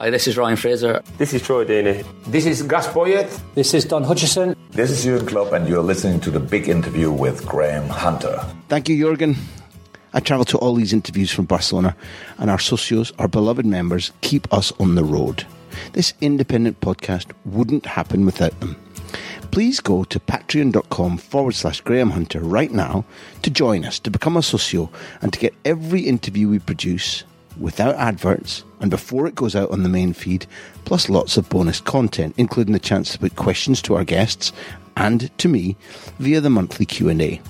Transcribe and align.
Hi, 0.00 0.10
this 0.10 0.28
is 0.28 0.36
Ryan 0.36 0.56
Fraser. 0.56 1.02
This 1.16 1.34
is 1.34 1.42
Troy 1.42 1.64
Deeney. 1.64 2.06
This 2.24 2.46
is 2.46 2.62
Gus 2.62 2.86
Poyet. 2.86 3.36
This 3.56 3.74
is 3.74 3.84
Don 3.84 4.04
Hutchison. 4.04 4.54
This 4.70 4.92
is 4.92 5.02
Jurgen 5.02 5.26
Klopp, 5.26 5.52
and 5.52 5.68
you're 5.68 5.82
listening 5.82 6.20
to 6.20 6.30
the 6.30 6.38
big 6.38 6.68
interview 6.68 7.10
with 7.10 7.44
Graham 7.44 7.88
Hunter. 7.88 8.38
Thank 8.68 8.88
you, 8.88 8.96
Jurgen. 8.96 9.34
I 10.12 10.20
travel 10.20 10.44
to 10.44 10.58
all 10.58 10.76
these 10.76 10.92
interviews 10.92 11.32
from 11.32 11.46
Barcelona, 11.46 11.96
and 12.38 12.48
our 12.48 12.58
socios, 12.58 13.10
our 13.18 13.26
beloved 13.26 13.66
members, 13.66 14.12
keep 14.20 14.46
us 14.54 14.70
on 14.78 14.94
the 14.94 15.02
road. 15.02 15.44
This 15.94 16.14
independent 16.20 16.80
podcast 16.80 17.32
wouldn't 17.44 17.84
happen 17.84 18.24
without 18.24 18.60
them. 18.60 18.76
Please 19.50 19.80
go 19.80 20.04
to 20.04 20.20
patreon.com 20.20 21.18
forward 21.18 21.56
slash 21.56 21.80
Graham 21.80 22.10
Hunter 22.10 22.38
right 22.38 22.70
now 22.70 23.04
to 23.42 23.50
join 23.50 23.84
us, 23.84 23.98
to 23.98 24.12
become 24.12 24.36
a 24.36 24.42
socio, 24.42 24.90
and 25.22 25.32
to 25.32 25.40
get 25.40 25.56
every 25.64 26.02
interview 26.02 26.48
we 26.48 26.60
produce 26.60 27.24
without 27.58 27.94
adverts 27.96 28.64
and 28.80 28.90
before 28.90 29.26
it 29.26 29.34
goes 29.34 29.56
out 29.56 29.70
on 29.70 29.82
the 29.82 29.88
main 29.88 30.12
feed, 30.12 30.46
plus 30.84 31.08
lots 31.08 31.36
of 31.36 31.48
bonus 31.48 31.80
content, 31.80 32.34
including 32.36 32.72
the 32.72 32.78
chance 32.78 33.12
to 33.12 33.18
put 33.18 33.36
questions 33.36 33.82
to 33.82 33.94
our 33.94 34.04
guests 34.04 34.52
and 34.96 35.36
to 35.38 35.48
me 35.48 35.76
via 36.18 36.40
the 36.40 36.50
monthly 36.50 36.86
Q&A. 36.86 37.40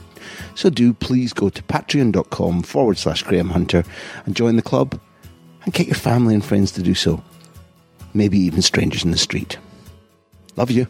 So 0.54 0.70
do 0.70 0.92
please 0.92 1.32
go 1.32 1.48
to 1.48 1.62
patreon.com 1.62 2.62
forward 2.62 2.98
slash 2.98 3.22
Graham 3.22 3.50
Hunter 3.50 3.84
and 4.26 4.36
join 4.36 4.56
the 4.56 4.62
club 4.62 4.98
and 5.64 5.72
get 5.72 5.86
your 5.86 5.96
family 5.96 6.34
and 6.34 6.44
friends 6.44 6.72
to 6.72 6.82
do 6.82 6.94
so. 6.94 7.22
Maybe 8.14 8.38
even 8.38 8.62
strangers 8.62 9.04
in 9.04 9.10
the 9.10 9.18
street. 9.18 9.58
Love 10.56 10.70
you. 10.70 10.86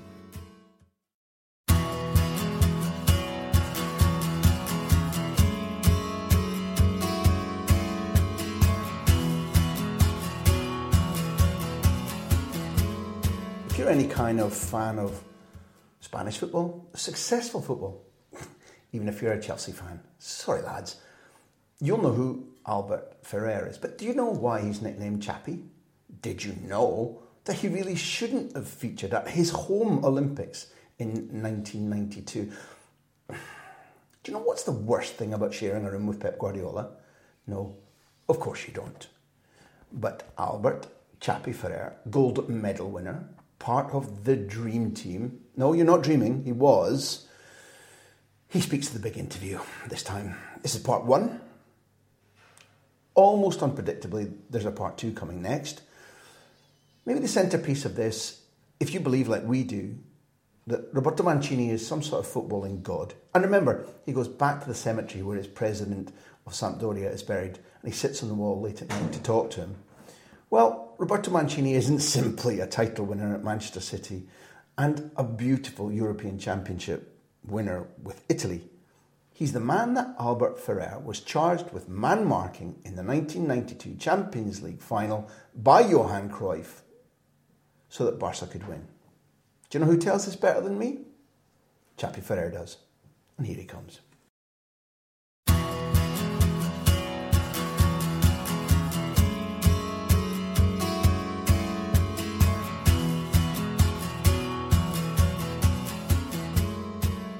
You're 13.88 13.96
any 13.96 14.06
kind 14.06 14.38
of 14.38 14.52
fan 14.52 14.98
of 14.98 15.24
Spanish 16.00 16.36
football, 16.36 16.90
successful 16.94 17.62
football, 17.62 18.04
even 18.92 19.08
if 19.08 19.22
you're 19.22 19.32
a 19.32 19.40
Chelsea 19.40 19.72
fan, 19.72 20.00
sorry 20.18 20.60
lads, 20.60 20.96
you'll 21.80 22.02
know 22.02 22.12
who 22.12 22.48
Albert 22.66 23.16
Ferrer 23.22 23.66
is. 23.66 23.78
But 23.78 23.96
do 23.96 24.04
you 24.04 24.12
know 24.12 24.28
why 24.28 24.60
he's 24.60 24.82
nicknamed 24.82 25.22
Chapi? 25.22 25.64
Did 26.20 26.44
you 26.44 26.54
know 26.66 27.22
that 27.46 27.56
he 27.56 27.68
really 27.68 27.94
shouldn't 27.94 28.54
have 28.54 28.68
featured 28.68 29.14
at 29.14 29.26
his 29.26 29.48
home 29.48 30.04
Olympics 30.04 30.66
in 30.98 31.08
1992? 31.42 32.52
Do 33.30 33.34
you 34.26 34.34
know 34.34 34.44
what's 34.44 34.64
the 34.64 34.72
worst 34.72 35.14
thing 35.14 35.32
about 35.32 35.54
sharing 35.54 35.86
a 35.86 35.90
room 35.90 36.06
with 36.06 36.20
Pep 36.20 36.38
Guardiola? 36.38 36.90
No, 37.46 37.74
of 38.28 38.38
course 38.38 38.68
you 38.68 38.74
don't. 38.74 39.08
But 39.90 40.30
Albert 40.36 40.88
Chapi 41.22 41.54
Ferrer, 41.54 41.96
gold 42.10 42.50
medal 42.50 42.90
winner, 42.90 43.26
part 43.58 43.92
of 43.92 44.24
the 44.24 44.36
dream 44.36 44.92
team. 44.92 45.40
No, 45.56 45.72
you're 45.72 45.86
not 45.86 46.02
dreaming, 46.02 46.44
he 46.44 46.52
was. 46.52 47.26
He 48.48 48.60
speaks 48.60 48.86
to 48.88 48.94
the 48.94 49.00
big 49.00 49.18
interview 49.18 49.60
this 49.88 50.02
time. 50.02 50.36
This 50.62 50.74
is 50.74 50.82
part 50.82 51.04
one. 51.04 51.40
Almost 53.14 53.60
unpredictably, 53.60 54.32
there's 54.48 54.64
a 54.64 54.70
part 54.70 54.96
two 54.96 55.12
coming 55.12 55.42
next. 55.42 55.82
Maybe 57.04 57.20
the 57.20 57.28
centrepiece 57.28 57.84
of 57.84 57.96
this, 57.96 58.42
if 58.80 58.94
you 58.94 59.00
believe 59.00 59.28
like 59.28 59.44
we 59.44 59.64
do, 59.64 59.98
that 60.66 60.88
Roberto 60.92 61.22
Mancini 61.22 61.70
is 61.70 61.86
some 61.86 62.02
sort 62.02 62.24
of 62.24 62.30
footballing 62.30 62.82
god. 62.82 63.14
And 63.34 63.42
remember, 63.42 63.86
he 64.04 64.12
goes 64.12 64.28
back 64.28 64.60
to 64.60 64.68
the 64.68 64.74
cemetery 64.74 65.22
where 65.22 65.36
his 65.36 65.46
president 65.46 66.12
of 66.46 66.52
Sampdoria 66.52 67.12
is 67.12 67.22
buried, 67.22 67.58
and 67.82 67.92
he 67.92 67.98
sits 67.98 68.22
on 68.22 68.28
the 68.28 68.34
wall 68.34 68.60
late 68.60 68.82
at 68.82 68.88
night 68.88 69.12
to 69.12 69.22
talk 69.22 69.50
to 69.52 69.60
him. 69.60 69.76
Well, 70.50 70.87
Roberto 70.98 71.30
Mancini 71.30 71.74
isn't 71.74 72.00
simply 72.00 72.58
a 72.58 72.66
title 72.66 73.04
winner 73.04 73.32
at 73.32 73.44
Manchester 73.44 73.78
City 73.78 74.26
and 74.76 75.12
a 75.16 75.22
beautiful 75.22 75.92
European 75.92 76.40
Championship 76.40 77.16
winner 77.46 77.86
with 78.02 78.24
Italy. 78.28 78.64
He's 79.32 79.52
the 79.52 79.60
man 79.60 79.94
that 79.94 80.16
Albert 80.18 80.58
Ferrer 80.58 80.98
was 80.98 81.20
charged 81.20 81.70
with 81.70 81.88
man 81.88 82.24
marking 82.24 82.80
in 82.84 82.96
the 82.96 83.04
1992 83.04 83.94
Champions 83.94 84.60
League 84.60 84.82
final 84.82 85.30
by 85.54 85.82
Johan 85.82 86.28
Cruyff 86.28 86.82
so 87.88 88.04
that 88.04 88.18
Barca 88.18 88.48
could 88.48 88.66
win. 88.66 88.88
Do 89.70 89.78
you 89.78 89.84
know 89.84 89.90
who 89.90 89.98
tells 89.98 90.26
this 90.26 90.34
better 90.34 90.60
than 90.60 90.80
me? 90.80 91.02
Chapi 91.96 92.24
Ferrer 92.24 92.50
does. 92.50 92.78
And 93.36 93.46
here 93.46 93.56
he 93.56 93.64
comes. 93.64 94.00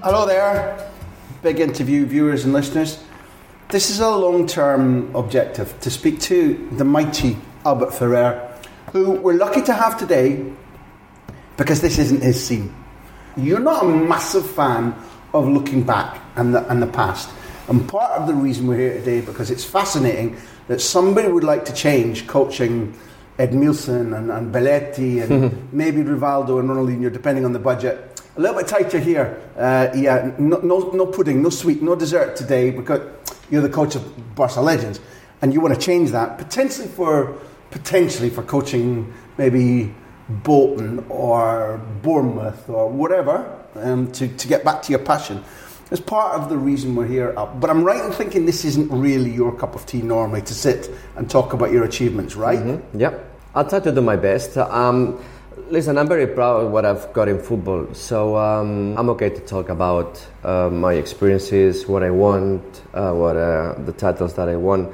Hello 0.01 0.27
there, 0.27 0.93
big 1.43 1.59
interview 1.59 2.07
viewers 2.07 2.45
and 2.45 2.53
listeners. 2.53 3.03
This 3.71 3.91
is 3.91 3.99
a 3.99 4.09
long 4.09 4.47
term 4.47 5.13
objective 5.17 5.75
to 5.81 5.91
speak 5.91 6.21
to 6.21 6.69
the 6.77 6.85
mighty 6.85 7.37
Albert 7.65 7.93
Ferrer, 7.93 8.57
who 8.93 9.11
we're 9.11 9.33
lucky 9.33 9.61
to 9.63 9.75
have 9.75 9.99
today 9.99 10.53
because 11.57 11.81
this 11.81 11.99
isn't 11.99 12.23
his 12.23 12.41
scene. 12.47 12.73
You're 13.37 13.59
not 13.59 13.83
a 13.83 13.89
massive 13.89 14.49
fan 14.49 14.95
of 15.35 15.49
looking 15.49 15.83
back 15.83 16.23
and 16.37 16.55
the, 16.55 16.65
and 16.71 16.81
the 16.81 16.87
past. 16.87 17.29
And 17.67 17.89
part 17.89 18.13
of 18.13 18.29
the 18.29 18.35
reason 18.35 18.69
we're 18.69 18.79
here 18.79 18.95
today 18.95 19.21
because 19.21 19.51
it's 19.51 19.65
fascinating 19.65 20.37
that 20.69 20.81
somebody 20.81 21.27
would 21.27 21.43
like 21.43 21.65
to 21.65 21.75
change 21.75 22.29
coaching 22.29 22.97
Edmilson 23.39 24.17
and, 24.17 24.31
and 24.31 24.53
Belletti 24.55 25.23
and 25.23 25.73
maybe 25.73 26.03
Rivaldo 26.03 26.59
and 26.59 26.69
Ronaldinho, 26.69 27.13
depending 27.13 27.45
on 27.45 27.53
the 27.53 27.59
budget. 27.59 28.21
A 28.37 28.41
little 28.41 28.57
bit 28.57 28.69
tighter 28.69 28.99
here. 28.99 29.41
Uh, 29.57 29.89
yeah, 29.95 30.33
no, 30.39 30.59
no, 30.59 30.91
no 30.91 31.07
pudding, 31.07 31.43
no 31.43 31.51
sweet, 31.51 31.83
no 31.83 31.95
dessert 31.95 32.37
today 32.37 32.71
because 32.71 33.01
you're 33.51 33.63
the 33.63 33.69
coach 33.69 33.95
of 33.97 34.35
Barca 34.35 34.61
Legends, 34.61 35.01
and 35.43 35.53
you 35.55 35.61
want 35.61 35.75
to 35.75 35.81
change 35.81 36.11
that 36.11 36.39
potentially 36.39 36.89
for 36.89 37.39
potentially 37.71 38.31
for 38.31 38.43
coaching 38.43 39.13
maybe 39.39 39.95
Bolton 40.29 41.05
or 41.09 41.81
Bournemouth 42.03 42.69
or 42.69 42.89
whatever 42.91 43.45
um, 43.77 44.11
to 44.13 44.29
to 44.29 44.49
get 44.49 44.65
back 44.65 44.83
to 44.83 44.91
your 44.93 45.01
passion. 45.01 45.43
It's 45.91 46.01
part 46.03 46.39
of 46.39 46.49
the 46.51 46.57
reason 46.59 46.95
we're 46.95 47.07
here. 47.07 47.33
Uh, 47.37 47.47
But 47.47 47.71
I'm 47.71 47.83
right 47.83 48.05
in 48.05 48.13
thinking 48.13 48.45
this 48.47 48.65
isn't 48.65 48.91
really 48.93 49.31
your 49.31 49.53
cup 49.57 49.75
of 49.75 49.87
tea 49.87 50.03
normally 50.03 50.43
to 50.43 50.55
sit 50.55 50.91
and 51.17 51.31
talk 51.31 51.55
about 51.55 51.73
your 51.73 51.85
achievements, 51.85 52.37
right? 52.37 52.59
Mm-hmm. 52.59 53.01
Yep. 53.01 53.28
I'll 53.55 53.69
try 53.69 53.81
to 53.81 53.93
do 53.93 54.03
my 54.03 54.17
best. 54.17 54.59
Um, 54.59 55.19
listen, 55.71 55.97
I'm 55.97 56.07
very 56.07 56.27
proud 56.27 56.65
of 56.65 56.71
what 56.71 56.85
I've 56.85 57.11
got 57.15 57.29
in 57.29 57.41
football, 57.41 57.95
so 57.95 58.37
um, 58.37 58.97
I'm 58.99 59.09
okay 59.11 59.31
to 59.31 59.41
talk 59.41 59.71
about 59.71 60.25
uh, 60.45 60.69
my 60.71 60.93
experiences, 60.93 61.87
what 61.89 62.03
I 62.03 62.11
want, 62.11 62.83
uh, 62.93 63.13
what 63.13 63.37
uh, 63.37 63.75
the 63.79 63.93
titles 63.93 64.35
that 64.35 64.51
I 64.51 64.57
won, 64.57 64.93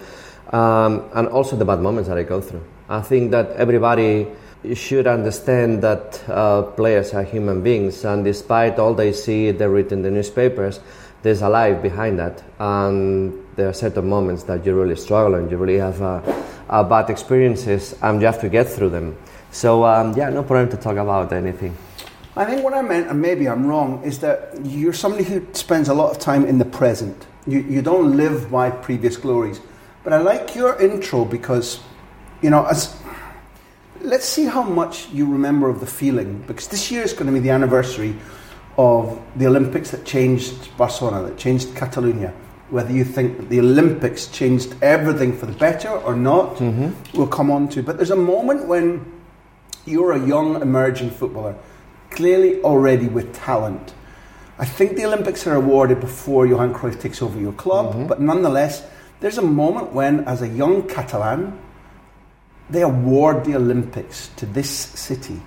um, 0.53 1.05
and 1.15 1.27
also 1.29 1.57
the 1.57 1.65
bad 1.65 1.81
moments 1.81 2.09
that 2.09 2.17
I 2.17 2.23
go 2.23 2.41
through. 2.41 2.65
I 2.89 3.01
think 3.01 3.33
that 3.33 3.51
everybody 3.53 4.29
should 4.73 5.09
understand 5.09 5.83
that 5.83 6.23
uh, 6.29 6.63
players 6.63 7.13
are 7.13 7.25
human 7.25 7.61
beings, 7.61 8.05
and 8.05 8.25
despite 8.25 8.79
all 8.79 8.95
they 8.95 9.13
see, 9.13 9.51
they 9.51 9.67
read 9.67 9.91
in 9.91 10.03
the 10.03 10.13
newspapers, 10.13 10.79
there's 11.25 11.41
a 11.41 11.49
life 11.49 11.81
behind 11.81 12.19
that, 12.19 12.43
and 12.59 13.33
there 13.57 13.67
are 13.67 13.73
certain 13.73 14.07
moments 14.07 14.43
that 14.43 14.65
you 14.65 14.79
really 14.79 14.95
struggle 14.95 15.37
and 15.37 15.51
you 15.51 15.57
really 15.57 15.79
have 15.79 16.01
a, 16.03 16.45
uh, 16.69 16.85
bad 16.85 17.09
experiences, 17.09 17.97
and 18.03 18.21
you 18.21 18.27
have 18.27 18.41
to 18.41 18.49
get 18.51 18.69
through 18.69 18.91
them. 18.91 19.17
So 19.51 19.85
um, 19.87 20.15
yeah, 20.17 20.29
no 20.29 20.43
problem 20.43 20.69
to 20.69 20.77
talk 20.77 20.99
about 20.99 21.33
anything. 21.33 21.75
I 22.37 22.45
think 22.45 22.63
what 22.63 22.75
I 22.75 22.83
meant, 22.83 23.09
and 23.09 23.23
maybe 23.23 23.49
I'm 23.49 23.67
wrong, 23.67 24.03
is 24.05 24.19
that 24.19 24.55
you're 24.65 24.93
somebody 24.93 25.25
who 25.25 25.47
spends 25.53 25.89
a 25.89 25.95
lot 25.95 26.11
of 26.11 26.19
time 26.19 26.45
in 26.45 26.59
the 26.59 26.65
present. 26.67 27.27
You, 27.47 27.61
you 27.61 27.81
don't 27.81 28.19
live 28.19 28.51
by 28.51 28.71
previous 28.71 29.17
glories. 29.17 29.61
But 30.03 30.13
I 30.13 30.19
like 30.19 30.55
your 30.55 30.79
intro 30.79 31.25
because, 31.25 31.81
you 32.43 32.51
know, 32.51 32.67
as 32.67 32.95
let's 34.03 34.27
see 34.27 34.45
how 34.45 34.63
much 34.63 35.09
you 35.09 35.25
remember 35.25 35.71
of 35.71 35.81
the 35.81 35.87
feeling 35.87 36.45
because 36.47 36.69
this 36.69 36.91
year 36.91 37.03
is 37.03 37.15
going 37.15 37.27
to 37.27 37.33
be 37.33 37.39
the 37.39 37.49
anniversary 37.49 38.15
of 38.77 39.21
the 39.37 39.47
Olympics 39.47 39.91
that 39.91 40.05
changed 40.05 40.77
Barcelona, 40.77 41.29
that 41.29 41.39
changed 41.39 41.75
Catalonia. 41.77 42.33
Whether 42.71 42.93
you 42.93 43.05
think 43.05 43.37
that 43.39 43.49
the 43.49 43.61
Olympics 43.61 44.27
changed 44.27 44.75
everything 44.83 45.37
for 45.37 45.47
the 45.47 45.53
better 45.53 45.91
or 45.91 46.17
not, 46.17 46.57
mm-hmm. 46.57 46.91
we'll 47.17 47.29
come 47.29 47.51
on 47.51 47.69
to. 47.69 47.83
But 47.83 47.97
there's 47.97 48.11
a 48.11 48.17
moment 48.17 48.67
when 48.67 49.13
you're 49.87 50.13
a 50.13 50.27
young 50.27 50.61
emerging 50.61 51.11
footballer, 51.11 51.55
clearly 52.11 52.61
already 52.63 53.07
with 53.07 53.35
talent. 53.35 53.95
I 54.59 54.65
think 54.65 54.97
the 54.97 55.05
Olympics 55.05 55.47
are 55.47 55.55
awarded 55.55 56.01
before 56.01 56.47
Johan 56.47 56.73
Cruyff 56.73 57.01
takes 57.01 57.21
over 57.23 57.39
your 57.39 57.53
club, 57.53 57.95
mm-hmm. 57.95 58.07
but 58.07 58.21
nonetheless, 58.21 58.87
there's 59.21 59.39
a 59.39 59.43
moment 59.43 59.93
when, 59.93 60.25
as 60.25 60.43
a 60.43 60.49
young 60.49 60.89
Catalan, 60.89 61.59
they 62.71 62.83
award 62.83 63.45
the 63.45 63.57
Olympics 63.57 64.29
to 64.37 64.47
this 64.47 64.71
city. 64.71 65.41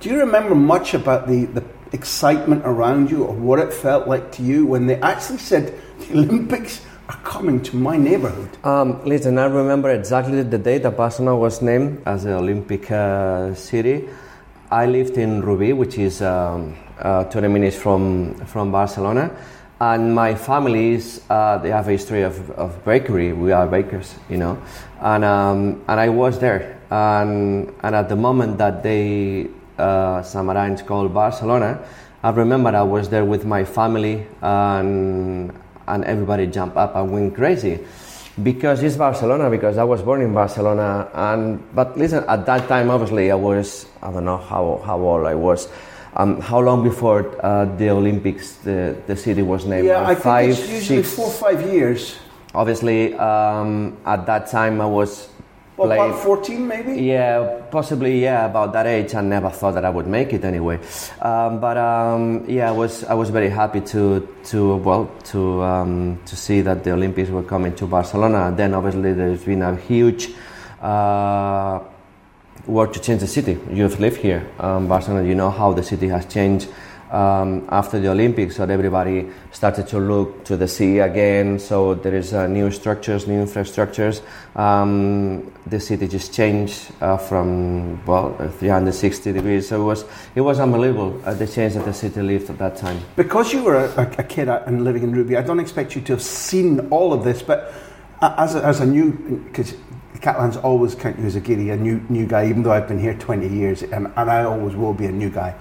Do 0.00 0.10
you 0.10 0.18
remember 0.18 0.54
much 0.54 0.94
about 0.94 1.28
the, 1.28 1.44
the 1.46 1.62
excitement 1.94 2.62
around 2.66 3.10
you 3.10 3.24
or 3.24 3.34
what 3.34 3.58
it 3.58 3.72
felt 3.72 4.06
like 4.06 4.32
to 4.32 4.42
you 4.42 4.66
when 4.66 4.86
they 4.86 4.96
actually 4.96 5.38
said 5.38 5.72
the 6.00 6.12
Olympics 6.12 6.84
are 7.08 7.16
coming 7.18 7.62
to 7.62 7.76
my 7.76 7.96
neighborhood? 7.96 8.50
Um, 8.64 9.02
listen, 9.04 9.38
I 9.38 9.46
remember 9.46 9.90
exactly 9.90 10.42
the 10.42 10.58
day 10.58 10.78
that 10.78 10.96
Barcelona 10.96 11.36
was 11.36 11.62
named 11.62 12.02
as 12.04 12.24
the 12.24 12.34
Olympic 12.34 12.90
uh, 12.90 13.54
city. 13.54 14.08
I 14.70 14.86
lived 14.86 15.16
in 15.18 15.42
Rubí, 15.42 15.76
which 15.76 15.96
is 15.98 16.20
um, 16.20 16.76
uh, 16.98 17.24
20 17.24 17.48
minutes 17.48 17.76
from, 17.76 18.34
from 18.46 18.72
Barcelona 18.72 19.30
and 19.80 20.14
my 20.14 20.34
families 20.34 21.20
uh, 21.30 21.58
they 21.58 21.70
have 21.70 21.88
a 21.88 21.90
history 21.90 22.22
of, 22.22 22.48
of 22.52 22.84
bakery 22.84 23.32
we 23.32 23.50
are 23.50 23.66
bakers 23.66 24.14
you 24.30 24.36
know 24.36 24.56
and 25.00 25.24
um, 25.24 25.82
and 25.88 25.98
I 25.98 26.08
was 26.08 26.38
there 26.38 26.80
and 26.90 27.74
and 27.82 27.94
at 27.94 28.08
the 28.08 28.14
moment 28.16 28.58
that 28.58 28.84
they 28.84 29.48
uh, 29.78 30.22
Samaranch 30.22 30.86
called 30.86 31.12
Barcelona 31.12 31.84
I 32.22 32.30
remember 32.30 32.70
I 32.70 32.82
was 32.82 33.10
there 33.10 33.24
with 33.24 33.44
my 33.44 33.64
family 33.64 34.26
and 34.40 35.52
and 35.86 36.04
everybody 36.04 36.46
jumped 36.46 36.76
up 36.78 36.96
and 36.96 37.12
went 37.12 37.34
crazy 37.34 37.80
because 38.42 38.82
it's 38.82 38.96
Barcelona 38.96 39.50
because 39.50 39.76
I 39.76 39.84
was 39.84 40.00
born 40.00 40.22
in 40.22 40.32
Barcelona 40.32 41.08
and 41.12 41.62
but 41.74 41.98
listen 41.98 42.24
at 42.26 42.46
that 42.46 42.66
time 42.66 42.90
obviously 42.90 43.30
I 43.30 43.34
was 43.34 43.86
I 44.02 44.10
don't 44.10 44.24
know 44.24 44.38
how 44.38 44.80
how 44.86 44.98
old 44.98 45.26
I 45.26 45.34
was 45.34 45.68
um, 46.16 46.40
how 46.40 46.60
long 46.60 46.82
before 46.82 47.20
uh, 47.44 47.64
the 47.76 47.90
Olympics 47.90 48.54
the, 48.56 48.96
the 49.06 49.16
city 49.16 49.42
was 49.42 49.66
named? 49.66 49.86
Yeah, 49.86 50.06
I 50.06 50.14
five, 50.14 50.54
think 50.56 50.60
it's 50.60 50.70
usually 50.70 51.02
six. 51.02 51.14
four 51.14 51.26
or 51.26 51.32
five 51.32 51.60
years. 51.72 52.16
Obviously, 52.54 53.14
um, 53.14 53.96
at 54.06 54.24
that 54.26 54.46
time 54.48 54.80
I 54.80 54.86
was. 54.86 55.28
Well, 55.76 55.90
about 55.90 56.22
14 56.22 56.68
maybe? 56.68 57.02
Yeah, 57.02 57.62
possibly, 57.70 58.22
yeah, 58.22 58.46
about 58.46 58.72
that 58.74 58.86
age. 58.86 59.14
I 59.16 59.22
never 59.22 59.50
thought 59.50 59.74
that 59.74 59.84
I 59.84 59.90
would 59.90 60.06
make 60.06 60.32
it 60.32 60.44
anyway. 60.44 60.78
Um, 61.20 61.58
but 61.58 61.76
um, 61.76 62.44
yeah, 62.48 62.68
I 62.68 62.72
was, 62.72 63.02
I 63.04 63.14
was 63.14 63.30
very 63.30 63.48
happy 63.48 63.80
to, 63.80 64.28
to 64.44 64.76
well, 64.76 65.10
to, 65.24 65.62
um, 65.62 66.20
to 66.26 66.36
see 66.36 66.60
that 66.60 66.84
the 66.84 66.92
Olympics 66.92 67.28
were 67.28 67.42
coming 67.42 67.74
to 67.74 67.86
Barcelona. 67.86 68.54
Then 68.56 68.72
obviously 68.72 69.14
there's 69.14 69.42
been 69.42 69.62
a 69.62 69.74
huge 69.74 70.30
uh, 70.80 71.80
work 72.66 72.92
to 72.92 73.00
change 73.00 73.20
the 73.20 73.26
city. 73.26 73.58
You've 73.68 73.98
lived 73.98 74.18
here, 74.18 74.48
um, 74.60 74.86
Barcelona. 74.86 75.26
You 75.26 75.34
know 75.34 75.50
how 75.50 75.72
the 75.72 75.82
city 75.82 76.06
has 76.06 76.24
changed 76.26 76.68
um, 77.14 77.66
after 77.70 78.00
the 78.00 78.08
Olympics. 78.08 78.56
So 78.56 78.64
everybody 78.64 79.28
started 79.52 79.86
to 79.88 79.98
look 79.98 80.44
to 80.46 80.56
the 80.56 80.66
sea 80.66 80.98
again. 80.98 81.58
So 81.58 81.94
there 81.94 82.14
is 82.14 82.34
uh, 82.34 82.48
new 82.48 82.70
structures, 82.70 83.26
new 83.26 83.44
infrastructures. 83.44 84.20
Um, 84.56 85.52
the 85.66 85.78
city 85.78 86.08
just 86.08 86.34
changed 86.34 86.92
uh, 87.00 87.16
from 87.16 88.04
well 88.04 88.36
360 88.58 89.32
degrees. 89.32 89.68
So 89.68 89.80
it 89.80 89.84
was 89.84 90.04
it 90.34 90.40
was 90.40 90.58
unbelievable 90.58 91.20
uh, 91.24 91.34
the 91.34 91.46
change 91.46 91.74
that 91.74 91.84
the 91.84 91.94
city 91.94 92.20
lived 92.20 92.50
at 92.50 92.58
that 92.58 92.76
time. 92.76 93.00
Because 93.14 93.52
you 93.52 93.62
were 93.62 93.76
a, 93.76 94.02
a 94.18 94.24
kid 94.24 94.48
and 94.48 94.84
living 94.84 95.04
in 95.04 95.12
Rubí, 95.12 95.38
I 95.38 95.42
don't 95.42 95.60
expect 95.60 95.94
you 95.94 96.02
to 96.02 96.14
have 96.14 96.22
seen 96.22 96.80
all 96.90 97.12
of 97.12 97.22
this, 97.22 97.42
but 97.42 97.72
uh, 98.20 98.34
as 98.38 98.56
a, 98.56 98.64
as 98.64 98.80
a 98.80 98.86
new 98.86 99.12
because 99.12 99.74
Catalans 100.20 100.56
always 100.56 100.94
count 100.94 101.18
you 101.18 101.26
as 101.26 101.36
a 101.36 101.40
giddy, 101.40 101.70
a 101.70 101.76
new 101.76 102.00
new 102.08 102.26
guy, 102.26 102.48
even 102.48 102.62
though 102.62 102.72
I've 102.72 102.88
been 102.88 102.98
here 102.98 103.14
20 103.14 103.48
years, 103.48 103.82
and, 103.82 104.10
and 104.16 104.30
I 104.30 104.44
always 104.44 104.74
will 104.74 104.94
be 104.94 105.06
a 105.06 105.12
new 105.12 105.30
guy. 105.30 105.54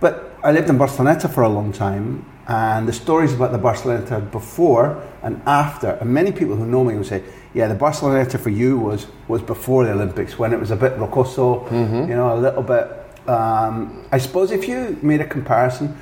But 0.00 0.36
I 0.42 0.52
lived 0.52 0.68
in 0.68 0.78
Barceloneta 0.78 1.32
for 1.32 1.42
a 1.42 1.48
long 1.48 1.72
time, 1.72 2.24
and 2.46 2.86
the 2.86 2.92
stories 2.92 3.32
about 3.32 3.52
the 3.52 3.58
Barceloneta 3.58 4.30
before 4.30 5.02
and 5.22 5.40
after, 5.46 5.92
and 5.92 6.12
many 6.12 6.32
people 6.32 6.56
who 6.56 6.66
know 6.66 6.84
me 6.84 6.94
will 6.94 7.04
say, 7.04 7.22
yeah, 7.54 7.68
the 7.68 7.74
Barceloneta 7.74 8.38
for 8.38 8.50
you 8.50 8.76
was, 8.76 9.06
was 9.28 9.40
before 9.40 9.84
the 9.84 9.92
Olympics, 9.92 10.38
when 10.38 10.52
it 10.52 10.60
was 10.60 10.70
a 10.70 10.76
bit 10.76 10.96
rocoso, 10.98 11.66
mm-hmm. 11.68 12.10
you 12.10 12.16
know, 12.16 12.34
a 12.34 12.38
little 12.38 12.62
bit. 12.62 12.88
Um, 13.28 14.04
I 14.12 14.18
suppose 14.18 14.50
if 14.50 14.68
you 14.68 14.98
made 15.00 15.22
a 15.22 15.26
comparison, 15.26 15.96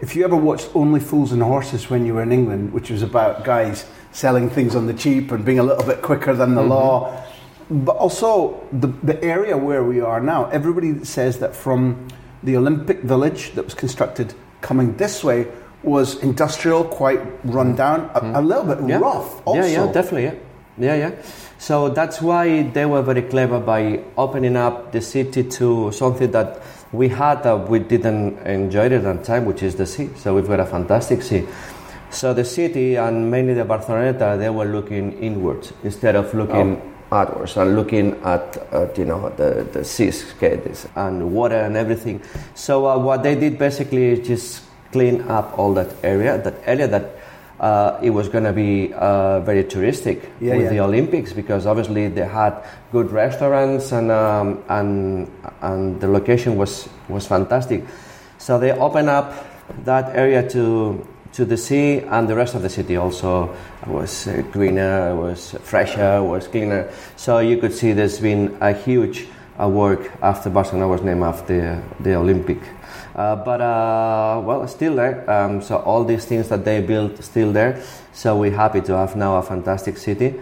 if 0.00 0.14
you 0.14 0.24
ever 0.24 0.36
watched 0.36 0.70
Only 0.74 1.00
Fools 1.00 1.32
and 1.32 1.42
Horses 1.42 1.90
when 1.90 2.06
you 2.06 2.14
were 2.14 2.22
in 2.22 2.30
England, 2.30 2.72
which 2.72 2.90
was 2.90 3.02
about 3.02 3.42
guys 3.42 3.86
selling 4.12 4.48
things 4.48 4.76
on 4.76 4.86
the 4.86 4.94
cheap 4.94 5.32
and 5.32 5.44
being 5.44 5.58
a 5.58 5.62
little 5.64 5.84
bit 5.84 6.02
quicker 6.02 6.34
than 6.34 6.54
the 6.54 6.60
mm-hmm. 6.60 6.70
law, 6.70 7.24
but 7.70 7.96
also 7.96 8.64
the, 8.70 8.86
the 9.02 9.22
area 9.24 9.56
where 9.56 9.82
we 9.82 10.00
are 10.00 10.20
now, 10.20 10.48
everybody 10.50 11.04
says 11.04 11.40
that 11.40 11.56
from 11.56 12.06
the 12.42 12.56
Olympic 12.56 13.02
Village 13.02 13.52
that 13.54 13.64
was 13.64 13.74
constructed 13.74 14.34
coming 14.60 14.96
this 14.96 15.22
way 15.22 15.46
was 15.82 16.16
industrial, 16.22 16.84
quite 16.84 17.20
run 17.44 17.74
down, 17.74 18.10
a, 18.14 18.20
mm. 18.20 18.36
a 18.36 18.40
little 18.40 18.64
bit 18.64 18.88
yeah. 18.88 18.98
rough. 18.98 19.46
Also. 19.46 19.60
Yeah, 19.60 19.84
yeah, 19.84 19.92
definitely, 19.92 20.24
yeah, 20.24 20.34
yeah, 20.78 20.94
yeah. 20.96 21.22
So 21.58 21.88
that's 21.88 22.20
why 22.20 22.62
they 22.62 22.86
were 22.86 23.02
very 23.02 23.22
clever 23.22 23.60
by 23.60 24.02
opening 24.16 24.56
up 24.56 24.92
the 24.92 25.00
city 25.00 25.44
to 25.44 25.90
something 25.92 26.30
that 26.32 26.62
we 26.92 27.08
had 27.08 27.42
that 27.42 27.68
we 27.68 27.80
didn't 27.80 28.38
enjoy 28.46 28.86
it 28.86 28.92
at 28.92 29.02
the 29.02 29.22
time, 29.24 29.44
which 29.44 29.62
is 29.62 29.74
the 29.76 29.86
sea. 29.86 30.10
So 30.16 30.34
we've 30.34 30.46
got 30.46 30.60
a 30.60 30.66
fantastic 30.66 31.22
sea. 31.22 31.46
So 32.10 32.32
the 32.32 32.44
city 32.44 32.96
and 32.96 33.30
mainly 33.30 33.54
the 33.54 33.64
Barceloneta, 33.64 34.38
they 34.38 34.50
were 34.50 34.64
looking 34.64 35.12
inwards 35.20 35.72
instead 35.82 36.16
of 36.16 36.32
looking. 36.32 36.80
Oh 36.80 36.97
outwards 37.10 37.56
and 37.56 37.76
looking 37.76 38.14
at, 38.22 38.56
at 38.72 38.96
you 38.98 39.04
know 39.04 39.30
the 39.30 39.66
the 39.72 39.84
seascapes 39.84 40.86
and 40.96 41.32
water 41.32 41.56
and 41.56 41.76
everything. 41.76 42.22
So 42.54 42.86
uh, 42.86 42.98
what 42.98 43.22
they 43.22 43.34
did 43.34 43.58
basically 43.58 44.06
is 44.12 44.26
just 44.26 44.62
clean 44.92 45.22
up 45.22 45.58
all 45.58 45.74
that 45.74 45.94
area, 46.02 46.38
that 46.38 46.54
area 46.66 46.88
that. 46.88 47.14
Uh, 47.58 47.98
it 48.00 48.10
was 48.10 48.28
going 48.28 48.44
to 48.44 48.52
be 48.52 48.94
uh, 48.94 49.40
very 49.40 49.64
touristic 49.64 50.22
yeah, 50.40 50.54
with 50.54 50.66
yeah. 50.66 50.68
the 50.68 50.78
Olympics 50.78 51.32
because 51.32 51.66
obviously 51.66 52.06
they 52.06 52.24
had 52.24 52.54
good 52.92 53.10
restaurants 53.10 53.90
and 53.90 54.12
um, 54.12 54.62
and 54.68 55.28
and 55.62 56.00
the 56.00 56.06
location 56.06 56.56
was 56.56 56.88
was 57.08 57.26
fantastic. 57.26 57.82
So 58.38 58.60
they 58.60 58.70
opened 58.70 59.08
up 59.08 59.34
that 59.84 60.14
area 60.14 60.48
to 60.50 61.04
to 61.32 61.44
the 61.44 61.56
sea, 61.56 62.00
and 62.00 62.28
the 62.28 62.34
rest 62.34 62.54
of 62.54 62.62
the 62.62 62.68
city 62.68 62.96
also 62.96 63.54
was 63.86 64.26
uh, 64.26 64.42
greener, 64.50 65.14
was 65.14 65.52
fresher, 65.62 66.22
was 66.22 66.48
cleaner. 66.48 66.90
So 67.16 67.38
you 67.38 67.58
could 67.58 67.72
see 67.72 67.92
there's 67.92 68.20
been 68.20 68.56
a 68.60 68.72
huge 68.72 69.26
uh, 69.60 69.68
work 69.68 70.10
after 70.22 70.50
Barcelona 70.50 70.88
was 70.88 71.02
named 71.02 71.22
after 71.22 71.82
the 72.00 72.14
Olympic. 72.14 72.58
Uh, 73.14 73.36
but 73.36 73.60
uh, 73.60 74.40
well, 74.44 74.66
still 74.68 74.94
there. 74.94 75.28
Um, 75.28 75.60
so 75.60 75.78
all 75.78 76.04
these 76.04 76.24
things 76.24 76.48
that 76.48 76.64
they 76.64 76.80
built 76.80 77.22
still 77.22 77.52
there. 77.52 77.82
So 78.12 78.36
we're 78.36 78.56
happy 78.56 78.80
to 78.82 78.96
have 78.96 79.16
now 79.16 79.36
a 79.36 79.42
fantastic 79.42 79.98
city, 79.98 80.34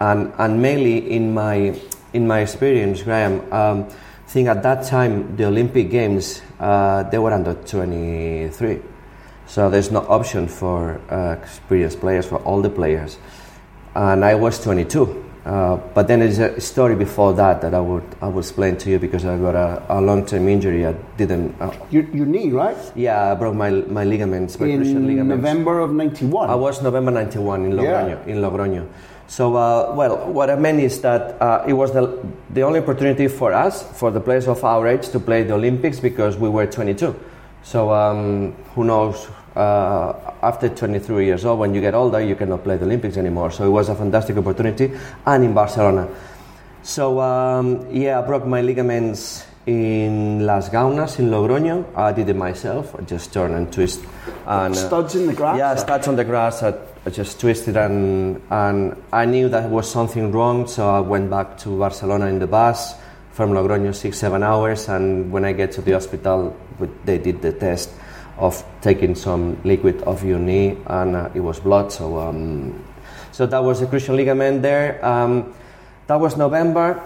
and 0.00 0.32
and 0.38 0.60
mainly 0.60 1.10
in 1.10 1.32
my 1.32 1.78
in 2.12 2.26
my 2.26 2.40
experience, 2.40 3.02
Graham. 3.02 3.40
Um, 3.52 3.88
I 3.88 4.30
think 4.30 4.48
at 4.48 4.62
that 4.62 4.84
time 4.84 5.36
the 5.36 5.46
Olympic 5.46 5.90
Games 5.90 6.42
uh, 6.60 7.02
they 7.04 7.18
were 7.18 7.32
under 7.32 7.54
23 7.54 8.82
so 9.48 9.70
there's 9.70 9.90
no 9.90 10.00
option 10.00 10.46
for 10.46 11.00
uh, 11.10 11.32
experienced 11.42 12.00
players 12.00 12.26
for 12.26 12.36
all 12.44 12.60
the 12.62 12.70
players. 12.70 13.18
And 13.94 14.24
I 14.24 14.34
was 14.34 14.62
22. 14.62 15.24
Uh, 15.44 15.76
but 15.94 16.06
then 16.06 16.20
there's 16.20 16.38
a 16.38 16.60
story 16.60 16.94
before 16.94 17.32
that 17.32 17.62
that 17.62 17.72
I 17.72 17.80
would 17.80 18.04
I 18.20 18.28
will 18.28 18.40
explain 18.40 18.76
to 18.84 18.90
you 18.90 18.98
because 18.98 19.24
I 19.24 19.38
got 19.38 19.54
a, 19.54 19.82
a 19.88 19.98
long 19.98 20.26
term 20.26 20.46
injury. 20.46 20.86
I 20.86 20.92
didn't. 21.16 21.58
Uh, 21.58 21.72
your, 21.90 22.04
your 22.10 22.26
knee, 22.26 22.50
right? 22.50 22.76
Yeah, 22.94 23.32
I 23.32 23.34
broke 23.34 23.54
my 23.54 23.70
my 23.70 24.04
ligaments, 24.04 24.60
my 24.60 24.66
in 24.66 24.82
ligaments. 25.06 25.42
November 25.42 25.80
of 25.80 25.90
'91. 25.90 26.50
I 26.50 26.54
was 26.54 26.82
November 26.82 27.10
'91 27.12 27.64
in 27.64 27.72
Logroño. 27.72 28.26
Yeah. 28.26 28.32
In 28.32 28.42
Logroño. 28.42 28.86
So, 29.26 29.56
uh, 29.56 29.94
well, 29.94 30.30
what 30.32 30.50
I 30.50 30.56
meant 30.56 30.80
is 30.80 31.00
that 31.00 31.40
uh, 31.40 31.64
it 31.66 31.74
was 31.74 31.92
the, 31.92 32.18
the 32.50 32.62
only 32.62 32.80
opportunity 32.80 33.28
for 33.28 33.52
us, 33.52 33.82
for 33.98 34.10
the 34.10 34.20
players 34.20 34.48
of 34.48 34.64
our 34.64 34.86
age, 34.88 35.10
to 35.10 35.20
play 35.20 35.42
the 35.44 35.52
Olympics 35.52 36.00
because 36.00 36.38
we 36.38 36.48
were 36.48 36.66
22. 36.66 37.14
So, 37.62 37.92
um, 37.92 38.52
who 38.74 38.84
knows 38.84 39.28
uh, 39.56 40.12
after 40.42 40.68
23 40.68 41.26
years 41.26 41.44
old, 41.44 41.58
when 41.58 41.74
you 41.74 41.80
get 41.80 41.94
older, 41.94 42.20
you 42.20 42.36
cannot 42.36 42.64
play 42.64 42.76
the 42.76 42.84
Olympics 42.84 43.16
anymore. 43.16 43.50
So 43.50 43.64
it 43.64 43.70
was 43.70 43.88
a 43.88 43.94
fantastic 43.94 44.36
opportunity, 44.36 44.92
and 45.26 45.44
in 45.44 45.54
Barcelona. 45.54 46.08
So 46.82 47.20
um, 47.20 47.86
yeah, 47.90 48.20
I 48.20 48.26
broke 48.26 48.46
my 48.46 48.62
ligaments 48.62 49.44
in 49.66 50.46
Las 50.46 50.70
Gaunas 50.70 51.18
in 51.18 51.28
Logroño. 51.28 51.84
I 51.94 52.12
did 52.12 52.28
it 52.28 52.36
myself. 52.36 52.94
I 52.94 53.02
just 53.02 53.32
turn 53.32 53.54
and 53.54 53.70
twist. 53.72 54.00
And, 54.46 54.74
uh, 54.74 54.76
Studs 54.76 55.14
in 55.14 55.26
the 55.26 55.34
grass? 55.34 55.58
Yeah, 55.58 55.74
studs 55.76 56.08
on 56.08 56.16
the 56.16 56.24
grass. 56.24 56.62
I, 56.62 56.74
I 57.04 57.10
just 57.10 57.40
twisted 57.40 57.76
and 57.76 58.40
and 58.50 58.96
I 59.12 59.26
knew 59.26 59.48
that 59.50 59.68
was 59.68 59.90
something 59.90 60.32
wrong. 60.32 60.66
So 60.66 60.88
I 60.88 61.00
went 61.00 61.28
back 61.30 61.58
to 61.58 61.78
Barcelona 61.78 62.26
in 62.26 62.38
the 62.38 62.46
bus 62.46 62.94
from 63.32 63.50
Logroño 63.50 63.94
six 63.94 64.18
seven 64.18 64.42
hours. 64.42 64.88
And 64.88 65.30
when 65.30 65.44
I 65.44 65.52
get 65.52 65.72
to 65.72 65.82
the 65.82 65.92
hospital, 65.92 66.56
they 67.04 67.18
did 67.18 67.42
the 67.42 67.52
test 67.52 67.90
of 68.38 68.64
taking 68.80 69.14
some 69.14 69.60
liquid 69.64 70.02
off 70.04 70.22
your 70.22 70.38
knee, 70.38 70.76
and 70.86 71.16
uh, 71.16 71.30
it 71.34 71.40
was 71.40 71.60
blood. 71.60 71.92
So 71.92 72.18
um, 72.18 72.84
so 73.32 73.46
that 73.46 73.62
was 73.62 73.82
a 73.82 73.86
crucial 73.86 74.16
ligament 74.16 74.62
there. 74.62 75.04
Um, 75.04 75.54
that 76.06 76.18
was 76.18 76.36
November. 76.36 77.02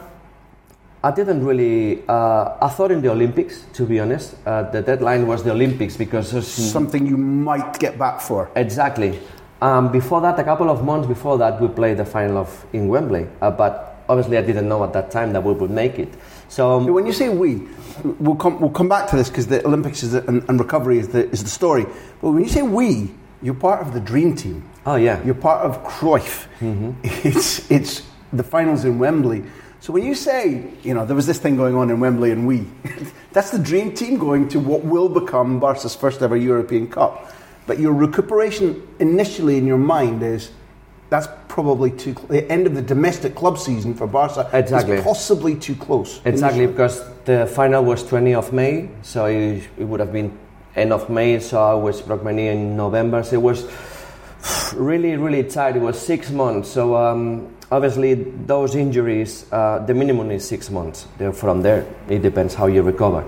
I 1.04 1.10
didn't 1.10 1.44
really. 1.44 2.04
Uh, 2.08 2.56
I 2.62 2.68
thought 2.68 2.92
in 2.92 3.02
the 3.02 3.10
Olympics, 3.10 3.64
to 3.74 3.84
be 3.84 3.98
honest. 3.98 4.36
Uh, 4.46 4.70
the 4.70 4.82
deadline 4.82 5.26
was 5.26 5.42
the 5.42 5.50
Olympics 5.50 5.96
because 5.96 6.30
Something 6.46 7.06
you 7.06 7.16
might 7.16 7.78
get 7.78 7.98
back 7.98 8.20
for. 8.20 8.50
exactly. 8.54 9.18
Um, 9.60 9.92
before 9.92 10.20
that, 10.22 10.38
a 10.38 10.44
couple 10.44 10.70
of 10.70 10.84
months 10.84 11.06
before 11.06 11.38
that, 11.38 11.60
we 11.60 11.68
played 11.68 11.96
the 11.96 12.04
final 12.04 12.38
of 12.38 12.66
in 12.72 12.88
Wembley. 12.88 13.26
Uh, 13.40 13.50
but 13.50 14.02
obviously, 14.08 14.36
I 14.36 14.42
didn't 14.42 14.68
know 14.68 14.82
at 14.84 14.92
that 14.92 15.10
time 15.10 15.32
that 15.32 15.42
we 15.42 15.52
would 15.52 15.70
make 15.70 15.98
it. 15.98 16.12
So 16.52 16.72
um, 16.72 16.86
When 16.86 17.06
you 17.06 17.14
say 17.14 17.30
we, 17.30 17.66
we'll 18.04 18.36
come, 18.36 18.60
we'll 18.60 18.68
come 18.68 18.88
back 18.88 19.08
to 19.08 19.16
this 19.16 19.30
because 19.30 19.46
the 19.46 19.66
Olympics 19.66 20.02
is 20.02 20.12
the, 20.12 20.28
and, 20.28 20.46
and 20.50 20.60
recovery 20.60 20.98
is 20.98 21.08
the, 21.08 21.26
is 21.30 21.42
the 21.42 21.48
story. 21.48 21.86
But 22.20 22.32
when 22.32 22.42
you 22.42 22.50
say 22.50 22.60
we, 22.60 23.10
you're 23.40 23.54
part 23.54 23.80
of 23.80 23.94
the 23.94 24.00
dream 24.00 24.36
team. 24.36 24.68
oh 24.84 24.96
yeah, 24.96 25.24
You're 25.24 25.34
part 25.34 25.64
of 25.64 25.82
Cruyff. 25.82 26.46
It's, 27.24 27.70
it's 27.70 28.02
the 28.34 28.42
finals 28.42 28.84
in 28.84 28.98
Wembley. 28.98 29.44
So 29.80 29.94
when 29.94 30.04
you 30.04 30.14
say, 30.14 30.70
you 30.82 30.92
know, 30.92 31.06
there 31.06 31.16
was 31.16 31.26
this 31.26 31.38
thing 31.38 31.56
going 31.56 31.74
on 31.74 31.88
in 31.88 32.00
Wembley 32.00 32.32
and 32.32 32.46
we, 32.46 32.66
that's 33.32 33.50
the 33.50 33.58
dream 33.58 33.94
team 33.94 34.18
going 34.18 34.50
to 34.50 34.60
what 34.60 34.84
will 34.84 35.08
become 35.08 35.58
Barca's 35.58 35.96
first 35.96 36.20
ever 36.20 36.36
European 36.36 36.86
Cup. 36.86 37.32
But 37.66 37.78
your 37.78 37.94
recuperation 37.94 38.86
initially 38.98 39.56
in 39.56 39.66
your 39.66 39.78
mind 39.78 40.22
is 40.22 40.50
that's 41.12 41.28
probably 41.46 41.90
too 41.90 42.14
cl- 42.14 42.26
the 42.28 42.50
end 42.50 42.66
of 42.66 42.74
the 42.74 42.80
domestic 42.80 43.34
club 43.34 43.58
season 43.58 43.92
for 43.92 44.06
Barca 44.06 44.48
Exactly. 44.54 44.96
is 44.96 45.04
possibly 45.04 45.54
too 45.54 45.74
close. 45.74 46.22
Exactly, 46.24 46.66
because 46.66 47.04
the 47.26 47.46
final 47.46 47.84
was 47.84 48.02
20 48.02 48.34
of 48.34 48.50
May, 48.54 48.88
so 49.02 49.26
it, 49.26 49.62
it 49.76 49.84
would 49.84 50.00
have 50.00 50.10
been 50.10 50.32
end 50.74 50.90
of 50.90 51.10
May, 51.10 51.38
so 51.38 51.62
I 51.62 51.74
was 51.74 52.00
broke 52.00 52.24
my 52.24 52.32
knee 52.32 52.48
in 52.48 52.78
November, 52.78 53.22
so 53.22 53.34
it 53.36 53.42
was 53.42 53.70
really, 54.74 55.16
really 55.18 55.44
tight. 55.44 55.76
It 55.76 55.82
was 55.82 56.00
six 56.00 56.30
months, 56.30 56.70
so 56.70 56.96
um, 56.96 57.54
obviously 57.70 58.14
those 58.46 58.74
injuries, 58.74 59.44
uh, 59.52 59.80
the 59.80 59.92
minimum 59.92 60.30
is 60.30 60.48
six 60.48 60.70
months. 60.70 61.06
Then 61.18 61.32
From 61.34 61.60
there, 61.60 61.84
it 62.08 62.22
depends 62.22 62.54
how 62.54 62.68
you 62.68 62.80
recover. 62.82 63.22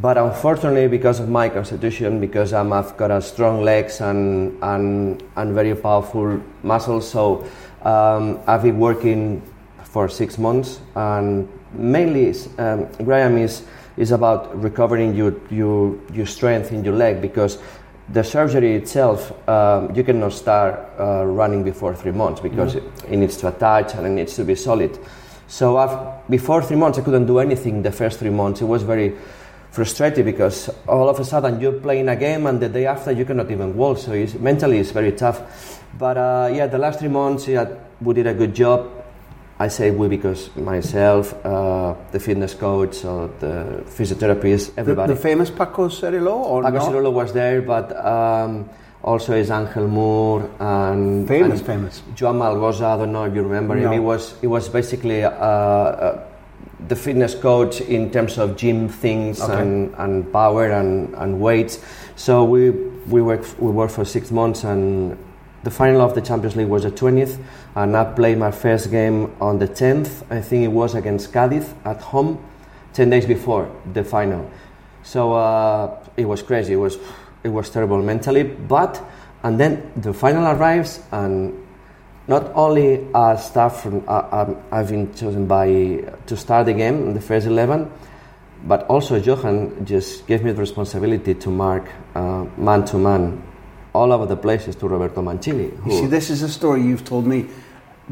But 0.00 0.18
unfortunately, 0.18 0.88
because 0.88 1.20
of 1.20 1.28
my 1.28 1.48
constitution, 1.48 2.20
because 2.20 2.52
I'm, 2.52 2.72
I've 2.72 2.96
got 2.98 3.10
a 3.10 3.22
strong 3.22 3.62
legs 3.62 4.02
and, 4.02 4.58
and, 4.62 5.22
and 5.36 5.54
very 5.54 5.74
powerful 5.74 6.42
muscles, 6.62 7.10
so 7.10 7.46
um, 7.82 8.38
I've 8.46 8.62
been 8.62 8.78
working 8.78 9.40
for 9.84 10.08
six 10.10 10.36
months, 10.36 10.80
and 10.94 11.48
mainly 11.72 12.34
um, 12.58 12.86
Graham 13.04 13.38
is 13.38 13.62
is 13.96 14.12
about 14.12 14.62
recovering 14.62 15.14
your 15.14 15.34
your 15.48 15.96
your 16.12 16.26
strength 16.26 16.70
in 16.70 16.84
your 16.84 16.94
leg 16.94 17.22
because 17.22 17.58
the 18.10 18.22
surgery 18.22 18.74
itself 18.74 19.32
um, 19.48 19.94
you 19.94 20.04
cannot 20.04 20.32
start 20.32 20.78
uh, 20.98 21.24
running 21.24 21.64
before 21.64 21.94
three 21.94 22.12
months 22.12 22.40
because 22.40 22.74
it, 22.74 22.84
it 23.08 23.16
needs 23.16 23.38
to 23.38 23.48
attach 23.48 23.94
and 23.94 24.06
it 24.06 24.10
needs 24.10 24.36
to 24.36 24.44
be 24.44 24.54
solid. 24.54 24.98
So 25.48 25.76
I've, 25.78 26.28
before 26.28 26.62
three 26.62 26.76
months 26.76 26.98
I 26.98 27.02
couldn't 27.02 27.26
do 27.26 27.38
anything. 27.38 27.82
The 27.82 27.92
first 27.92 28.18
three 28.18 28.30
months 28.30 28.60
it 28.60 28.66
was 28.66 28.82
very 28.82 29.14
frustrating 29.76 30.24
because 30.24 30.70
all 30.88 31.08
of 31.08 31.20
a 31.20 31.24
sudden 31.24 31.60
you're 31.60 31.80
playing 31.86 32.08
a 32.08 32.16
game 32.16 32.46
and 32.46 32.58
the 32.60 32.68
day 32.68 32.86
after 32.86 33.12
you 33.12 33.24
cannot 33.24 33.50
even 33.50 33.76
walk. 33.76 33.98
So 33.98 34.12
it's, 34.12 34.34
mentally 34.34 34.78
it's 34.78 34.90
very 34.90 35.12
tough. 35.12 35.38
But 35.98 36.16
uh, 36.16 36.50
yeah, 36.52 36.66
the 36.66 36.78
last 36.78 37.00
three 37.00 37.12
months 37.20 37.46
yeah, 37.46 37.68
we 38.00 38.14
did 38.14 38.26
a 38.26 38.34
good 38.34 38.54
job. 38.54 38.90
I 39.58 39.68
say 39.68 39.90
we 39.90 40.08
because 40.08 40.54
myself, 40.56 41.34
uh, 41.44 41.94
the 42.12 42.20
fitness 42.20 42.52
coach, 42.54 43.04
or 43.06 43.30
the 43.40 43.84
physiotherapist, 43.88 44.72
everybody. 44.76 45.14
the 45.14 45.20
famous 45.20 45.50
Paco 45.50 45.88
Seirul·lo 45.88 46.34
or 46.34 46.62
Paco 46.62 47.00
not? 47.00 47.12
Was 47.12 47.32
there, 47.32 47.62
but 47.62 47.88
um, 48.04 48.68
also 49.02 49.32
is 49.32 49.48
Àngel 49.48 49.88
Mur 49.88 50.50
and 50.60 51.26
Famous, 51.26 51.60
and 51.60 51.66
famous. 51.66 52.02
Joan 52.14 52.36
Malgoza. 52.36 52.84
I 52.84 52.96
don't 52.98 53.12
know 53.12 53.24
if 53.24 53.34
you 53.34 53.42
remember 53.42 53.76
him. 53.76 53.92
He 53.92 53.98
was 53.98 54.34
he 54.42 54.46
was 54.46 54.68
basically 54.68 55.24
uh, 55.24 55.30
uh, 55.30 56.24
the 56.88 56.96
fitness 56.96 57.34
coach 57.34 57.80
in 57.80 58.10
terms 58.10 58.38
of 58.38 58.56
gym 58.56 58.88
things 58.88 59.40
Okay. 59.40 59.60
and, 59.60 59.94
and 59.98 60.32
power 60.32 60.70
and, 60.70 61.14
and 61.16 61.40
weights. 61.40 61.80
So 62.16 62.44
we 62.44 62.70
we 63.10 63.22
worked 63.22 63.58
we 63.58 63.70
worked 63.70 63.92
for 63.94 64.04
six 64.04 64.30
months 64.30 64.64
and. 64.64 65.16
The 65.64 65.70
final 65.72 66.00
of 66.00 66.14
the 66.14 66.20
Champions 66.22 66.54
League 66.54 66.68
was 66.68 66.84
the 66.84 66.92
20th, 66.92 67.38
and 67.74 67.96
I 67.96 68.04
played 68.04 68.38
my 68.38 68.52
first 68.52 68.88
game 68.88 69.32
on 69.40 69.58
the 69.58 69.66
10th. 69.66 70.22
I 70.30 70.40
think 70.40 70.62
it 70.62 70.68
was 70.70 70.94
against 70.94 71.32
Cadiz 71.32 71.74
at 71.84 72.00
home, 72.00 72.38
10 72.92 73.10
days 73.10 73.26
before 73.26 73.68
the 73.92 74.04
final. 74.04 74.48
So 75.02 75.32
uh, 75.34 75.98
it 76.16 76.24
was 76.26 76.40
crazy. 76.42 76.74
It 76.74 76.76
was 76.76 76.98
it 77.42 77.48
was 77.48 77.68
terrible 77.68 78.00
mentally. 78.00 78.44
But 78.44 79.02
and 79.42 79.58
then 79.58 79.90
the 79.96 80.12
final 80.12 80.46
arrives, 80.46 81.00
and 81.10 81.52
not 82.28 82.50
only 82.54 83.06
are 83.14 83.38
staff 83.38 83.82
from 83.82 84.02
uh, 84.08 84.28
um, 84.32 84.56
I've 84.70 84.88
been 84.90 85.14
chosen 85.14 85.46
by 85.46 86.04
to 86.26 86.36
start 86.36 86.66
the 86.66 86.74
game 86.74 87.08
in 87.08 87.14
the 87.14 87.20
first 87.20 87.46
eleven, 87.46 87.90
but 88.64 88.86
also 88.88 89.16
Johan 89.16 89.84
just 89.84 90.26
gave 90.26 90.42
me 90.42 90.52
the 90.52 90.60
responsibility 90.60 91.34
to 91.34 91.50
mark 91.50 91.88
man 92.14 92.84
to 92.86 92.98
man 92.98 93.42
all 93.94 94.12
over 94.12 94.26
the 94.26 94.36
places 94.36 94.76
to 94.76 94.88
Roberto 94.88 95.22
Mancini. 95.22 95.72
You 95.86 95.92
see, 95.92 96.06
this 96.06 96.30
is 96.30 96.42
a 96.42 96.48
story 96.48 96.82
you've 96.82 97.04
told 97.04 97.26
me 97.26 97.48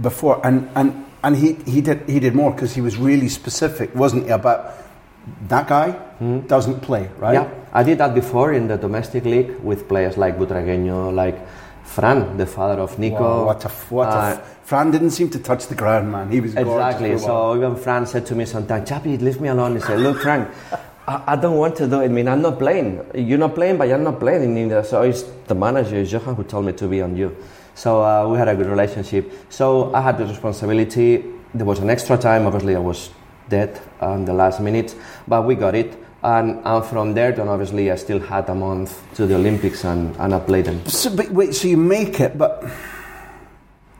before, 0.00 0.40
and 0.46 0.68
and 0.74 1.04
and 1.22 1.36
he 1.36 1.54
he 1.66 1.80
did 1.80 2.08
he 2.08 2.20
did 2.20 2.34
more 2.34 2.52
because 2.52 2.74
he 2.74 2.80
was 2.80 2.96
really 2.96 3.28
specific, 3.28 3.94
wasn't 3.94 4.24
he? 4.24 4.30
About 4.30 4.74
that 5.48 5.66
guy 5.68 5.98
doesn't 6.46 6.80
play, 6.80 7.10
right? 7.18 7.34
Yeah, 7.34 7.50
I 7.72 7.82
did 7.82 7.98
that 7.98 8.14
before 8.14 8.52
in 8.52 8.68
the 8.68 8.76
domestic 8.76 9.24
league 9.24 9.58
with 9.60 9.88
players 9.88 10.16
like 10.16 10.38
Butragueño, 10.38 11.12
like 11.14 11.36
Fran, 11.84 12.36
the 12.36 12.46
father 12.46 12.80
of 12.80 12.98
Nico. 12.98 13.22
Wow, 13.22 13.46
what 13.46 13.64
a 13.64 13.68
what 13.90 14.08
a 14.08 14.10
Uh, 14.18 14.30
f- 14.30 14.58
Fran 14.64 14.90
didn't 14.90 15.10
seem 15.10 15.28
to 15.30 15.38
touch 15.38 15.66
the 15.68 15.74
ground, 15.74 16.10
man. 16.10 16.30
He 16.30 16.40
was 16.40 16.56
Exactly. 16.56 17.12
a. 17.12 17.18
So 17.18 17.54
even 17.56 17.76
Fran 17.76 18.06
said 18.06 18.26
to 18.26 18.34
me 18.34 18.44
sometimes, 18.46 18.88
Chapi, 18.88 19.20
leave 19.20 19.40
me 19.40 19.48
alone. 19.48 19.74
He 19.74 19.80
said, 19.80 20.00
Look, 20.00 20.20
Frank, 20.22 20.48
I, 21.06 21.22
I 21.28 21.36
don't 21.36 21.56
want 21.58 21.76
to 21.76 21.86
do 21.86 22.00
it. 22.00 22.06
I 22.06 22.08
mean, 22.08 22.26
I'm 22.28 22.40
not 22.42 22.58
playing. 22.58 23.04
You're 23.14 23.38
not 23.38 23.54
playing, 23.54 23.76
but 23.76 23.88
you're 23.88 23.98
not 23.98 24.18
playing 24.18 24.56
either. 24.56 24.82
So 24.82 25.02
it's 25.02 25.22
the 25.46 25.54
manager, 25.54 26.00
Johan, 26.02 26.34
who 26.34 26.42
told 26.44 26.64
me 26.64 26.72
to 26.72 26.88
be 26.88 27.02
on 27.02 27.16
you. 27.16 27.36
So 27.74 28.02
uh, 28.02 28.26
we 28.28 28.38
had 28.38 28.48
a 28.48 28.56
good 28.56 28.66
relationship. 28.68 29.30
So 29.50 29.92
I 29.94 30.00
had 30.00 30.16
the 30.18 30.26
responsibility. 30.26 31.22
There 31.54 31.66
was 31.66 31.78
an 31.80 31.90
extra 31.90 32.16
time. 32.16 32.46
Obviously, 32.46 32.74
I 32.74 32.80
was 32.80 33.10
dead 33.48 33.78
on 34.00 34.24
the 34.24 34.32
last 34.32 34.58
minute, 34.60 34.96
but 35.28 35.44
we 35.44 35.54
got 35.54 35.74
it. 35.74 35.92
And, 36.24 36.62
and 36.64 36.84
from 36.86 37.12
there, 37.12 37.32
then 37.32 37.48
obviously, 37.48 37.90
I 37.90 37.96
still 37.96 38.18
had 38.18 38.48
a 38.48 38.54
month 38.54 39.02
to 39.16 39.26
the 39.26 39.34
Olympics 39.34 39.84
and, 39.84 40.16
and 40.16 40.34
I 40.34 40.40
played 40.40 40.64
them. 40.64 40.84
So, 40.86 41.14
but 41.14 41.30
wait, 41.30 41.54
so 41.54 41.68
you 41.68 41.76
make 41.76 42.18
it, 42.18 42.38
but 42.38 42.64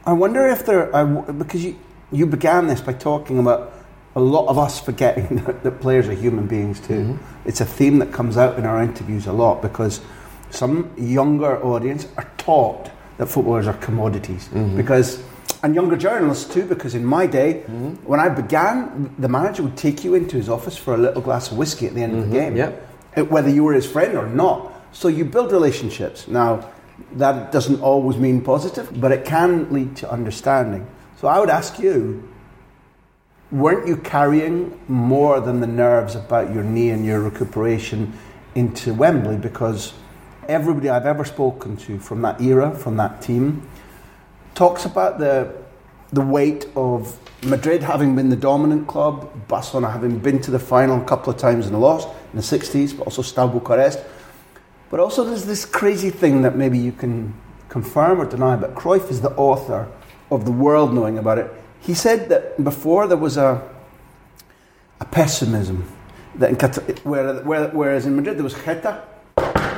I 0.06 0.14
wonder 0.14 0.46
if 0.48 0.64
there, 0.64 0.94
I 0.96 1.00
w 1.04 1.32
because 1.34 1.62
you 1.62 1.76
you 2.12 2.26
began 2.26 2.66
this 2.66 2.80
by 2.80 2.94
talking 2.94 3.38
about 3.38 3.72
a 4.16 4.20
lot 4.20 4.46
of 4.48 4.58
us 4.58 4.80
forgetting 4.80 5.36
that, 5.44 5.62
that 5.64 5.80
players 5.80 6.08
are 6.08 6.14
human 6.14 6.46
beings 6.46 6.80
too. 6.80 7.00
Mm-hmm. 7.00 7.48
It's 7.48 7.60
a 7.60 7.66
theme 7.66 7.98
that 7.98 8.10
comes 8.10 8.38
out 8.38 8.58
in 8.58 8.64
our 8.64 8.82
interviews 8.82 9.26
a 9.26 9.32
lot 9.32 9.60
because 9.60 10.00
some 10.48 10.90
younger 10.96 11.62
audience 11.62 12.08
are 12.16 12.30
taught 12.38 12.90
that 13.18 13.26
footballers 13.26 13.66
are 13.66 13.76
commodities 13.78 14.48
mm-hmm. 14.48 14.76
because. 14.78 15.22
And 15.62 15.74
younger 15.74 15.96
journalists 15.96 16.52
too, 16.52 16.66
because 16.66 16.94
in 16.94 17.04
my 17.04 17.26
day, 17.26 17.62
when 18.04 18.20
I 18.20 18.28
began, 18.28 19.14
the 19.18 19.28
manager 19.28 19.62
would 19.62 19.76
take 19.76 20.04
you 20.04 20.14
into 20.14 20.36
his 20.36 20.48
office 20.48 20.76
for 20.76 20.94
a 20.94 20.98
little 20.98 21.22
glass 21.22 21.50
of 21.50 21.56
whiskey 21.56 21.86
at 21.86 21.94
the 21.94 22.02
end 22.02 22.16
of 22.18 22.28
the 22.28 22.32
game 22.32 22.56
yeah. 22.56 22.72
uh, 23.16 23.24
whether 23.24 23.48
you 23.48 23.64
were 23.64 23.72
his 23.72 23.86
friend 23.86 24.16
or 24.16 24.26
not. 24.26 24.72
So 24.92 25.08
you 25.08 25.24
build 25.24 25.52
relationships. 25.52 26.28
Now, 26.28 26.70
that 27.12 27.50
doesn't 27.50 27.80
always 27.80 28.16
mean 28.18 28.40
positive, 28.42 29.00
but 29.00 29.10
it 29.10 29.24
can 29.24 29.72
lead 29.72 29.96
to 29.96 30.10
understanding. 30.10 30.86
So 31.20 31.28
I 31.28 31.38
would 31.38 31.50
ask 31.50 31.78
you 31.78 32.28
weren't 33.50 33.86
you 33.86 33.96
carrying 33.96 34.78
more 34.88 35.40
than 35.40 35.60
the 35.60 35.66
nerves 35.66 36.14
about 36.14 36.52
your 36.52 36.64
knee 36.64 36.90
and 36.90 37.04
your 37.04 37.20
recuperation 37.20 38.12
into 38.54 38.92
Wembley? 38.92 39.36
Because 39.36 39.94
everybody 40.48 40.88
I've 40.88 41.06
ever 41.06 41.24
spoken 41.24 41.76
to 41.78 41.98
from 41.98 42.22
that 42.22 42.40
era, 42.40 42.74
from 42.74 42.96
that 42.96 43.22
team, 43.22 43.66
talks 44.54 44.84
about 44.84 45.18
the 45.18 45.52
the 46.12 46.20
weight 46.20 46.68
of 46.76 47.18
Madrid 47.44 47.82
having 47.82 48.14
been 48.14 48.28
the 48.28 48.36
dominant 48.36 48.86
club, 48.86 49.28
Barcelona 49.48 49.90
having 49.90 50.18
been 50.18 50.40
to 50.42 50.50
the 50.50 50.58
final 50.58 51.00
a 51.02 51.04
couple 51.04 51.32
of 51.32 51.38
times 51.38 51.66
and 51.66 51.78
lost 51.80 52.08
in 52.32 52.36
the 52.36 52.42
60s, 52.42 52.96
but 52.96 53.04
also 53.04 53.20
Steaua 53.20 53.48
Bucharest. 53.48 53.98
But 54.90 55.00
also 55.00 55.24
there's 55.24 55.44
this 55.44 55.64
crazy 55.64 56.10
thing 56.10 56.42
that 56.42 56.56
maybe 56.56 56.78
you 56.78 56.92
can 56.92 57.34
confirm 57.68 58.20
or 58.20 58.26
deny, 58.26 58.54
but 58.54 58.76
Cruyff 58.76 59.10
is 59.10 59.20
the 59.22 59.32
author 59.32 59.88
of 60.30 60.44
the 60.44 60.52
world 60.52 60.94
knowing 60.94 61.18
about 61.18 61.38
it. 61.38 61.52
He 61.80 61.94
said 61.94 62.28
that 62.28 62.62
before 62.62 63.08
there 63.08 63.18
was 63.18 63.36
a 63.36 63.60
a 65.00 65.04
pessimism 65.04 65.84
that 66.36 66.50
in 66.50 66.56
Cat- 66.56 67.04
where, 67.04 67.34
where, 67.42 67.68
whereas 67.68 68.06
in 68.06 68.16
Madrid 68.16 68.36
there 68.36 68.44
was 68.44 68.54
Geta, 68.54 69.02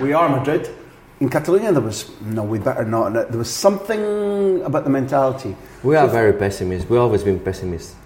we 0.03 0.13
are 0.13 0.29
Madrid. 0.29 0.69
In 1.19 1.31
Catalonia 1.31 1.73
there 1.73 1.81
was 1.81 2.11
no, 2.21 2.43
we 2.43 2.59
better 2.59 2.85
not. 2.85 3.15
There 3.15 3.39
was 3.39 3.49
something 3.49 4.61
about 4.63 4.85
the 4.85 4.91
mentality. 4.91 5.57
We 5.83 5.97
are 5.97 6.07
very 6.07 6.35
pessimists. 6.35 6.91
We've 6.91 7.01
always 7.01 7.23
been 7.23 7.41
pessimists. 7.41 7.97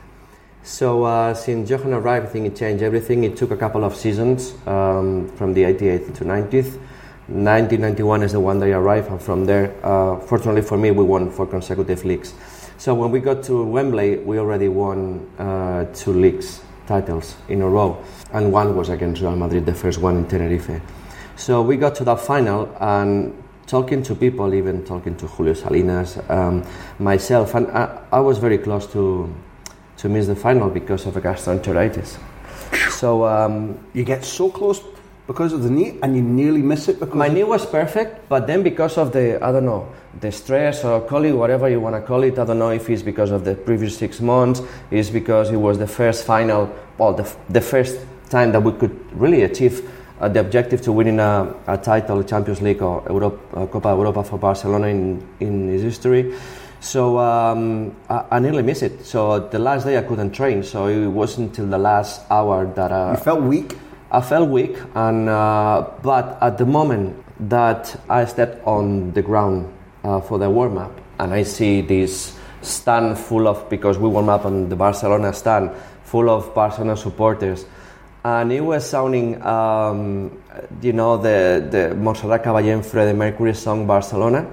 So 0.63 1.03
uh, 1.03 1.35
since 1.35 1.69
Johan 1.69 1.93
arrived, 1.93 2.27
I 2.27 2.29
think 2.29 2.47
it 2.47 2.55
changed 2.55 2.85
everything. 2.85 3.25
It 3.25 3.37
took 3.37 3.51
a 3.51 3.57
couple 3.57 3.83
of 3.83 3.97
seasons 3.97 4.55
um, 4.65 5.29
from 5.35 5.55
the 5.55 5.63
88th 5.63 6.15
to 6.19 6.25
90th. 6.25 6.79
1991 7.27 8.23
is 8.23 8.33
the 8.33 8.39
one 8.39 8.61
they 8.61 8.73
arrived, 8.73 9.11
and 9.11 9.21
from 9.21 9.45
there, 9.45 9.75
uh, 9.85 10.19
fortunately 10.21 10.63
for 10.63 10.79
me, 10.79 10.93
we 10.93 11.03
won 11.03 11.31
four 11.31 11.47
consecutive 11.47 12.05
leagues. 12.05 12.35
So 12.79 12.95
when 12.95 13.11
we 13.11 13.19
got 13.19 13.43
to 13.45 13.65
Wembley, 13.65 14.19
we 14.19 14.39
already 14.39 14.69
won 14.69 15.29
uh, 15.39 15.87
two 15.95 16.13
leagues 16.13 16.61
titles 16.87 17.37
in 17.49 17.63
a 17.63 17.69
row, 17.69 18.05
and 18.33 18.53
one 18.53 18.77
was 18.77 18.89
against 18.89 19.21
Real 19.21 19.37
Madrid, 19.37 19.67
the 19.67 19.75
first 19.75 19.99
one 19.99 20.17
in 20.17 20.27
Tenerife. 20.29 20.81
So 21.41 21.63
we 21.63 21.79
got 21.79 21.95
to 21.95 22.05
that 22.05 22.21
final, 22.21 22.69
and 22.81 23.33
talking 23.67 24.03
to 24.03 24.15
people, 24.15 24.53
even 24.53 24.85
talking 24.85 25.17
to 25.17 25.27
Julio 25.27 25.55
Salinas, 25.55 26.19
um, 26.29 26.63
myself, 26.99 27.55
and 27.55 27.67
I, 27.69 27.99
I 28.13 28.21
was 28.21 28.37
very 28.37 28.59
close 28.59 28.87
to 28.93 29.35
to 29.97 30.09
miss 30.11 30.27
the 30.27 30.37
final 30.37 30.69
because 30.69 31.07
of 31.07 31.17
a 31.17 31.21
gastroenteritis. 31.23 32.19
So 32.91 33.25
um, 33.25 33.79
You 33.95 34.05
get 34.05 34.23
so 34.23 34.51
close 34.51 34.83
because 35.27 35.55
of 35.55 35.63
the 35.63 35.71
knee, 35.71 35.99
and 36.03 36.15
you 36.15 36.21
nearly 36.21 36.61
miss 36.61 36.89
it 36.89 37.01
because 37.01 37.15
my 37.15 37.29
knee 37.29 37.45
was 37.45 37.65
perfect, 37.65 38.29
but 38.29 38.47
then 38.47 38.63
because 38.63 38.99
of 38.99 39.13
the 39.13 39.43
I 39.43 39.51
don't 39.51 39.65
know 39.65 39.89
the 40.21 40.31
stress 40.31 40.85
or 40.85 41.01
call 41.01 41.25
it 41.25 41.33
whatever 41.33 41.71
you 41.71 41.81
want 41.81 41.97
to 41.97 42.03
call 42.03 42.23
it, 42.23 42.39
I 42.39 42.45
don't 42.45 42.59
know 42.59 42.71
if 42.71 42.91
it's 42.91 43.03
because 43.03 43.31
of 43.31 43.47
the 43.47 43.55
previous 43.55 43.97
six 43.97 44.21
months, 44.21 44.61
it's 44.91 45.09
because 45.09 45.51
it 45.51 45.57
was 45.57 45.79
the 45.79 45.87
first 45.87 46.27
final, 46.27 46.69
well, 46.99 47.15
the, 47.15 47.33
the 47.49 47.63
first 47.63 47.99
time 48.29 48.53
that 48.53 48.61
we 48.61 48.73
could 48.73 48.95
really 49.13 49.43
achieve 49.43 49.89
uh, 50.21 50.29
the 50.29 50.41
objective 50.41 50.83
to 50.83 50.93
winning 50.93 51.19
a, 51.19 51.55
a 51.67 51.79
title, 51.79 52.23
Champions 52.23 52.61
League 52.61 52.83
or 52.83 53.03
Europe, 53.09 53.41
uh, 53.55 53.67
Copa 53.67 53.89
Europa 53.89 54.23
for 54.23 54.39
Barcelona 54.39 54.87
in 54.89 55.27
in 55.41 55.69
his 55.69 55.83
history. 55.83 56.35
So 56.81 57.19
um, 57.19 57.95
I, 58.09 58.25
I 58.33 58.39
nearly 58.39 58.63
missed 58.63 58.83
it. 58.83 59.05
So 59.05 59.39
the 59.49 59.59
last 59.59 59.85
day 59.85 59.99
I 59.99 60.03
couldn't 60.03 60.33
train. 60.33 60.63
So 60.63 60.87
it 60.87 61.07
wasn't 61.07 61.51
until 61.51 61.67
the 61.67 61.79
last 61.79 62.23
hour 62.31 62.67
that 62.75 62.93
uh, 62.93 63.17
you 63.17 63.23
felt 63.23 63.43
weak. 63.43 63.77
I 64.13 64.21
felt 64.21 64.49
weak, 64.49 64.77
and 64.95 65.29
uh, 65.29 65.87
but 66.03 66.37
at 66.43 66.59
the 66.59 66.67
moment 66.67 67.15
that 67.49 67.95
I 68.09 68.25
stepped 68.25 68.67
on 68.67 69.13
the 69.13 69.23
ground 69.23 69.73
uh, 70.03 70.21
for 70.21 70.37
the 70.39 70.51
warm 70.51 70.79
up, 70.79 70.91
and 71.21 71.33
I 71.33 71.45
see 71.45 71.81
this 71.81 72.37
stand 72.61 73.17
full 73.17 73.47
of 73.47 73.71
because 73.71 73.99
we 73.99 74.09
warm 74.09 74.29
up 74.29 74.45
on 74.45 74.69
the 74.69 74.77
Barcelona 74.77 75.33
stand 75.33 75.71
full 76.03 76.29
of 76.29 76.53
Barcelona 76.55 76.97
supporters, 76.97 77.67
and 78.25 78.53
it 78.53 78.61
was 78.61 78.89
sounding, 78.89 79.41
um, 79.43 80.31
you 80.83 80.93
know, 80.93 81.17
the 81.17 81.67
the 81.71 81.95
Montserrat 81.95 82.43
Caballé 82.45 82.73
and 82.75 82.85
Freddie 82.85 83.17
Mercury 83.17 83.55
song 83.55 83.87
Barcelona. 83.87 84.47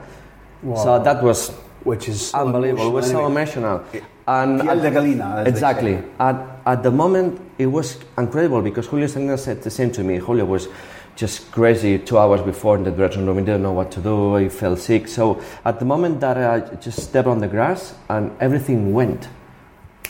Wow. 0.64 0.76
So 0.84 1.04
that 1.04 1.22
was 1.24 1.52
Which 1.84 2.10
is 2.10 2.30
so 2.32 2.40
unbelievable. 2.40 2.88
It 2.88 2.92
was 2.92 3.10
so 3.10 3.26
emotional. 3.28 3.82
And 4.28 4.60
de 4.60 4.92
gallina, 4.92 5.46
exactly. 5.48 6.00
At, 6.20 6.36
at 6.66 6.84
the 6.84 6.92
moment, 6.92 7.40
it 7.58 7.68
was 7.68 7.98
incredible 8.18 8.62
because 8.62 8.86
Julio 8.88 9.08
Salinas 9.08 9.44
said 9.46 9.62
the 9.64 9.70
same 9.70 9.92
to 9.92 10.04
me. 10.04 10.18
Julio 10.18 10.44
was 10.44 10.68
just 11.16 11.50
crazy 11.52 11.98
two 11.98 12.18
hours 12.18 12.42
before 12.42 12.76
in 12.76 12.84
the 12.84 12.92
dressing 12.92 13.26
room. 13.26 13.38
He 13.40 13.46
didn't 13.46 13.64
know 13.64 13.72
what 13.72 13.90
to 13.92 14.02
do. 14.02 14.36
He 14.36 14.50
felt 14.50 14.80
sick. 14.80 15.08
So 15.08 15.40
at 15.64 15.80
the 15.80 15.86
moment 15.86 16.20
that 16.20 16.38
I 16.38 16.60
just 16.76 17.00
stepped 17.00 17.28
on 17.28 17.40
the 17.40 17.48
grass 17.48 17.96
and 18.10 18.32
everything 18.42 18.92
went 18.94 19.30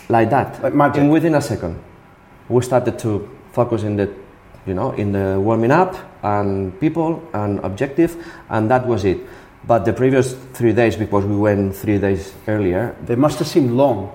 like 0.09 0.31
that, 0.31 0.63
Like 0.63 0.73
magic. 0.73 1.01
and 1.01 1.11
within 1.11 1.35
a 1.35 1.41
second, 1.41 1.79
we 2.49 2.61
started 2.63 2.97
to 2.99 3.29
focus 3.57 3.81
in 3.81 3.97
the, 3.97 4.07
you 4.69 4.75
know, 4.77 4.93
in 4.93 5.11
the 5.17 5.41
warming 5.41 5.71
up 5.73 5.97
and 6.21 6.77
people 6.79 7.17
and 7.33 7.57
objective, 7.65 8.13
and 8.53 8.69
that 8.69 8.85
was 8.85 9.01
it. 9.03 9.17
But 9.65 9.83
the 9.83 9.93
previous 9.93 10.37
three 10.53 10.73
days, 10.73 10.95
because 10.95 11.25
we 11.25 11.35
went 11.35 11.75
three 11.75 11.97
days 11.97 12.33
earlier, 12.47 12.95
They 13.09 13.17
must 13.17 13.39
have 13.41 13.49
seemed 13.49 13.71
long. 13.73 14.13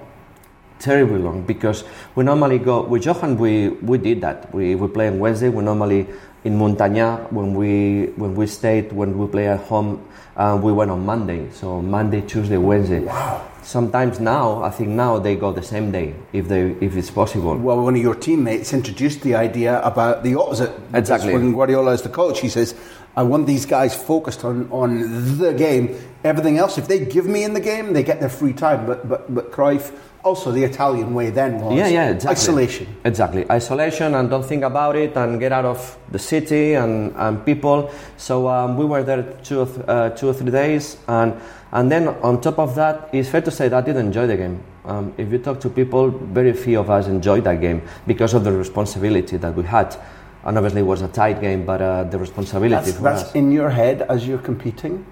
terribly 0.83 1.23
long 1.23 1.47
because 1.47 1.85
we 2.19 2.25
normally 2.27 2.59
go 2.59 2.83
with 2.83 3.07
Johan. 3.07 3.39
We 3.39 3.79
we 3.87 4.03
did 4.03 4.19
that. 4.27 4.51
We 4.51 4.75
we 4.75 4.91
play 4.91 5.07
on 5.07 5.23
Wednesday. 5.23 5.49
We 5.49 5.63
normally 5.63 6.11
in 6.43 6.59
Montaña 6.59 7.31
when 7.31 7.55
we 7.55 8.11
when 8.19 8.35
we 8.35 8.51
stayed 8.51 8.91
when 8.91 9.15
we 9.15 9.31
play 9.31 9.47
at 9.47 9.63
home. 9.71 10.03
Uh, 10.35 10.59
we 10.63 10.73
went 10.73 10.91
on 10.91 11.05
Monday, 11.05 11.51
so 11.51 11.83
Monday, 11.83 12.23
Tuesday, 12.23 12.57
Wednesday. 12.57 13.01
Wow. 13.01 13.47
Sometimes 13.63 14.19
now, 14.19 14.63
I 14.63 14.71
think 14.71 14.89
now 14.89 15.19
they 15.19 15.37
go 15.37 15.53
the 15.53 15.63
same 15.63 15.93
day 15.93 16.15
if 16.33 16.49
they 16.49 16.71
if 16.81 16.97
it's 16.97 17.11
possible. 17.11 17.57
Well, 17.57 17.83
one 17.83 17.95
of 17.95 18.03
your 18.03 18.15
teammates 18.15 18.73
introduced 18.73 19.21
the 19.21 19.35
idea 19.35 19.81
about 19.83 20.25
the 20.25 20.35
opposite. 20.35 20.73
Exactly. 20.95 21.35
When 21.35 21.53
Guardiola 21.53 21.93
is 21.93 22.03
the 22.03 22.09
coach, 22.09 22.41
he 22.41 22.49
says, 22.49 22.75
"I 23.15 23.23
want 23.23 23.47
these 23.47 23.67
guys 23.67 23.95
focused 23.95 24.43
on, 24.45 24.69
on 24.73 25.39
the 25.39 25.53
game. 25.53 25.95
Everything 26.25 26.57
else, 26.59 26.79
if 26.79 26.89
they 26.89 27.05
give 27.05 27.27
me 27.27 27.45
in 27.45 27.53
the 27.53 27.61
game, 27.61 27.93
they 27.93 28.03
get 28.03 28.19
their 28.19 28.31
free 28.31 28.55
time." 28.55 28.87
But 28.87 29.07
but 29.09 29.33
but 29.33 29.53
Cruyff, 29.53 29.93
also 30.25 30.53
the 30.53 30.65
Italian 30.65 31.15
way 31.15 31.31
then 31.31 31.61
was 31.61 31.77
Yeah, 31.77 31.89
yeah, 31.89 32.11
exactly. 32.11 32.31
isolation. 32.33 32.87
Exactly, 33.05 33.51
isolation 33.51 34.15
and 34.15 34.31
don't 34.31 34.45
think 34.45 34.63
about 34.63 34.97
it 34.97 35.17
and 35.17 35.41
get 35.41 35.53
out 35.53 35.65
of 35.65 35.99
the 36.11 36.19
city 36.19 36.75
and, 36.75 37.13
and 37.17 37.45
people. 37.45 37.91
So 38.17 38.49
um, 38.49 38.77
we 38.77 38.85
were 38.85 39.03
there 39.03 39.23
two 39.43 39.61
or, 39.61 39.67
th- 39.67 39.85
uh, 39.89 40.11
two 40.11 40.29
or 40.29 40.35
three 40.35 40.51
days, 40.51 40.97
and 41.09 41.35
and 41.73 41.91
then 41.91 42.09
on 42.09 42.41
top 42.41 42.59
of 42.59 42.75
that, 42.75 43.09
it's 43.13 43.31
fair 43.31 43.41
to 43.41 43.51
say 43.51 43.69
that 43.69 43.77
I 43.83 43.87
didn't 43.87 44.07
enjoy 44.07 44.27
the 44.27 44.37
game. 44.37 44.63
Um, 44.85 45.15
if 45.17 45.33
you 45.33 45.39
talk 45.39 45.61
to 45.61 45.71
people, 45.71 46.11
very 46.11 46.53
few 46.53 46.79
of 46.81 46.91
us 46.91 47.07
enjoyed 47.07 47.45
that 47.45 47.61
game 47.61 47.83
because 48.07 48.35
of 48.35 48.45
the 48.45 48.53
responsibility 48.53 49.39
that 49.39 49.55
we 49.55 49.63
had. 49.65 49.97
And 50.45 50.59
obviously, 50.59 50.81
it 50.81 50.85
was 50.85 51.03
a 51.03 51.09
tight 51.09 51.41
game, 51.41 51.65
but 51.65 51.81
uh, 51.81 52.05
the 52.05 52.19
responsibility 52.19 52.75
That's, 52.75 52.97
for 52.97 53.03
that's 53.03 53.33
in 53.33 53.53
your 53.53 53.71
head 53.71 54.03
as 54.03 54.27
you're 54.27 54.39
competing. 54.39 55.07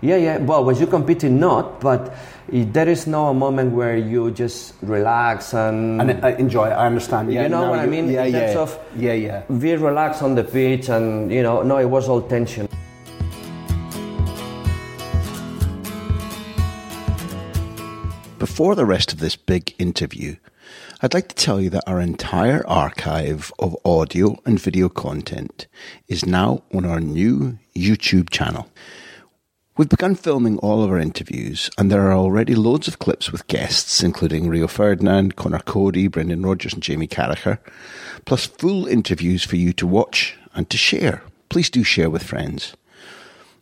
Yeah, 0.00 0.16
yeah. 0.16 0.38
Well, 0.38 0.64
when 0.64 0.76
you 0.76 0.86
competing, 0.86 1.40
not, 1.40 1.80
but 1.80 2.14
there 2.48 2.88
is 2.88 3.06
no 3.06 3.28
a 3.28 3.34
moment 3.34 3.72
where 3.72 3.96
you 3.96 4.30
just 4.30 4.74
relax 4.82 5.54
and 5.54 6.00
And 6.00 6.24
I 6.24 6.32
enjoy 6.32 6.66
it. 6.68 6.72
I 6.74 6.86
understand. 6.86 7.32
Yeah, 7.32 7.44
You 7.44 7.48
know 7.48 7.62
now 7.62 7.70
what 7.70 7.78
I 7.80 7.86
mean? 7.86 8.08
Yeah, 8.10 8.24
In 8.24 8.32
yeah, 8.34 8.52
terms 8.52 8.56
of- 8.56 8.78
yeah, 8.96 9.14
yeah. 9.14 9.42
be 9.58 9.74
relaxed 9.76 10.22
on 10.22 10.34
the 10.34 10.44
pitch 10.44 10.88
and 10.88 11.32
you 11.32 11.42
know 11.42 11.62
no 11.62 11.78
it 11.78 11.86
was 11.90 12.08
all 12.08 12.20
tension 12.22 12.68
Before 18.38 18.74
the 18.74 18.84
rest 18.86 19.12
of 19.12 19.18
this 19.18 19.34
big 19.36 19.74
interview, 19.78 20.36
I'd 21.02 21.14
like 21.14 21.28
to 21.28 21.34
tell 21.34 21.60
you 21.60 21.70
that 21.70 21.84
our 21.86 22.00
entire 22.00 22.66
archive 22.66 23.50
of 23.58 23.76
audio 23.84 24.36
and 24.44 24.60
video 24.60 24.88
content 24.88 25.66
is 26.08 26.24
now 26.26 26.62
on 26.72 26.84
our 26.84 27.00
new 27.00 27.58
YouTube 27.74 28.30
channel. 28.30 28.68
We've 29.76 29.88
begun 29.90 30.14
filming 30.14 30.56
all 30.60 30.82
of 30.82 30.90
our 30.90 30.98
interviews, 30.98 31.68
and 31.76 31.90
there 31.90 32.06
are 32.08 32.14
already 32.14 32.54
loads 32.54 32.88
of 32.88 32.98
clips 32.98 33.30
with 33.30 33.46
guests, 33.46 34.02
including 34.02 34.48
Rio 34.48 34.66
Ferdinand, 34.66 35.36
Conor 35.36 35.58
Coady, 35.58 36.08
Brendan 36.08 36.46
Rodgers, 36.46 36.72
and 36.72 36.82
Jamie 36.82 37.06
Carragher, 37.06 37.58
plus 38.24 38.46
full 38.46 38.86
interviews 38.86 39.44
for 39.44 39.56
you 39.56 39.74
to 39.74 39.86
watch 39.86 40.38
and 40.54 40.70
to 40.70 40.78
share. 40.78 41.22
Please 41.50 41.68
do 41.68 41.84
share 41.84 42.08
with 42.08 42.22
friends. 42.22 42.74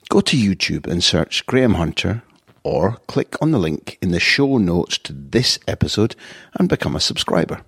Go 0.08 0.20
to 0.20 0.36
YouTube 0.36 0.86
and 0.86 1.02
search 1.02 1.44
Graham 1.46 1.74
Hunter 1.74 2.22
or 2.62 2.98
click 3.08 3.34
on 3.42 3.50
the 3.50 3.58
link 3.58 3.98
in 4.00 4.12
the 4.12 4.20
show 4.20 4.56
notes 4.56 4.98
to 4.98 5.12
this 5.12 5.58
episode 5.66 6.14
and 6.60 6.68
become 6.68 6.94
a 6.94 7.00
subscriber. 7.00 7.62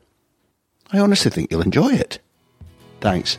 I 0.93 1.01
honestly 1.01 1.33
think 1.33 1.51
you'll 1.51 1.63
enjoy 1.63 1.95
it. 1.95 2.21
Thanks. 3.01 3.39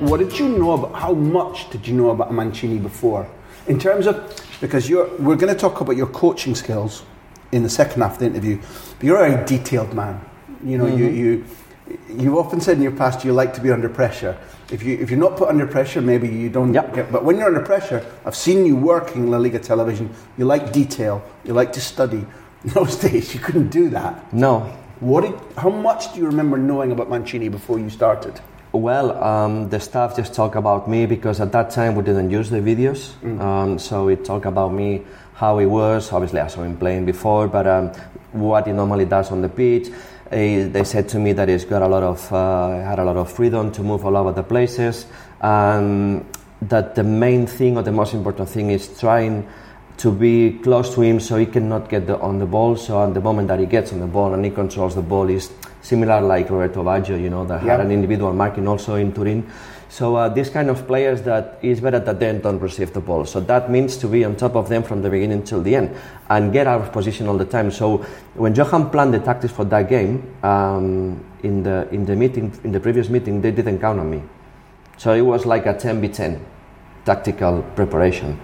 What 0.00 0.18
did 0.18 0.38
you 0.38 0.48
know 0.48 0.72
about? 0.72 0.94
How 0.94 1.12
much 1.12 1.68
did 1.70 1.86
you 1.86 1.94
know 1.94 2.10
about 2.10 2.32
Mancini 2.32 2.78
before? 2.78 3.28
In 3.68 3.78
terms 3.78 4.06
of 4.06 4.16
because 4.60 4.88
you're. 4.88 5.06
We're 5.18 5.36
going 5.36 5.52
to 5.52 5.58
talk 5.58 5.82
about 5.82 5.96
your 5.96 6.06
coaching 6.06 6.54
skills 6.54 7.02
in 7.52 7.62
the 7.62 7.68
second 7.68 8.00
half 8.00 8.14
of 8.14 8.18
the 8.20 8.26
interview. 8.26 8.58
But 8.98 9.04
you're 9.04 9.22
a 9.22 9.30
very 9.30 9.46
detailed 9.46 9.92
man. 9.92 10.24
You 10.64 10.78
know, 10.78 10.86
you 10.86 11.06
mm-hmm. 11.06 11.16
you 11.16 11.44
you've 12.22 12.36
often 12.36 12.62
said 12.62 12.78
in 12.78 12.82
your 12.82 12.92
past 12.92 13.24
you 13.24 13.32
like 13.34 13.52
to 13.54 13.60
be 13.60 13.70
under 13.70 13.90
pressure. 13.90 14.38
If 14.70 14.82
you 14.82 14.96
if 14.98 15.10
you're 15.10 15.18
not 15.18 15.36
put 15.36 15.48
under 15.50 15.66
pressure, 15.66 16.00
maybe 16.00 16.28
you 16.28 16.48
don't 16.48 16.72
Yep. 16.72 16.94
get. 16.94 17.12
But 17.12 17.24
when 17.24 17.36
you're 17.36 17.48
under 17.48 17.60
pressure, 17.64 18.04
I've 18.24 18.36
seen 18.36 18.64
you 18.64 18.76
working 18.76 19.30
La 19.30 19.36
Liga 19.36 19.58
television. 19.58 20.08
You 20.38 20.46
like 20.46 20.72
detail. 20.72 21.22
You 21.44 21.52
like 21.52 21.72
to 21.74 21.80
study. 21.80 22.24
In 22.64 22.70
those 22.74 22.96
days, 22.96 23.34
you 23.34 23.40
couldn't 23.40 23.68
do 23.68 23.88
that. 23.90 24.32
No, 24.32 24.60
What 25.00 25.22
did, 25.22 25.34
how 25.56 25.70
much 25.70 26.12
do 26.12 26.20
you 26.20 26.26
remember 26.26 26.58
knowing 26.58 26.92
about 26.92 27.08
Mancini 27.08 27.48
before 27.48 27.78
you 27.78 27.88
started? 27.88 28.38
Well, 28.72 29.20
um, 29.22 29.68
the 29.68 29.80
staff 29.80 30.14
just 30.14 30.32
talk 30.32 30.54
about 30.54 30.88
me 30.88 31.04
because 31.06 31.40
at 31.40 31.50
that 31.52 31.70
time 31.70 31.96
we 31.96 32.04
didn't 32.04 32.30
use 32.30 32.50
the 32.50 32.58
videos. 32.58 33.10
Um, 33.40 33.80
so 33.80 34.06
it 34.06 34.24
talk 34.24 34.44
about 34.44 34.72
me, 34.72 35.02
how 35.34 35.58
he 35.58 35.66
was. 35.66 36.12
Obviously, 36.12 36.38
I 36.38 36.46
saw 36.46 36.62
him 36.62 36.76
playing 36.76 37.04
before, 37.04 37.48
but 37.48 37.66
um, 37.66 37.88
what 38.30 38.68
he 38.68 38.72
normally 38.72 39.06
does 39.06 39.32
on 39.32 39.42
the 39.42 39.48
pitch. 39.48 39.88
Eh, 40.30 40.68
they 40.68 40.84
said 40.84 41.08
to 41.08 41.18
me 41.18 41.32
that 41.32 41.48
he's 41.48 41.64
got 41.64 41.82
a 41.82 41.88
lot 41.88 42.04
of 42.04 42.32
uh, 42.32 42.84
had 42.84 43.00
a 43.00 43.04
lot 43.04 43.16
of 43.16 43.32
freedom 43.32 43.72
to 43.72 43.82
move 43.82 44.06
all 44.06 44.16
over 44.16 44.30
the 44.30 44.44
places, 44.44 45.06
and 45.40 46.24
that 46.62 46.94
the 46.94 47.02
main 47.02 47.48
thing 47.48 47.76
or 47.76 47.82
the 47.82 47.90
most 47.90 48.14
important 48.14 48.48
thing 48.48 48.70
is 48.70 48.86
trying 49.00 49.48
to 49.96 50.12
be 50.12 50.58
close 50.62 50.94
to 50.94 51.02
him 51.02 51.18
so 51.18 51.36
he 51.36 51.44
cannot 51.44 51.88
get 51.88 52.06
the, 52.06 52.18
on 52.20 52.38
the 52.38 52.46
ball. 52.46 52.76
So 52.76 53.02
at 53.02 53.12
the 53.14 53.20
moment 53.20 53.48
that 53.48 53.58
he 53.58 53.66
gets 53.66 53.92
on 53.92 53.98
the 53.98 54.06
ball 54.06 54.32
and 54.32 54.44
he 54.44 54.50
controls 54.52 54.94
the 54.94 55.02
ball 55.02 55.28
is 55.28 55.50
similar 55.82 56.20
like 56.20 56.50
Roberto 56.50 56.82
Baggio, 56.84 57.20
you 57.20 57.30
know, 57.30 57.44
that 57.46 57.62
had 57.62 57.80
an 57.80 57.90
individual 57.90 58.32
marking 58.32 58.68
also 58.68 58.96
in 58.96 59.12
Turin. 59.12 59.50
So 59.88 60.14
uh, 60.14 60.28
these 60.28 60.48
kind 60.50 60.70
of 60.70 60.86
players 60.86 61.22
that 61.22 61.58
is 61.62 61.80
better 61.80 61.98
that 61.98 62.20
they 62.20 62.32
don't 62.38 62.60
receive 62.60 62.92
the 62.92 63.00
ball. 63.00 63.24
So 63.24 63.40
that 63.40 63.70
means 63.70 63.96
to 63.98 64.06
be 64.06 64.24
on 64.24 64.36
top 64.36 64.54
of 64.54 64.68
them 64.68 64.84
from 64.84 65.02
the 65.02 65.10
beginning 65.10 65.42
till 65.42 65.60
the 65.62 65.74
end 65.74 65.96
and 66.28 66.52
get 66.52 66.68
out 66.68 66.80
of 66.80 66.92
position 66.92 67.26
all 67.26 67.36
the 67.36 67.44
time. 67.44 67.72
So 67.72 67.98
when 68.34 68.54
Johan 68.54 68.90
planned 68.90 69.12
the 69.14 69.18
tactics 69.18 69.52
for 69.52 69.64
that 69.64 69.88
game 69.88 70.32
um, 70.44 71.24
in 71.42 71.64
the 71.64 71.88
in 71.90 72.04
the 72.04 72.14
meeting 72.14 72.56
in 72.62 72.70
the 72.70 72.78
previous 72.78 73.08
meeting, 73.08 73.40
they 73.40 73.50
didn't 73.50 73.80
count 73.80 73.98
on 73.98 74.08
me. 74.08 74.22
So 74.96 75.12
it 75.12 75.22
was 75.22 75.44
like 75.44 75.66
a 75.66 75.74
10b10 75.74 76.38
tactical 77.04 77.62
preparation 77.74 78.38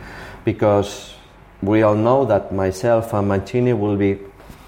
because 0.45 1.15
we 1.63 1.83
all 1.83 1.95
know 1.95 2.25
that 2.25 2.53
myself 2.53 3.13
and 3.15 3.29
Mancini 3.29 3.73
will 3.73 3.97
be 3.97 4.19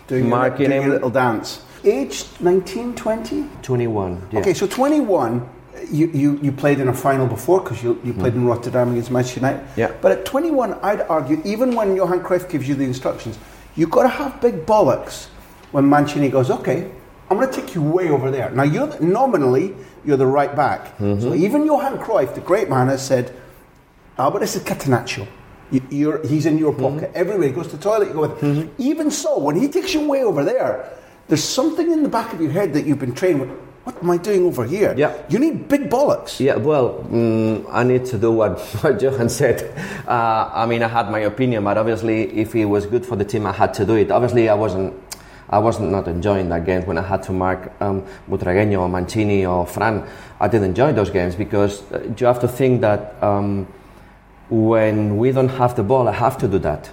Doing, 0.06 0.28
marking 0.28 0.70
doing 0.70 0.72
your 0.72 0.82
him 0.84 0.90
little 0.90 1.10
dance. 1.10 1.62
Aged 1.88 2.40
19, 2.40 2.94
20? 2.94 3.48
21. 3.62 4.28
Yeah. 4.32 4.40
Okay, 4.40 4.52
so 4.54 4.66
21, 4.66 5.48
you, 5.90 6.06
you, 6.08 6.38
you 6.42 6.52
played 6.52 6.80
in 6.80 6.88
a 6.88 6.92
final 6.94 7.26
before 7.26 7.60
because 7.60 7.82
you, 7.82 7.98
you 8.04 8.12
played 8.12 8.34
in 8.34 8.44
Rotterdam 8.46 8.90
against 8.92 9.10
Manchester 9.10 9.40
United. 9.40 9.66
Yeah. 9.76 9.92
But 10.02 10.12
at 10.12 10.24
21, 10.26 10.74
I'd 10.82 11.00
argue, 11.02 11.40
even 11.44 11.74
when 11.74 11.96
Johan 11.96 12.20
Cruyff 12.20 12.48
gives 12.50 12.68
you 12.68 12.74
the 12.74 12.84
instructions, 12.84 13.38
you've 13.74 13.90
got 13.90 14.02
to 14.02 14.08
have 14.08 14.40
big 14.40 14.66
bollocks 14.66 15.28
when 15.72 15.88
Mancini 15.88 16.28
goes, 16.28 16.50
okay, 16.50 16.90
I'm 17.30 17.36
going 17.38 17.50
to 17.50 17.60
take 17.60 17.74
you 17.74 17.82
way 17.82 18.08
over 18.10 18.30
there. 18.30 18.50
Now, 18.50 18.64
you're 18.64 18.86
the, 18.88 19.04
nominally, 19.04 19.74
you're 20.04 20.16
the 20.16 20.26
right 20.26 20.54
back. 20.54 20.96
Mm-hmm. 20.98 21.20
So 21.20 21.34
even 21.34 21.64
Johan 21.64 21.98
Cruyff, 21.98 22.34
the 22.34 22.40
great 22.42 22.68
man, 22.68 22.88
has 22.88 23.06
said, 23.06 23.34
Albert, 24.18 24.40
this 24.40 24.56
is 24.56 24.62
Catenaccio. 24.64 25.26
You, 25.70 25.82
you're, 25.90 26.26
he's 26.26 26.44
in 26.46 26.58
your 26.58 26.72
Mm-hmm. 26.72 26.96
pocket. 26.98 27.10
Everywhere 27.14 27.48
he 27.48 27.54
goes 27.54 27.68
to 27.68 27.76
the 27.76 27.82
toilet, 27.82 28.08
you 28.08 28.14
go 28.14 28.22
with 28.28 28.40
him. 28.40 28.70
Even 28.78 29.10
so, 29.10 29.38
when 29.38 29.56
he 29.56 29.68
takes 29.68 29.94
you 29.94 30.08
way 30.08 30.22
over 30.24 30.42
there, 30.44 30.90
there's 31.28 31.44
something 31.44 31.90
in 31.90 32.02
the 32.02 32.08
back 32.08 32.32
of 32.32 32.40
your 32.40 32.50
head 32.50 32.72
that 32.72 32.86
you've 32.86 32.98
been 32.98 33.14
trained 33.14 33.40
with. 33.40 33.50
What 33.84 34.02
am 34.02 34.10
I 34.10 34.16
doing 34.18 34.44
over 34.44 34.64
here? 34.64 34.94
Yeah. 34.96 35.16
You 35.30 35.38
need 35.38 35.68
big 35.68 35.88
bollocks. 35.88 36.40
Yeah, 36.40 36.56
well, 36.56 37.06
mm, 37.10 37.64
I 37.70 37.84
need 37.84 38.04
to 38.06 38.18
do 38.18 38.32
what, 38.32 38.58
what 38.80 39.00
Johan 39.00 39.28
said. 39.28 39.62
Uh, 40.06 40.50
I 40.52 40.66
mean, 40.66 40.82
I 40.82 40.88
had 40.88 41.10
my 41.10 41.20
opinion, 41.20 41.64
but 41.64 41.78
obviously, 41.78 42.24
if 42.38 42.54
it 42.54 42.66
was 42.66 42.84
good 42.86 43.06
for 43.06 43.16
the 43.16 43.24
team, 43.24 43.46
I 43.46 43.52
had 43.52 43.72
to 43.74 43.86
do 43.86 43.94
it. 43.94 44.10
Obviously, 44.10 44.48
I 44.48 44.54
wasn't, 44.54 44.94
I 45.48 45.58
wasn't 45.58 45.90
not 45.90 46.06
enjoying 46.06 46.48
that 46.50 46.66
game 46.66 46.84
when 46.84 46.98
I 46.98 47.02
had 47.02 47.22
to 47.24 47.32
mark 47.32 47.72
um, 47.80 48.04
Butragueño 48.28 48.80
or 48.80 48.88
Mancini 48.88 49.46
or 49.46 49.66
Fran. 49.66 50.06
I 50.40 50.48
didn't 50.48 50.68
enjoy 50.68 50.92
those 50.92 51.10
games 51.10 51.34
because 51.34 51.80
uh, 51.90 52.12
you 52.18 52.26
have 52.26 52.40
to 52.40 52.48
think 52.48 52.82
that 52.82 53.22
um, 53.22 53.66
when 54.50 55.16
we 55.16 55.32
don't 55.32 55.48
have 55.48 55.76
the 55.76 55.82
ball, 55.82 56.08
I 56.08 56.12
have 56.12 56.36
to 56.38 56.48
do 56.48 56.58
that. 56.58 56.90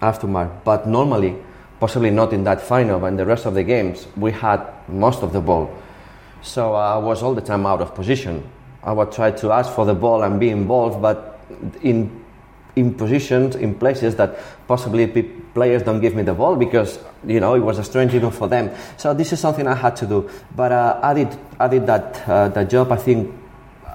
I 0.00 0.06
have 0.06 0.20
to 0.20 0.26
mark. 0.28 0.62
But 0.62 0.86
normally, 0.86 1.36
possibly 1.80 2.10
not 2.10 2.32
in 2.32 2.44
that 2.44 2.60
final, 2.60 2.98
but 3.00 3.08
in 3.08 3.16
the 3.16 3.26
rest 3.26 3.46
of 3.46 3.54
the 3.54 3.62
games, 3.62 4.06
we 4.16 4.32
had 4.32 4.60
most 4.88 5.22
of 5.22 5.32
the 5.32 5.40
ball. 5.40 5.70
So 6.42 6.74
I 6.74 6.98
was 6.98 7.22
all 7.22 7.34
the 7.34 7.40
time 7.40 7.66
out 7.66 7.80
of 7.80 7.94
position. 7.94 8.48
I 8.82 8.92
would 8.92 9.12
try 9.12 9.32
to 9.32 9.52
ask 9.52 9.72
for 9.72 9.84
the 9.84 9.94
ball 9.94 10.22
and 10.22 10.38
be 10.38 10.50
involved, 10.50 11.02
but 11.02 11.40
in 11.82 12.24
in 12.76 12.92
positions, 12.92 13.56
in 13.56 13.74
places 13.74 14.16
that 14.16 14.38
possibly 14.68 15.06
players 15.54 15.82
don't 15.82 16.00
give 16.00 16.14
me 16.14 16.22
the 16.22 16.34
ball 16.34 16.56
because 16.56 16.98
you 17.26 17.40
know 17.40 17.54
it 17.54 17.60
was 17.60 17.78
a 17.78 17.84
strange 17.84 18.14
even 18.14 18.30
for 18.30 18.48
them. 18.48 18.70
So 18.98 19.14
this 19.14 19.32
is 19.32 19.40
something 19.40 19.66
I 19.66 19.74
had 19.74 19.96
to 19.96 20.06
do. 20.06 20.30
But 20.54 20.72
uh, 20.72 21.00
I 21.02 21.14
did 21.14 21.36
I 21.58 21.68
did 21.68 21.86
that 21.86 22.28
uh, 22.28 22.48
that 22.48 22.68
job. 22.70 22.92
I 22.92 22.96
think 22.96 23.34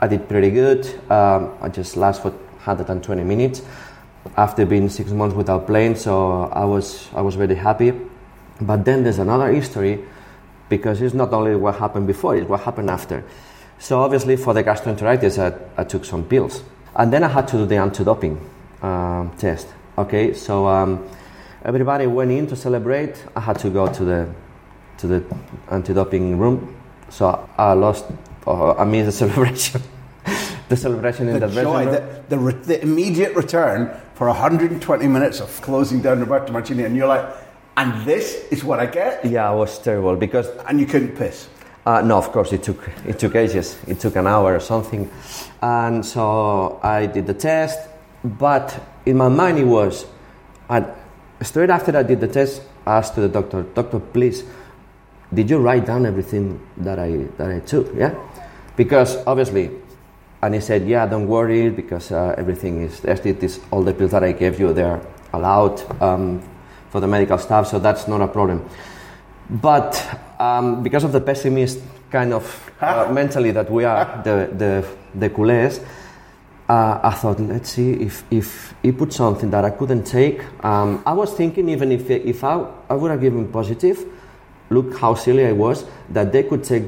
I 0.02 0.08
did 0.08 0.28
pretty 0.28 0.50
good. 0.50 0.86
Um, 1.12 1.54
I 1.62 1.70
just 1.70 1.96
last 1.96 2.24
for 2.24 2.32
120 2.32 3.24
minutes 3.24 3.62
after 4.38 4.66
being 4.66 4.90
six 4.90 5.12
months 5.12 5.36
without 5.36 5.68
playing. 5.68 5.96
So 5.96 6.44
I 6.54 6.66
was 6.66 7.10
I 7.14 7.22
was 7.22 7.36
very 7.36 7.56
happy. 7.56 7.94
But 8.60 8.86
then 8.86 9.04
there's 9.04 9.20
another 9.20 9.52
history 9.52 10.00
because 10.70 11.02
it's 11.02 11.14
not 11.14 11.34
only 11.34 11.56
what 11.56 11.76
happened 11.76 12.08
before, 12.08 12.36
it's 12.36 12.48
what 12.48 12.62
happened 12.62 12.90
after. 12.90 13.24
So 13.80 14.00
obviously 14.00 14.36
for 14.38 14.54
the 14.54 14.64
gastroenteritis, 14.64 15.38
I, 15.40 15.82
I 15.82 15.84
took 15.84 16.06
some 16.06 16.24
pills, 16.24 16.64
and 16.96 17.12
then 17.12 17.24
I 17.24 17.28
had 17.28 17.48
to 17.50 17.58
do 17.58 17.66
the 17.66 17.78
anti-doping 17.78 18.40
um, 18.82 19.32
test. 19.38 19.68
Okay, 19.98 20.34
so 20.34 20.68
um, 20.68 21.10
everybody 21.66 22.06
went 22.06 22.32
in 22.32 22.48
to 22.48 22.56
celebrate. 22.56 23.26
I 23.36 23.40
had 23.40 23.58
to 23.60 23.70
go 23.70 23.92
to 23.92 24.06
the 24.06 24.30
to 25.00 25.08
the 25.08 25.24
anti-doping 25.72 26.38
room, 26.38 26.78
so 27.10 27.50
I 27.58 27.74
lost. 27.74 28.06
Uh, 28.46 28.74
I 28.74 28.86
missed 28.86 29.06
the 29.08 29.12
celebration. 29.28 29.82
The 30.72 30.78
celebration 30.78 31.28
in 31.28 31.40
The 31.40 31.48
the, 31.48 31.62
joy, 31.62 31.84
room. 31.86 31.94
the, 31.94 32.24
the, 32.30 32.38
re- 32.40 32.64
the 32.72 32.82
immediate 32.82 33.36
return 33.36 33.92
for 34.16 34.28
120 34.28 35.08
minutes 35.08 35.40
of 35.42 35.50
closing 35.62 36.02
down 36.02 36.20
Roberto 36.22 36.52
Mancini, 36.54 36.84
and 36.86 36.96
you're 36.96 37.08
like, 37.08 37.26
and 37.78 38.06
this 38.06 38.46
is 38.52 38.64
what 38.64 38.80
I 38.80 38.86
get? 38.86 39.24
Yeah, 39.26 39.52
it 39.52 39.56
was 39.58 39.78
terrible 39.80 40.16
because 40.16 40.48
And 40.68 40.80
you 40.80 40.86
couldn't 40.86 41.16
piss. 41.18 41.50
Uh, 41.86 42.02
no, 42.02 42.18
of 42.18 42.32
course 42.32 42.54
it 42.54 42.62
took 42.64 42.78
it 43.08 43.18
took 43.18 43.36
ages. 43.36 43.76
It 43.88 44.00
took 44.00 44.16
an 44.16 44.28
hour 44.28 44.56
or 44.56 44.60
something, 44.60 45.10
and 45.64 46.06
so 46.06 46.80
I 46.84 47.08
did 47.08 47.26
the 47.26 47.34
test. 47.34 47.80
But 48.24 48.68
in 49.08 49.18
my 49.18 49.30
mind, 49.30 49.58
it 49.58 49.66
was, 49.66 50.06
and 50.70 50.86
straight 51.42 51.72
after 51.72 51.98
I 51.98 52.04
did 52.04 52.20
the 52.22 52.28
test, 52.28 52.62
I 52.86 52.98
asked 53.00 53.16
to 53.16 53.22
the 53.22 53.30
doctor, 53.30 53.64
"Doctor, 53.74 54.00
please, 54.00 54.44
did 55.34 55.50
you 55.50 55.58
write 55.58 55.88
down 55.88 56.06
everything 56.06 56.60
that 56.86 57.00
I 57.00 57.26
that 57.38 57.50
I 57.50 57.60
took? 57.66 57.88
Yeah, 57.96 58.14
because 58.78 59.18
obviously." 59.26 59.81
And 60.42 60.56
he 60.56 60.62
said, 60.62 60.88
"Yeah, 60.88 61.06
don't 61.06 61.28
worry, 61.28 61.70
because 61.70 62.12
uh, 62.12 62.36
everything 62.38 62.82
is 62.82 63.00
tested. 63.00 63.40
This 63.40 63.60
all 63.70 63.84
the 63.84 63.94
pills 63.94 64.12
that 64.12 64.24
I 64.24 64.32
gave 64.32 64.60
you, 64.60 64.74
they're 64.74 65.00
allowed 65.34 65.80
um, 66.02 66.42
for 66.90 67.00
the 67.00 67.08
medical 67.08 67.38
staff, 67.38 67.68
so 67.68 67.80
that's 67.80 68.08
not 68.08 68.22
a 68.22 68.28
problem." 68.28 68.68
But 69.50 70.02
um, 70.40 70.82
because 70.82 71.04
of 71.04 71.12
the 71.12 71.22
pessimist 71.22 71.80
kind 72.10 72.34
of 72.34 72.72
uh, 72.82 73.12
mentally 73.12 73.52
that 73.52 73.70
we 73.70 73.86
are, 73.86 74.22
the 74.24 74.50
the 74.58 74.88
the 75.14 75.30
culés, 75.30 75.84
uh, 76.70 77.00
I 77.04 77.12
thought, 77.12 77.40
let's 77.40 77.70
see 77.70 77.92
if 77.94 78.24
if 78.32 78.74
he 78.82 78.92
put 78.94 79.14
something 79.14 79.52
that 79.52 79.66
I 79.66 79.70
couldn't 79.70 80.06
take. 80.06 80.42
Um, 80.64 81.04
I 81.06 81.14
was 81.14 81.34
thinking 81.34 81.70
even 81.70 81.92
if 81.92 82.10
if 82.10 82.44
I, 82.44 82.66
I 82.90 82.94
would 82.96 83.12
have 83.12 83.22
given 83.22 83.48
positive, 83.52 84.06
look 84.70 84.98
how 84.98 85.14
silly 85.16 85.46
I 85.46 85.52
was 85.52 85.86
that 86.10 86.32
they 86.32 86.44
could 86.44 86.64
take 86.64 86.84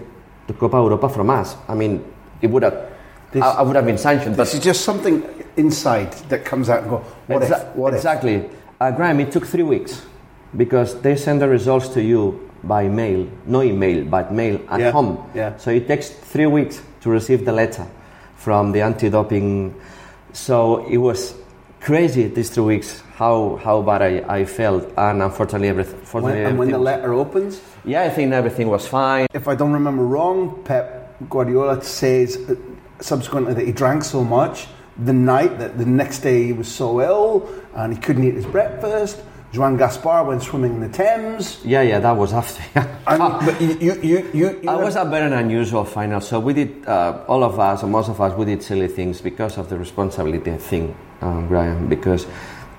the 0.47 0.53
Copa 0.53 0.77
Europa 0.77 1.09
from 1.09 1.29
us. 1.29 1.55
I 1.67 1.75
mean, 1.75 2.03
it 2.41 2.47
would 2.47 2.63
have. 2.63 2.92
I, 3.41 3.49
I 3.59 3.61
would 3.61 3.75
have 3.75 3.85
been 3.85 3.97
sanctioned, 3.97 4.37
but 4.37 4.43
This 4.45 4.55
is 4.55 4.63
just 4.63 4.81
something 4.83 5.23
inside 5.57 6.11
that 6.29 6.45
comes 6.45 6.69
out 6.69 6.81
and 6.81 6.89
go, 6.89 6.97
what 7.27 7.41
Exa- 7.43 7.69
if? 7.69 7.75
What 7.75 7.93
if? 7.93 7.97
exactly. 7.99 8.49
Uh, 8.79 8.91
Graham, 8.91 9.19
it 9.19 9.31
took 9.31 9.45
three 9.45 9.63
weeks 9.63 10.01
because 10.57 10.99
they 11.01 11.15
send 11.15 11.41
the 11.41 11.47
results 11.47 11.87
to 11.89 12.01
you 12.01 12.49
by 12.63 12.87
mail, 12.87 13.27
no 13.45 13.61
email, 13.61 14.05
but 14.05 14.31
mail 14.31 14.59
at 14.69 14.79
Yeah, 14.79 14.91
home. 14.91 15.17
yeah. 15.33 15.57
So 15.57 15.71
it 15.71 15.87
takes 15.87 16.09
three 16.09 16.45
weeks 16.45 16.81
to 17.01 17.09
receive 17.09 17.43
the 17.45 17.51
letter 17.51 17.85
from 18.37 18.71
the 18.71 18.81
anti-doping. 18.81 19.73
So 20.33 20.85
it 20.87 20.97
was 20.97 21.35
crazy 21.81 22.27
these 22.27 22.49
three 22.49 22.63
weeks 22.63 23.01
how 23.15 23.59
how 23.63 23.81
bad 23.81 24.01
I, 24.01 24.39
I 24.39 24.45
felt, 24.45 24.89
and 24.97 25.21
unfortunately, 25.21 25.67
everything. 25.69 25.99
When, 26.21 26.37
and 26.37 26.57
when 26.57 26.71
the 26.71 26.79
letter 26.79 27.13
opens, 27.13 27.61
yeah, 27.85 28.03
I 28.03 28.09
think 28.09 28.33
everything 28.33 28.69
was 28.69 28.87
fine. 28.87 29.27
if 29.33 29.47
I 29.47 29.55
don't 29.55 29.73
remember 29.73 30.03
wrong, 30.03 30.63
Pep 30.63 31.13
Guardiola 31.29 31.83
says 31.83 32.37
subsequently 32.99 33.53
that 33.53 33.65
he 33.65 33.71
drank 33.71 34.03
so 34.03 34.23
much 34.23 34.67
the 34.97 35.13
night 35.13 35.57
that 35.59 35.77
the 35.77 35.85
next 35.85 36.19
day 36.19 36.45
he 36.45 36.53
was 36.53 36.67
so 36.67 37.01
ill 37.01 37.49
and 37.75 37.93
he 37.93 37.99
couldn't 37.99 38.23
eat 38.23 38.35
his 38.35 38.45
breakfast. 38.45 39.21
Joan 39.51 39.77
Gaspart 39.77 40.25
went 40.25 40.41
swimming 40.41 40.73
in 40.73 40.79
the 40.79 40.89
Thames. 40.89 41.63
Yeah, 41.63 41.83
yeah, 41.83 41.99
that 41.99 42.13
was 42.13 42.33
after. 42.33 42.63
And, 43.05 43.19
but 43.45 43.61
you, 43.61 43.77
you, 43.79 44.01
you, 44.01 44.29
you, 44.33 44.69
I 44.69 44.75
was 44.75 44.95
a 44.95 45.05
very 45.05 45.31
unusual 45.31 45.85
final, 45.85 46.21
so 46.21 46.39
we 46.39 46.53
did, 46.53 46.87
uh, 46.87 47.23
all 47.27 47.43
of 47.43 47.59
us, 47.59 47.83
or 47.83 47.87
most 47.87 48.09
of 48.09 48.19
us, 48.19 48.35
we 48.35 48.45
did 48.45 48.63
silly 48.63 48.87
things 48.87 49.21
because 49.21 49.59
of 49.59 49.69
the 49.69 49.77
responsibility 49.77 50.57
thing, 50.57 50.95
um, 51.21 51.47
Brian, 51.47 51.87
because 51.87 52.25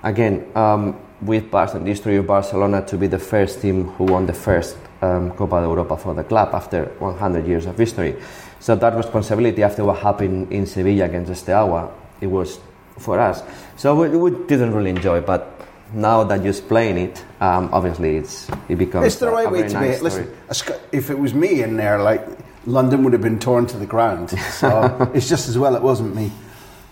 again, 0.02 0.50
um, 0.56 0.98
with 1.24 1.50
Barcelona, 1.50 1.84
the 1.84 1.90
history 1.90 2.16
of 2.16 2.26
Barcelona 2.26 2.84
to 2.86 2.96
be 2.96 3.06
the 3.06 3.18
first 3.18 3.62
team 3.62 3.88
who 3.96 4.04
won 4.04 4.26
the 4.26 4.32
first 4.32 4.76
um, 5.02 5.30
Copa 5.32 5.60
de 5.60 5.66
Europa 5.66 5.96
for 5.96 6.14
the 6.14 6.24
club 6.24 6.54
after 6.54 6.84
100 6.98 7.46
years 7.46 7.66
of 7.66 7.78
history. 7.78 8.16
So 8.60 8.76
that 8.76 8.94
responsibility 8.96 9.62
after 9.62 9.84
what 9.84 9.98
happened 9.98 10.52
in 10.52 10.66
Sevilla 10.66 11.04
against 11.04 11.34
Steaua, 11.34 11.90
it 12.20 12.26
was 12.26 12.60
for 12.98 13.18
us. 13.18 13.42
So 13.76 13.94
we, 13.94 14.08
we 14.16 14.30
didn't 14.46 14.74
really 14.74 14.90
enjoy, 14.90 15.20
but 15.20 15.50
now 15.92 16.24
that 16.24 16.42
you're 16.44 16.54
playing 16.54 16.98
it, 16.98 17.24
um, 17.40 17.70
obviously 17.72 18.16
it's 18.16 18.48
it 18.68 18.76
becomes. 18.76 19.06
It's 19.06 19.16
the 19.16 19.30
right 19.30 19.46
a, 19.46 19.48
a 19.48 19.52
way 19.52 19.68
to 19.68 19.74
nice 19.74 19.98
be. 19.98 20.04
Listen, 20.04 20.34
if 20.92 21.10
it 21.10 21.18
was 21.18 21.34
me 21.34 21.62
in 21.62 21.76
there, 21.76 22.02
like 22.02 22.26
London 22.66 23.04
would 23.04 23.12
have 23.12 23.22
been 23.22 23.38
torn 23.38 23.66
to 23.66 23.76
the 23.76 23.86
ground. 23.86 24.30
So 24.54 25.10
it's 25.14 25.28
just 25.28 25.48
as 25.48 25.58
well 25.58 25.74
it 25.76 25.82
wasn't 25.82 26.14
me. 26.14 26.30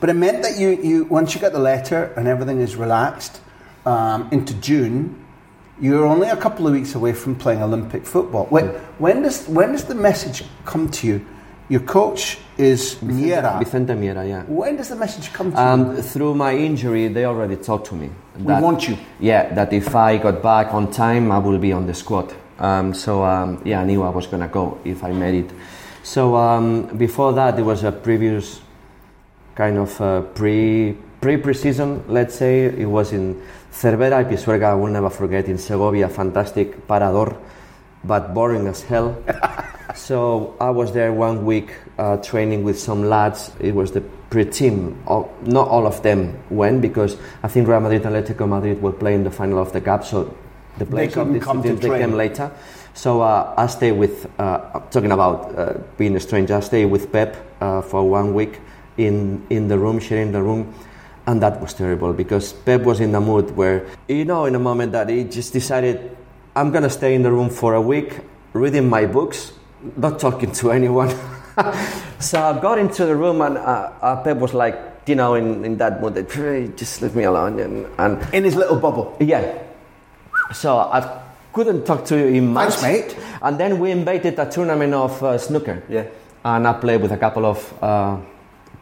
But 0.00 0.10
it 0.10 0.14
meant 0.14 0.42
that 0.42 0.58
you, 0.58 0.70
you 0.82 1.04
once 1.04 1.34
you 1.34 1.40
got 1.40 1.52
the 1.52 1.60
letter 1.60 2.12
and 2.16 2.26
everything 2.26 2.60
is 2.60 2.76
relaxed 2.76 3.40
um, 3.86 4.28
into 4.30 4.54
June, 4.54 5.18
you're 5.80 6.06
only 6.06 6.28
a 6.28 6.36
couple 6.36 6.66
of 6.66 6.72
weeks 6.72 6.94
away 6.94 7.12
from 7.12 7.34
playing 7.34 7.62
Olympic 7.62 8.04
football. 8.06 8.46
When, 8.46 8.68
when 8.98 9.22
does 9.22 9.48
when 9.48 9.72
does 9.72 9.84
the 9.84 9.94
message 9.94 10.44
come 10.64 10.88
to 10.90 11.06
you? 11.06 11.26
Your 11.68 11.80
coach 11.80 12.38
is 12.58 12.96
Miera. 12.96 13.58
Vicente 13.58 13.94
Miera, 13.94 14.28
yeah. 14.28 14.42
When 14.46 14.76
does 14.76 14.90
the 14.90 14.96
message 14.96 15.32
come 15.32 15.52
to 15.52 15.56
you? 15.56 15.64
Um, 15.64 15.96
through 15.96 16.34
my 16.34 16.54
injury, 16.54 17.08
they 17.08 17.24
already 17.24 17.56
talked 17.56 17.86
to 17.88 17.94
me. 17.94 18.10
We 18.36 18.52
want 18.52 18.88
you. 18.88 18.98
Yeah, 19.20 19.54
that 19.54 19.72
if 19.72 19.94
I 19.94 20.18
got 20.18 20.42
back 20.42 20.74
on 20.74 20.90
time, 20.90 21.32
I 21.32 21.38
will 21.38 21.58
be 21.58 21.72
on 21.72 21.86
the 21.86 21.94
squad. 21.94 22.34
Um, 22.58 22.92
so 22.92 23.24
um, 23.24 23.62
yeah, 23.64 23.80
I 23.80 23.84
knew 23.84 24.02
I 24.02 24.10
was 24.10 24.26
gonna 24.26 24.48
go 24.48 24.78
if 24.84 25.02
I 25.02 25.12
made 25.12 25.46
it. 25.46 25.50
So 26.02 26.36
um, 26.36 26.96
before 26.98 27.32
that, 27.32 27.56
there 27.56 27.64
was 27.64 27.84
a 27.84 27.92
previous 27.92 28.60
kind 29.54 29.78
of 29.78 30.00
uh, 30.00 30.20
pre 30.22 30.96
pre 31.20 31.36
preseason. 31.36 32.02
Let's 32.08 32.34
say 32.34 32.64
it 32.64 32.86
was 32.86 33.12
in 33.12 33.40
Cervera 33.72 34.20
y 34.20 34.24
Pisuerga. 34.24 34.70
I 34.70 34.74
will 34.74 34.92
never 34.92 35.10
forget 35.10 35.48
in 35.48 35.58
Segovia. 35.58 36.08
Fantastic 36.08 36.86
parador, 36.86 37.36
but 38.04 38.32
boring 38.34 38.66
as 38.68 38.82
hell. 38.82 39.16
So 39.94 40.56
I 40.60 40.70
was 40.70 40.92
there 40.92 41.12
one 41.12 41.44
week 41.44 41.70
uh, 41.98 42.16
training 42.18 42.64
with 42.64 42.78
some 42.78 43.04
lads. 43.04 43.52
It 43.60 43.74
was 43.74 43.92
the 43.92 44.00
pre-team. 44.30 45.02
All, 45.06 45.32
not 45.42 45.68
all 45.68 45.86
of 45.86 46.02
them 46.02 46.38
went 46.50 46.80
because 46.80 47.16
I 47.42 47.48
think 47.48 47.68
Real 47.68 47.80
Madrid 47.80 48.06
and 48.06 48.14
Atletico 48.16 48.48
Madrid 48.48 48.80
were 48.80 48.92
playing 48.92 49.24
the 49.24 49.30
final 49.30 49.58
of 49.58 49.72
the 49.72 49.80
cup. 49.80 50.04
So 50.04 50.34
the 50.78 50.86
players 50.86 51.16
of 51.16 51.26
couldn't 51.26 51.40
come 51.40 51.62
to 51.62 51.68
teams 51.68 51.80
they 51.80 51.98
came 51.98 52.12
later. 52.12 52.50
So 52.94 53.20
uh, 53.20 53.54
I 53.56 53.66
stayed 53.66 53.92
with. 53.92 54.30
Uh, 54.38 54.80
talking 54.90 55.12
about 55.12 55.58
uh, 55.58 55.74
being 55.98 56.16
a 56.16 56.20
stranger, 56.20 56.56
I 56.56 56.60
stayed 56.60 56.86
with 56.86 57.12
Pep 57.12 57.36
uh, 57.60 57.82
for 57.82 58.08
one 58.08 58.34
week 58.34 58.60
in 58.96 59.44
in 59.50 59.68
the 59.68 59.78
room, 59.78 59.98
sharing 60.00 60.32
the 60.32 60.42
room. 60.42 60.72
And 61.26 61.40
that 61.42 61.60
was 61.60 61.74
terrible 61.74 62.12
because 62.12 62.52
Pep 62.52 62.82
was 62.82 63.00
in 63.00 63.14
a 63.14 63.20
mood 63.20 63.56
where, 63.56 63.86
you 64.08 64.24
know, 64.24 64.44
in 64.46 64.54
a 64.54 64.58
moment 64.58 64.92
that 64.92 65.08
he 65.08 65.24
just 65.24 65.52
decided, 65.52 66.16
I'm 66.56 66.70
going 66.72 66.82
to 66.82 66.90
stay 66.90 67.14
in 67.14 67.22
the 67.22 67.30
room 67.30 67.48
for 67.48 67.74
a 67.74 67.80
week, 67.80 68.18
reading 68.52 68.88
my 68.88 69.06
books, 69.06 69.52
not 69.96 70.18
talking 70.18 70.50
to 70.52 70.72
anyone. 70.72 71.10
so 72.18 72.42
I 72.42 72.60
got 72.60 72.78
into 72.78 73.06
the 73.06 73.14
room 73.14 73.40
and 73.40 73.56
uh, 73.56 73.92
uh, 74.02 74.22
Pep 74.22 74.38
was 74.38 74.52
like, 74.52 74.76
you 75.06 75.14
know, 75.14 75.34
in, 75.34 75.64
in 75.64 75.76
that 75.78 76.00
mood, 76.00 76.14
that, 76.14 76.76
just 76.76 77.02
leave 77.02 77.14
me 77.14 77.24
alone. 77.24 77.60
And, 77.60 77.86
and 77.98 78.34
in 78.34 78.44
his 78.44 78.56
little 78.56 78.76
bubble. 78.76 79.16
yeah. 79.20 79.62
So 80.52 80.76
I 80.78 81.22
couldn't 81.52 81.84
talk 81.84 82.04
to 82.06 82.16
him 82.16 82.52
much. 82.52 82.74
Thanks, 82.74 83.14
mate. 83.14 83.24
And 83.40 83.58
then 83.58 83.78
we 83.78 83.90
invited 83.90 84.38
a 84.38 84.50
tournament 84.50 84.92
of 84.92 85.22
uh, 85.22 85.38
snooker. 85.38 85.82
Yeah. 85.88 86.06
And 86.44 86.66
I 86.66 86.72
played 86.72 87.00
with 87.00 87.12
a 87.12 87.16
couple 87.16 87.46
of 87.46 87.82
uh, 87.82 88.18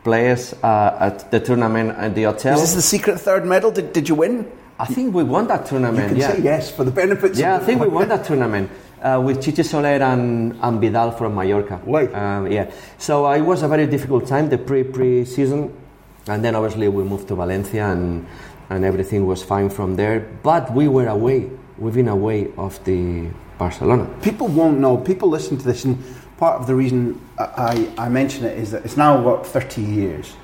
players 0.04 0.54
uh, 0.62 0.96
at 1.00 1.30
the 1.30 1.40
tournament 1.40 1.90
at 1.90 2.14
the 2.14 2.24
hotel. 2.24 2.54
Is 2.54 2.60
this 2.60 2.74
the 2.74 2.82
secret 2.82 3.18
third 3.18 3.44
medal? 3.44 3.70
Did, 3.70 3.92
did 3.92 4.08
you 4.08 4.14
win? 4.14 4.50
I 4.78 4.86
think 4.86 5.14
we 5.14 5.24
won 5.24 5.46
that 5.48 5.66
tournament. 5.66 6.04
You 6.04 6.08
can 6.08 6.16
yeah. 6.16 6.32
say 6.32 6.42
yes 6.42 6.70
for 6.70 6.84
the 6.84 6.90
benefits. 6.90 7.38
Yeah, 7.38 7.56
I 7.56 7.58
think 7.58 7.82
we 7.82 7.88
won 7.88 8.08
that 8.08 8.24
tournament 8.24 8.70
uh, 9.02 9.20
with 9.22 9.42
Chichi 9.42 9.62
Soler 9.62 10.00
and, 10.00 10.58
and 10.60 10.80
Vidal 10.80 11.10
from 11.12 11.34
Mallorca. 11.34 11.80
Right. 11.84 12.12
Um, 12.14 12.50
yeah. 12.50 12.70
So 12.96 13.26
uh, 13.26 13.36
it 13.36 13.42
was 13.42 13.62
a 13.62 13.68
very 13.68 13.86
difficult 13.86 14.26
time, 14.26 14.48
the 14.48 14.56
pre 14.56 14.84
pre 14.84 15.26
season, 15.26 15.76
and 16.26 16.42
then 16.42 16.54
obviously 16.54 16.88
we 16.88 17.04
moved 17.04 17.28
to 17.28 17.34
Valencia 17.34 17.90
and 17.90 18.26
and 18.70 18.84
everything 18.84 19.26
was 19.26 19.42
fine 19.42 19.68
from 19.68 19.96
there. 19.96 20.20
But 20.42 20.72
we 20.72 20.88
were 20.88 21.08
away. 21.08 21.50
We've 21.76 21.94
been 21.94 22.08
away 22.08 22.48
of 22.56 22.82
the 22.84 23.28
Barcelona. 23.58 24.08
People 24.22 24.48
won't 24.48 24.78
know. 24.78 24.96
People 24.96 25.28
listen 25.28 25.58
to 25.58 25.64
this, 25.64 25.84
and 25.84 26.02
part 26.40 26.60
of 26.60 26.66
the 26.66 26.74
reason 26.74 27.20
I, 27.38 27.44
I 27.98 28.04
I 28.06 28.08
mention 28.08 28.44
it 28.50 28.58
is 28.58 28.72
that 28.72 28.84
it's 28.84 28.96
now 28.96 29.12
what 29.22 29.46
thirty 29.46 29.82
years. 29.82 30.34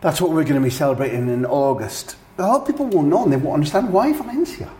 That's 0.00 0.20
what 0.20 0.30
we're 0.30 0.48
going 0.50 0.60
to 0.62 0.68
be 0.72 0.76
celebrating 0.84 1.28
in 1.28 1.44
August. 1.44 2.16
A 2.38 2.42
lot 2.42 2.60
of 2.62 2.66
people 2.66 2.86
won't 2.86 3.08
know, 3.08 3.24
and 3.24 3.32
they 3.32 3.36
won't 3.36 3.54
understand 3.60 3.92
why 3.92 4.12
Valencia. 4.12 4.70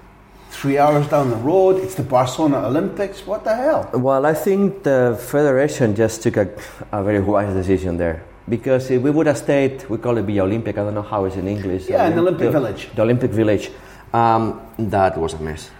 Three 0.50 0.78
hours 0.78 1.06
down 1.08 1.28
the 1.30 1.42
road, 1.52 1.82
it's 1.84 1.96
the 1.96 2.04
Barcelona 2.04 2.58
Olympics. 2.70 3.26
What 3.26 3.44
the 3.44 3.54
hell? 3.54 3.90
Well, 3.92 4.24
I 4.24 4.34
think 4.34 4.82
the 4.84 5.18
federation 5.20 5.94
just 5.94 6.22
took 6.22 6.36
a, 6.36 6.48
a 6.92 7.02
very 7.02 7.20
wise 7.20 7.52
decision 7.52 7.98
there. 7.98 8.22
Because 8.48 8.90
if 8.90 9.02
we 9.02 9.10
would 9.10 9.26
have 9.26 9.36
stayed, 9.36 9.84
we 9.90 9.98
call 9.98 10.16
it 10.16 10.22
Villa 10.22 10.44
Olympic, 10.44 10.78
I 10.78 10.84
don't 10.84 10.94
know 10.94 11.02
how 11.02 11.26
it's 11.26 11.36
in 11.36 11.46
English. 11.48 11.88
Yeah, 11.88 12.06
in 12.08 12.14
the 12.14 12.22
Olympic 12.22 12.46
the, 12.46 12.58
Village. 12.58 12.88
The 12.94 13.02
Olympic 13.02 13.30
Village. 13.32 13.70
Um, 14.14 14.62
that 14.78 15.18
was 15.18 15.34
a 15.34 15.38
mess. 15.38 15.70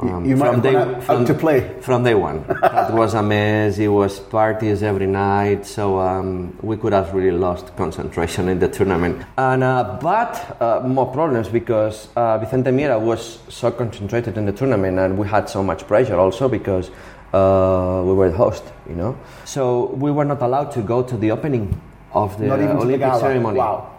Um, 0.00 0.24
you 0.24 0.36
might 0.36 0.50
from 0.52 0.60
day- 0.62 0.72
gone 0.72 1.00
from- 1.02 1.24
to 1.26 1.34
play. 1.34 1.60
From 1.80 2.02
day 2.04 2.14
one. 2.14 2.44
that 2.62 2.92
was 2.92 3.14
a 3.14 3.22
mess. 3.22 3.78
It 3.78 3.88
was 3.88 4.18
parties 4.18 4.82
every 4.82 5.06
night. 5.06 5.66
So 5.66 5.98
um, 6.00 6.56
we 6.62 6.76
could 6.76 6.92
have 6.92 7.12
really 7.12 7.36
lost 7.36 7.76
concentration 7.76 8.48
in 8.48 8.58
the 8.58 8.68
tournament. 8.68 9.22
And, 9.36 9.62
uh, 9.62 9.98
but 10.00 10.56
uh, 10.60 10.80
more 10.86 11.06
problems 11.12 11.48
because 11.48 12.08
uh, 12.16 12.38
Vicente 12.38 12.70
Miera 12.70 12.98
was 12.98 13.40
so 13.48 13.70
concentrated 13.70 14.38
in 14.38 14.46
the 14.46 14.52
tournament 14.52 14.98
and 14.98 15.18
we 15.18 15.26
had 15.28 15.48
so 15.48 15.62
much 15.62 15.86
pressure 15.86 16.16
also 16.18 16.48
because 16.48 16.90
uh, 17.32 18.02
we 18.04 18.14
were 18.14 18.30
the 18.30 18.36
host, 18.36 18.64
you 18.88 18.94
know. 18.94 19.16
So 19.44 19.86
we 19.94 20.10
were 20.10 20.24
not 20.24 20.40
allowed 20.42 20.70
to 20.72 20.82
go 20.82 21.02
to 21.02 21.16
the 21.16 21.30
opening 21.30 21.80
of 22.12 22.38
the 22.38 22.46
to 22.48 22.56
the 22.56 22.70
Olympic 22.72 23.14
ceremony. 23.20 23.58
Wow. 23.58 23.90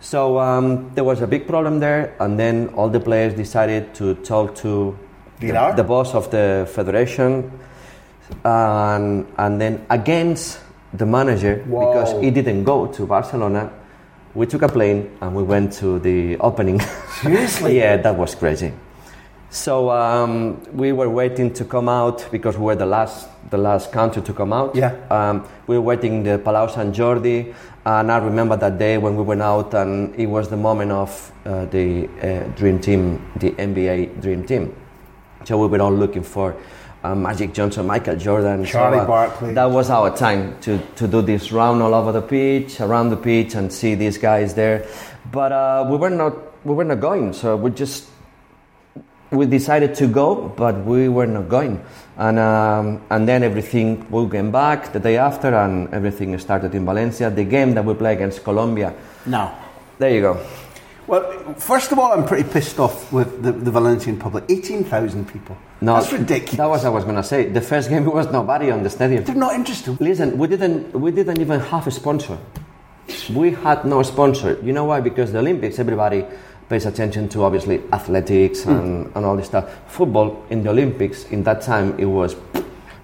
So 0.00 0.38
um, 0.38 0.90
there 0.94 1.04
was 1.04 1.22
a 1.22 1.26
big 1.26 1.46
problem 1.46 1.80
there, 1.80 2.14
and 2.20 2.38
then 2.38 2.68
all 2.74 2.90
the 2.90 3.00
players 3.00 3.32
decided 3.32 3.94
to 3.94 4.14
talk 4.16 4.54
to 4.56 4.98
the, 5.40 5.72
the 5.76 5.84
boss 5.84 6.14
of 6.14 6.30
the 6.30 6.68
federation, 6.72 7.50
and, 8.44 9.26
and 9.36 9.60
then 9.60 9.86
against 9.90 10.60
the 10.92 11.06
manager 11.06 11.56
Whoa. 11.66 11.92
because 11.92 12.22
he 12.22 12.30
didn't 12.30 12.64
go 12.64 12.86
to 12.86 13.06
Barcelona. 13.06 13.72
We 14.34 14.46
took 14.46 14.62
a 14.62 14.68
plane 14.68 15.16
and 15.20 15.34
we 15.34 15.42
went 15.42 15.72
to 15.74 15.98
the 15.98 16.36
opening. 16.38 16.80
Seriously? 17.22 17.76
yeah, 17.78 17.96
that 17.98 18.16
was 18.16 18.34
crazy. 18.34 18.72
So 19.50 19.90
um, 19.90 20.60
we 20.72 20.90
were 20.90 21.08
waiting 21.08 21.52
to 21.54 21.64
come 21.64 21.88
out 21.88 22.26
because 22.32 22.58
we 22.58 22.64
were 22.64 22.74
the 22.74 22.86
last, 22.86 23.28
the 23.50 23.58
last 23.58 23.92
country 23.92 24.20
to 24.22 24.32
come 24.32 24.52
out. 24.52 24.74
Yeah. 24.74 24.96
Um, 25.10 25.46
we 25.68 25.76
were 25.76 25.82
waiting 25.82 26.14
in 26.14 26.22
the 26.24 26.38
Palau 26.38 26.68
Sant 26.68 26.94
Jordi, 26.94 27.54
and 27.86 28.10
I 28.10 28.18
remember 28.18 28.56
that 28.56 28.78
day 28.78 28.98
when 28.98 29.14
we 29.14 29.22
went 29.22 29.42
out, 29.42 29.72
and 29.74 30.12
it 30.16 30.26
was 30.26 30.48
the 30.48 30.56
moment 30.56 30.90
of 30.90 31.32
uh, 31.46 31.66
the 31.66 32.08
uh, 32.20 32.48
dream 32.56 32.80
team, 32.80 33.30
the 33.36 33.52
NBA 33.52 34.20
dream 34.20 34.44
team. 34.44 34.74
So 35.44 35.58
we 35.58 35.66
were 35.66 35.80
all 35.82 35.92
looking 35.92 36.22
for 36.22 36.56
uh, 37.02 37.14
Magic 37.14 37.52
Johnson, 37.52 37.86
Michael 37.86 38.16
Jordan, 38.16 38.64
Charlie 38.64 38.98
so, 38.98 39.02
uh, 39.02 39.06
Barkley. 39.06 39.54
That 39.54 39.70
was 39.70 39.90
our 39.90 40.16
time 40.16 40.58
to, 40.62 40.78
to 40.96 41.06
do 41.06 41.20
this 41.22 41.52
round 41.52 41.82
all 41.82 41.94
over 41.94 42.12
the 42.12 42.22
pitch, 42.22 42.80
around 42.80 43.10
the 43.10 43.16
pitch, 43.16 43.54
and 43.54 43.72
see 43.72 43.94
these 43.94 44.16
guys 44.18 44.54
there. 44.54 44.86
But 45.30 45.52
uh, 45.52 45.86
we 45.90 45.96
were 45.96 46.10
not 46.10 46.34
we 46.64 46.74
were 46.74 46.84
not 46.84 47.00
going, 47.00 47.34
so 47.34 47.56
we 47.56 47.70
just 47.70 48.08
we 49.30 49.46
decided 49.46 49.94
to 49.96 50.06
go, 50.06 50.48
but 50.56 50.84
we 50.84 51.08
were 51.08 51.26
not 51.26 51.48
going. 51.48 51.84
And, 52.16 52.38
um, 52.38 53.02
and 53.10 53.28
then 53.28 53.42
everything, 53.42 54.08
we 54.10 54.28
came 54.30 54.52
back 54.52 54.92
the 54.92 55.00
day 55.00 55.16
after, 55.16 55.54
and 55.54 55.92
everything 55.92 56.38
started 56.38 56.74
in 56.74 56.84
Valencia. 56.84 57.30
The 57.30 57.44
game 57.44 57.74
that 57.74 57.84
we 57.84 57.94
played 57.94 58.18
against 58.18 58.44
Colombia, 58.44 58.94
No. 59.26 59.50
there 59.98 60.10
you 60.10 60.20
go. 60.20 60.46
Well, 61.06 61.54
first 61.54 61.92
of 61.92 61.98
all, 61.98 62.12
I'm 62.12 62.26
pretty 62.26 62.48
pissed 62.48 62.78
off 62.80 63.12
with 63.12 63.42
the, 63.42 63.52
the 63.52 63.70
Valencian 63.70 64.18
public. 64.18 64.44
18,000 64.48 65.28
people. 65.28 65.56
No, 65.80 65.94
That's 65.94 66.12
ridiculous. 66.12 66.56
That 66.56 66.68
was 66.68 66.82
what 66.82 66.90
I 66.90 66.92
was 66.94 67.04
going 67.04 67.16
to 67.16 67.22
say. 67.22 67.48
The 67.48 67.60
first 67.60 67.90
game, 67.90 68.04
there 68.04 68.10
was 68.10 68.30
nobody 68.30 68.70
on 68.70 68.82
the 68.82 68.90
stadium. 68.90 69.24
They're 69.24 69.34
not 69.34 69.54
interested. 69.54 70.00
Listen, 70.00 70.38
we 70.38 70.46
didn't, 70.46 70.92
we 70.98 71.10
didn't 71.10 71.40
even 71.40 71.60
have 71.60 71.86
a 71.86 71.90
sponsor. 71.90 72.38
We 73.34 73.50
had 73.50 73.84
no 73.84 74.02
sponsor. 74.02 74.58
You 74.62 74.72
know 74.72 74.84
why? 74.84 75.00
Because 75.00 75.32
the 75.32 75.40
Olympics, 75.40 75.78
everybody 75.78 76.24
pays 76.70 76.86
attention 76.86 77.28
to 77.28 77.42
obviously 77.42 77.82
athletics 77.92 78.64
hmm. 78.64 78.70
and, 78.70 79.12
and 79.14 79.26
all 79.26 79.36
this 79.36 79.46
stuff. 79.46 79.70
Football 79.86 80.44
in 80.48 80.62
the 80.62 80.70
Olympics 80.70 81.24
in 81.26 81.42
that 81.44 81.60
time 81.60 81.98
it 81.98 82.06
was 82.06 82.34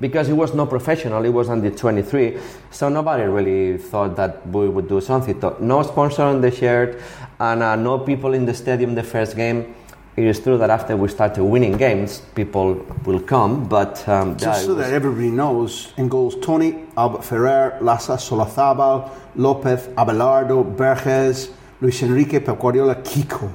because 0.01 0.29
it 0.29 0.33
was 0.33 0.55
not 0.55 0.71
professional. 0.71 1.25
It 1.25 1.29
was 1.31 1.49
under 1.49 1.71
23, 1.71 2.39
so 2.71 2.89
nobody 2.89 3.25
really 3.25 3.79
thought 3.79 4.17
that 4.17 4.47
we 4.49 4.69
would 4.69 4.89
do 4.89 5.01
something. 5.01 5.39
No 5.61 5.83
sponsor 5.83 6.23
on 6.23 6.41
the 6.41 6.51
shirt, 6.51 7.01
and 7.41 7.63
uh, 7.63 7.75
no 7.75 7.99
people 7.99 8.35
in 8.35 8.45
the 8.47 8.55
stadium 8.55 8.95
the 8.95 9.03
first 9.03 9.35
game. 9.35 9.75
It 10.17 10.25
is 10.25 10.41
true 10.41 10.59
that 10.59 10.71
after 10.71 10.97
we 10.97 11.09
started 11.09 11.43
winning 11.45 11.77
games, 11.79 12.21
people 12.35 12.75
will 13.07 13.21
come, 13.21 13.67
but 13.69 14.07
um, 14.09 14.37
Just 14.37 14.63
so 14.67 14.75
was- 14.75 14.85
that 14.85 14.93
everybody 14.93 15.31
knows, 15.31 15.93
in 15.97 16.09
goals 16.09 16.37
Tony, 16.43 16.85
Albert 16.97 17.25
Ferrer, 17.25 17.79
Lasa, 17.81 18.13
Solozabal, 18.15 19.11
Lopez, 19.37 19.89
Abelardo, 19.97 20.63
Berges, 20.77 21.51
Luis 21.81 22.03
Enrique, 22.03 22.41
Pep 22.41 22.59
Guardiola, 22.59 22.97
Kiko. 22.97 23.51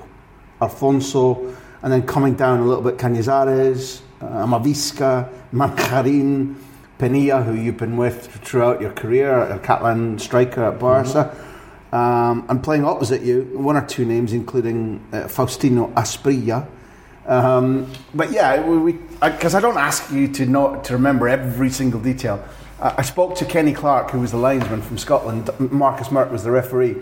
Alfonso, 0.62 1.54
and 1.84 1.92
then 1.92 2.02
coming 2.08 2.34
down 2.34 2.60
a 2.62 2.66
little 2.66 2.82
bit, 2.82 2.98
Cañizares, 2.98 4.02
uh, 4.22 4.46
Amavisca, 4.46 5.30
Manjarin, 5.54 6.56
Pinilla, 6.98 7.44
who 7.46 7.54
you've 7.54 7.76
been 7.78 7.98
with 7.98 8.28
throughout 8.42 8.80
your 8.82 8.92
career, 8.92 9.38
a 9.42 9.60
Catalan 9.60 10.18
striker 10.18 10.64
at 10.64 10.80
Barca. 10.80 11.10
Mm-hmm. 11.10 11.55
Um, 11.96 12.46
and 12.50 12.62
playing 12.62 12.84
opposite 12.84 13.22
you, 13.22 13.44
one 13.54 13.78
or 13.78 13.86
two 13.86 14.04
names, 14.04 14.34
including 14.34 15.02
uh, 15.14 15.28
Faustino 15.28 15.94
Asprilla. 15.94 16.68
Um, 17.26 17.90
but 18.14 18.34
yeah, 18.34 18.62
because 19.22 19.56
I, 19.56 19.60
I, 19.60 19.62
don't 19.62 19.78
ask 19.78 20.12
you 20.12 20.28
to 20.34 20.46
not 20.46 20.84
to 20.86 20.94
remember 20.94 21.30
every 21.30 21.70
single 21.70 22.02
detail. 22.02 22.44
I 22.82 23.02
spoke 23.02 23.38
to 23.38 23.46
Kenny 23.46 23.72
Clark, 23.72 24.12
who 24.12 24.20
was 24.20 24.32
the 24.32 24.38
linesman 24.38 24.82
from 24.82 24.98
Scotland. 24.98 25.50
Marcus 25.72 26.12
Murk 26.12 26.34
was 26.34 26.44
the 26.44 26.52
referee, 26.52 26.98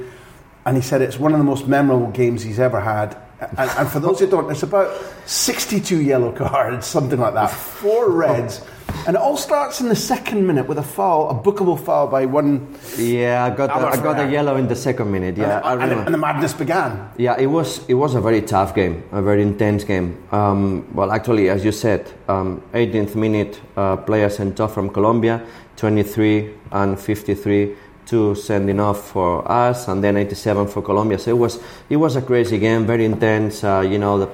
and 0.64 0.78
he 0.78 0.84
said 0.84 1.02
it's 1.02 1.18
one 1.18 1.32
of 1.32 1.40
the 1.40 1.44
most 1.44 1.68
memorable 1.68 2.12
games 2.12 2.44
he's 2.44 2.60
ever 2.60 2.80
had. 2.80 3.18
And, 3.58 3.72
and 3.72 3.90
for 3.90 4.00
those 4.00 4.20
who 4.20 4.28
don't, 4.28 4.52
it's 4.52 4.62
about 4.62 4.96
62 5.26 6.04
yellow 6.04 6.32
cards, 6.32 6.86
something 6.86 7.20
like 7.20 7.34
that, 7.34 7.48
four 7.48 8.12
reds. 8.12 8.62
And 9.06 9.16
it 9.16 9.22
all 9.22 9.36
starts 9.36 9.82
in 9.82 9.90
the 9.90 9.96
second 9.96 10.48
minute 10.48 10.68
with 10.68 10.78
a 10.78 10.84
foul, 10.84 11.30
a 11.30 11.36
bookable 11.36 11.78
foul 11.78 12.08
by 12.08 12.26
one. 12.26 12.76
Yeah, 12.98 13.44
I 13.44 13.50
got 13.50 13.68
the, 13.68 13.88
I 13.88 14.02
got 14.02 14.20
a 14.20 14.32
yellow 14.32 14.56
in 14.56 14.68
the 14.68 14.76
second 14.76 15.12
minute. 15.12 15.36
Yeah, 15.38 15.62
and, 15.64 15.84
and, 15.84 15.92
and, 16.06 16.14
the 16.14 16.18
madness 16.18 16.54
began. 16.54 17.12
Yeah, 17.18 17.36
it 17.38 17.48
was 17.48 17.86
it 17.90 17.96
was 17.96 18.16
a 18.16 18.22
very 18.22 18.42
tough 18.42 18.74
game, 18.74 19.04
a 19.12 19.22
very 19.22 19.42
intense 19.42 19.84
game. 19.84 20.24
Um, 20.32 20.88
well, 20.94 21.12
actually, 21.12 21.50
as 21.50 21.66
you 21.66 21.74
said, 21.74 22.10
um, 22.30 22.62
18th 22.74 23.16
minute, 23.16 23.60
uh, 23.76 23.98
player 23.98 24.30
sent 24.30 24.60
off 24.62 24.74
from 24.74 24.90
Colombia, 24.90 25.46
23 25.76 26.54
and 26.72 27.00
53 27.00 27.76
two 28.06 28.36
sending 28.36 28.80
off 28.80 29.12
for 29.12 29.50
us, 29.50 29.88
and 29.88 30.04
then 30.04 30.18
87 30.18 30.68
for 30.68 30.82
Colombia. 30.82 31.18
So 31.20 31.32
it 31.32 31.38
was 31.38 31.60
it 31.90 31.98
was 31.98 32.16
a 32.16 32.22
crazy 32.22 32.60
game, 32.60 32.86
very 32.86 33.06
intense. 33.06 33.64
Uh, 33.64 33.80
you 33.80 33.98
know 33.98 34.20
the 34.20 34.28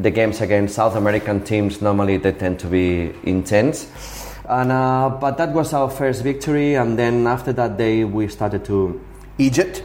the 0.00 0.10
games 0.10 0.40
against 0.40 0.74
South 0.74 0.96
American 0.96 1.42
teams 1.42 1.82
normally 1.82 2.16
they 2.16 2.32
tend 2.32 2.58
to 2.60 2.66
be 2.66 3.12
intense. 3.24 3.88
And 4.48 4.72
uh, 4.72 5.10
but 5.20 5.36
that 5.38 5.52
was 5.52 5.74
our 5.74 5.90
first 5.90 6.22
victory, 6.22 6.74
and 6.74 6.98
then 6.98 7.26
after 7.26 7.52
that 7.52 7.76
day 7.76 8.04
we 8.04 8.28
started 8.28 8.64
to 8.66 9.00
Egypt. 9.36 9.82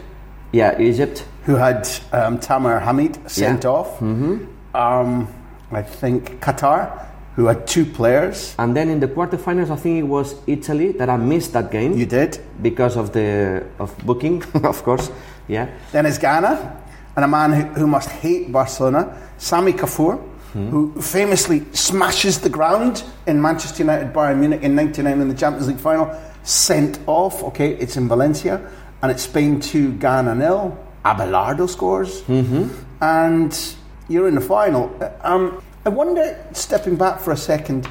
Yeah, 0.52 0.80
Egypt. 0.80 1.26
Who 1.46 1.56
had 1.56 1.90
um, 2.14 2.40
Tamer 2.40 2.80
Hamid 2.80 3.30
sent 3.30 3.66
yeah. 3.66 3.70
off? 3.70 4.00
Mm-hmm. 4.00 4.46
Um, 4.76 5.28
I 5.72 5.82
think 5.82 6.40
Qatar, 6.40 7.06
who 7.36 7.48
had 7.48 7.68
two 7.68 7.86
players. 7.86 8.56
And 8.58 8.76
then 8.76 8.90
in 8.90 9.00
the 9.00 9.08
quarterfinals, 9.08 9.70
I 9.70 9.76
think 9.76 10.00
it 10.00 10.04
was 10.08 10.36
Italy 10.48 10.92
that 10.94 11.10
I 11.10 11.18
missed 11.18 11.54
that 11.54 11.72
game. 11.72 11.98
You 11.98 12.06
did 12.06 12.40
because 12.62 12.96
of 12.96 13.12
the 13.12 13.66
of 13.80 13.98
booking, 14.06 14.44
of 14.64 14.84
course. 14.84 15.12
Yeah. 15.48 15.70
Then 15.92 16.06
it's 16.06 16.18
Ghana, 16.18 16.83
and 17.16 17.26
a 17.26 17.28
man 17.28 17.54
who, 17.54 17.64
who 17.82 17.88
must 17.88 18.10
hate 18.10 18.52
Barcelona, 18.52 19.16
Sami 19.38 19.74
Kuffour, 19.74 20.18
hmm. 20.18 20.70
who 20.70 21.02
famously 21.02 21.66
smashes 21.74 22.40
the 22.40 22.50
ground 22.50 23.04
in 23.28 23.42
Manchester 23.42 23.84
United 23.84 24.14
Bayern 24.14 24.40
Munich 24.40 24.62
in 24.62 24.76
'99 24.76 25.22
in 25.22 25.30
the 25.30 25.36
Champions 25.36 25.68
League 25.68 25.80
final. 25.80 26.20
Sent 26.44 27.00
off. 27.08 27.44
Okay, 27.44 27.76
it's 27.76 27.96
in 27.96 28.08
Valencia, 28.08 28.70
and 29.02 29.12
it's 29.12 29.24
Spain 29.24 29.60
two, 29.60 29.94
Ghana 29.94 30.36
nil. 30.36 30.78
Abelardo 31.06 31.70
scores, 31.70 32.22
mm-hmm. 32.24 32.70
and 33.02 33.76
you're 34.08 34.28
in 34.28 34.36
the 34.36 34.42
final. 34.42 34.90
Um, 35.22 35.62
I 35.86 35.90
wonder, 35.90 36.46
stepping 36.54 36.96
back 36.96 37.20
for 37.20 37.32
a 37.32 37.38
second, 37.38 37.88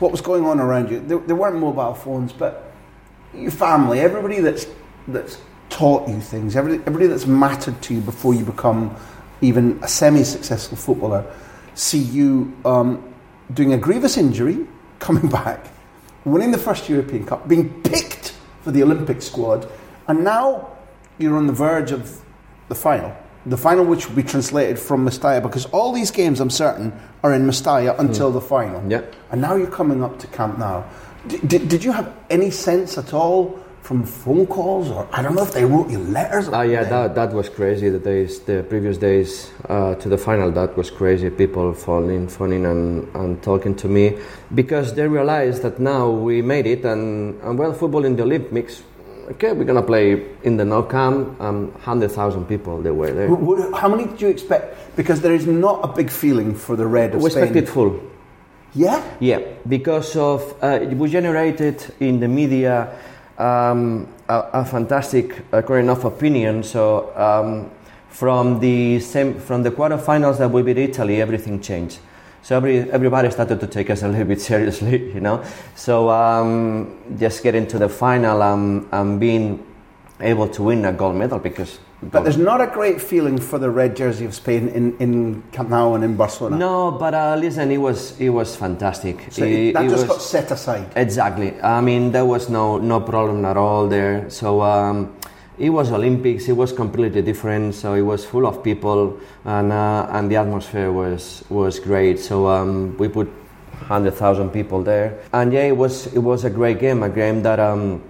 what 0.00 0.10
was 0.10 0.20
going 0.20 0.44
on 0.44 0.58
around 0.58 0.90
you. 0.90 0.98
There, 1.00 1.18
there 1.18 1.36
weren't 1.36 1.58
mobile 1.58 1.94
phones, 1.94 2.32
but 2.32 2.72
your 3.32 3.52
family, 3.52 4.00
everybody 4.00 4.40
that's 4.40 4.66
that's 5.06 5.38
taught 5.72 6.06
you 6.06 6.20
things, 6.20 6.54
everybody, 6.54 6.82
everybody 6.86 7.06
that's 7.08 7.26
mattered 7.26 7.80
to 7.82 7.94
you 7.94 8.00
before 8.02 8.34
you 8.34 8.44
become 8.44 8.94
even 9.40 9.80
a 9.82 9.88
semi-successful 9.88 10.76
footballer, 10.76 11.24
see 11.74 11.98
you 11.98 12.54
um, 12.64 13.12
doing 13.54 13.72
a 13.72 13.78
grievous 13.78 14.16
injury, 14.16 14.66
coming 14.98 15.28
back, 15.28 15.66
winning 16.24 16.52
the 16.52 16.58
first 16.58 16.88
European 16.88 17.26
Cup, 17.26 17.48
being 17.48 17.82
picked 17.82 18.34
for 18.60 18.70
the 18.70 18.82
Olympic 18.82 19.20
squad, 19.22 19.68
and 20.06 20.22
now 20.22 20.68
you're 21.18 21.36
on 21.36 21.46
the 21.46 21.52
verge 21.52 21.90
of 21.90 22.20
the 22.68 22.74
final. 22.74 23.16
The 23.46 23.56
final, 23.56 23.84
which 23.84 24.08
will 24.08 24.14
be 24.14 24.22
translated 24.22 24.78
from 24.78 25.04
Mestalla, 25.04 25.42
because 25.42 25.64
all 25.66 25.92
these 25.92 26.12
games, 26.12 26.38
I'm 26.38 26.50
certain, 26.50 26.92
are 27.24 27.32
in 27.32 27.44
Mestalla 27.44 27.98
until 27.98 28.30
mm. 28.30 28.34
the 28.34 28.40
final. 28.40 28.88
Yeah. 28.88 29.02
And 29.32 29.40
now 29.40 29.56
you're 29.56 29.70
coming 29.70 30.04
up 30.04 30.20
to 30.20 30.28
Camp 30.28 30.58
Nou. 30.58 30.84
D- 31.26 31.40
did, 31.44 31.68
did 31.68 31.82
you 31.82 31.90
have 31.90 32.14
any 32.30 32.50
sense 32.50 32.98
at 32.98 33.12
all 33.12 33.61
from 33.82 34.04
phone 34.04 34.46
calls, 34.46 34.90
or 34.90 35.08
I 35.12 35.22
don't 35.22 35.34
know 35.34 35.42
if 35.42 35.52
they 35.52 35.64
wrote 35.64 35.90
you 35.90 35.98
letters? 35.98 36.48
Oh, 36.48 36.54
uh, 36.54 36.62
yeah, 36.62 36.84
that, 36.84 37.14
that 37.16 37.32
was 37.32 37.48
crazy. 37.48 37.88
The 37.88 37.98
days, 37.98 38.40
the 38.40 38.64
previous 38.68 38.96
days 38.96 39.50
uh, 39.68 39.96
to 39.96 40.08
the 40.08 40.16
final, 40.18 40.50
that 40.52 40.76
was 40.76 40.90
crazy. 40.90 41.28
People 41.30 41.74
phoning, 41.74 42.28
phoning, 42.28 42.64
and, 42.64 43.12
and 43.14 43.42
talking 43.42 43.74
to 43.76 43.88
me 43.88 44.18
because 44.54 44.94
they 44.94 45.06
realized 45.08 45.62
that 45.62 45.80
now 45.80 46.08
we 46.10 46.42
made 46.42 46.66
it, 46.66 46.84
and, 46.84 47.40
and 47.42 47.58
well, 47.58 47.72
football 47.72 48.04
in 48.04 48.16
the 48.16 48.22
Olympics 48.22 48.82
okay, 49.30 49.52
we're 49.52 49.64
gonna 49.64 49.82
play 49.82 50.26
in 50.42 50.56
the 50.56 50.64
Nou 50.64 50.88
Camp. 50.88 51.40
Um, 51.40 51.72
hundred 51.80 52.10
thousand 52.10 52.46
people 52.46 52.82
they 52.82 52.90
were 52.90 53.12
there. 53.12 53.28
How 53.74 53.88
many 53.88 54.06
did 54.06 54.20
you 54.20 54.28
expect? 54.28 54.96
Because 54.96 55.20
there 55.20 55.34
is 55.34 55.46
not 55.46 55.84
a 55.84 55.88
big 55.88 56.10
feeling 56.10 56.54
for 56.54 56.76
the 56.76 56.86
red 56.86 57.14
of 57.14 57.22
we 57.22 57.30
Spain. 57.30 57.44
expected 57.44 57.68
full. 57.68 58.00
Yeah. 58.74 59.02
Yeah, 59.20 59.40
because 59.68 60.16
of 60.16 60.54
uh, 60.62 60.80
we 60.92 61.10
generated 61.10 61.94
in 62.00 62.20
the 62.20 62.28
media 62.28 62.98
um, 63.38 64.08
a, 64.28 64.38
a, 64.52 64.64
fantastic 64.64 65.42
uh, 65.52 65.62
current 65.62 65.88
of 65.88 66.04
opinion. 66.04 66.62
So 66.62 67.12
um, 67.16 67.70
from 68.08 68.60
the 68.60 69.00
same 69.00 69.38
from 69.40 69.62
the 69.62 69.70
quarterfinals 69.70 70.38
that 70.38 70.50
we 70.50 70.62
beat 70.62 70.78
Italy, 70.78 71.20
everything 71.20 71.60
changed. 71.60 71.98
So 72.42 72.56
every, 72.56 72.90
everybody 72.90 73.30
started 73.30 73.60
to 73.60 73.66
take 73.66 73.88
us 73.88 74.02
a 74.02 74.08
little 74.08 74.26
bit 74.26 74.40
seriously, 74.50 75.12
you 75.12 75.20
know. 75.20 75.44
So 75.76 76.10
um, 76.10 76.98
just 77.18 77.42
getting 77.42 77.66
to 77.68 77.78
the 77.78 77.88
final 77.88 78.42
and, 78.42 78.88
and 78.92 79.20
being 79.20 79.64
able 80.20 80.48
to 80.48 80.62
win 80.64 80.84
a 80.84 80.92
gold 80.92 81.16
medal 81.16 81.38
because. 81.38 81.78
But 82.02 82.24
there's 82.24 82.36
not 82.36 82.60
a 82.60 82.66
great 82.66 83.00
feeling 83.00 83.38
for 83.38 83.58
the 83.58 83.70
red 83.70 83.94
jersey 83.94 84.24
of 84.24 84.34
Spain 84.34 84.68
in, 84.68 84.96
in 84.98 85.42
Camp 85.52 85.70
Nou 85.70 85.94
and 85.94 86.02
in 86.02 86.16
Barcelona. 86.16 86.56
No, 86.56 86.90
but 86.90 87.14
uh, 87.14 87.36
listen, 87.38 87.70
it 87.70 87.78
was 87.78 88.18
it 88.20 88.30
was 88.30 88.56
fantastic. 88.56 89.30
So 89.30 89.44
it, 89.44 89.72
that 89.74 89.84
it 89.84 89.90
just 89.90 90.08
was, 90.08 90.16
got 90.16 90.22
set 90.22 90.50
aside. 90.50 90.90
Exactly. 90.96 91.54
I 91.62 91.80
mean, 91.80 92.10
there 92.10 92.24
was 92.24 92.48
no 92.48 92.78
no 92.78 93.00
problem 93.00 93.44
at 93.44 93.56
all 93.56 93.88
there. 93.88 94.28
So. 94.30 94.62
Um, 94.62 95.16
it 95.58 95.68
was 95.70 95.92
Olympics. 95.92 96.48
It 96.48 96.56
was 96.56 96.72
completely 96.72 97.22
different. 97.22 97.74
So 97.74 97.94
it 97.94 98.00
was 98.00 98.24
full 98.24 98.46
of 98.46 98.64
people, 98.64 99.20
and 99.44 99.70
uh, 99.70 100.08
and 100.10 100.30
the 100.30 100.36
atmosphere 100.36 100.90
was 100.90 101.44
was 101.50 101.78
great. 101.78 102.18
So 102.18 102.48
um, 102.48 102.96
we 102.96 103.08
put 103.08 103.30
hundred 103.86 104.14
thousand 104.14 104.50
people 104.50 104.82
there, 104.82 105.20
and 105.32 105.52
yeah, 105.52 105.64
it 105.64 105.76
was 105.76 106.06
it 106.14 106.18
was 106.18 106.44
a 106.44 106.50
great 106.50 106.80
game. 106.80 107.02
A 107.02 107.08
game 107.08 107.42
that 107.42 107.60
um, 107.60 108.02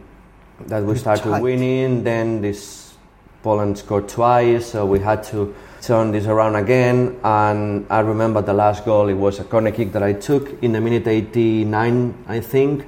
that 0.67 0.83
we 0.85 0.97
started 0.97 1.43
winning. 1.43 2.05
Then 2.05 2.41
this 2.41 2.82
Poland 3.43 3.79
scored 3.79 4.09
twice, 4.09 4.67
so 4.73 4.87
we 4.87 5.01
had 5.01 5.23
to 5.25 5.55
turn 5.81 6.13
this 6.13 6.27
around 6.27 6.57
again. 6.57 7.19
And 7.25 7.87
I 7.91 8.01
remember 8.01 8.43
the 8.43 8.55
last 8.55 8.85
goal. 8.85 9.09
It 9.09 9.15
was 9.15 9.41
a 9.41 9.45
corner 9.45 9.71
kick 9.71 9.93
that 9.93 10.03
I 10.03 10.13
took 10.13 10.63
in 10.63 10.73
the 10.73 10.81
minute 10.81 11.07
89, 11.07 12.15
I 12.29 12.41
think 12.41 12.87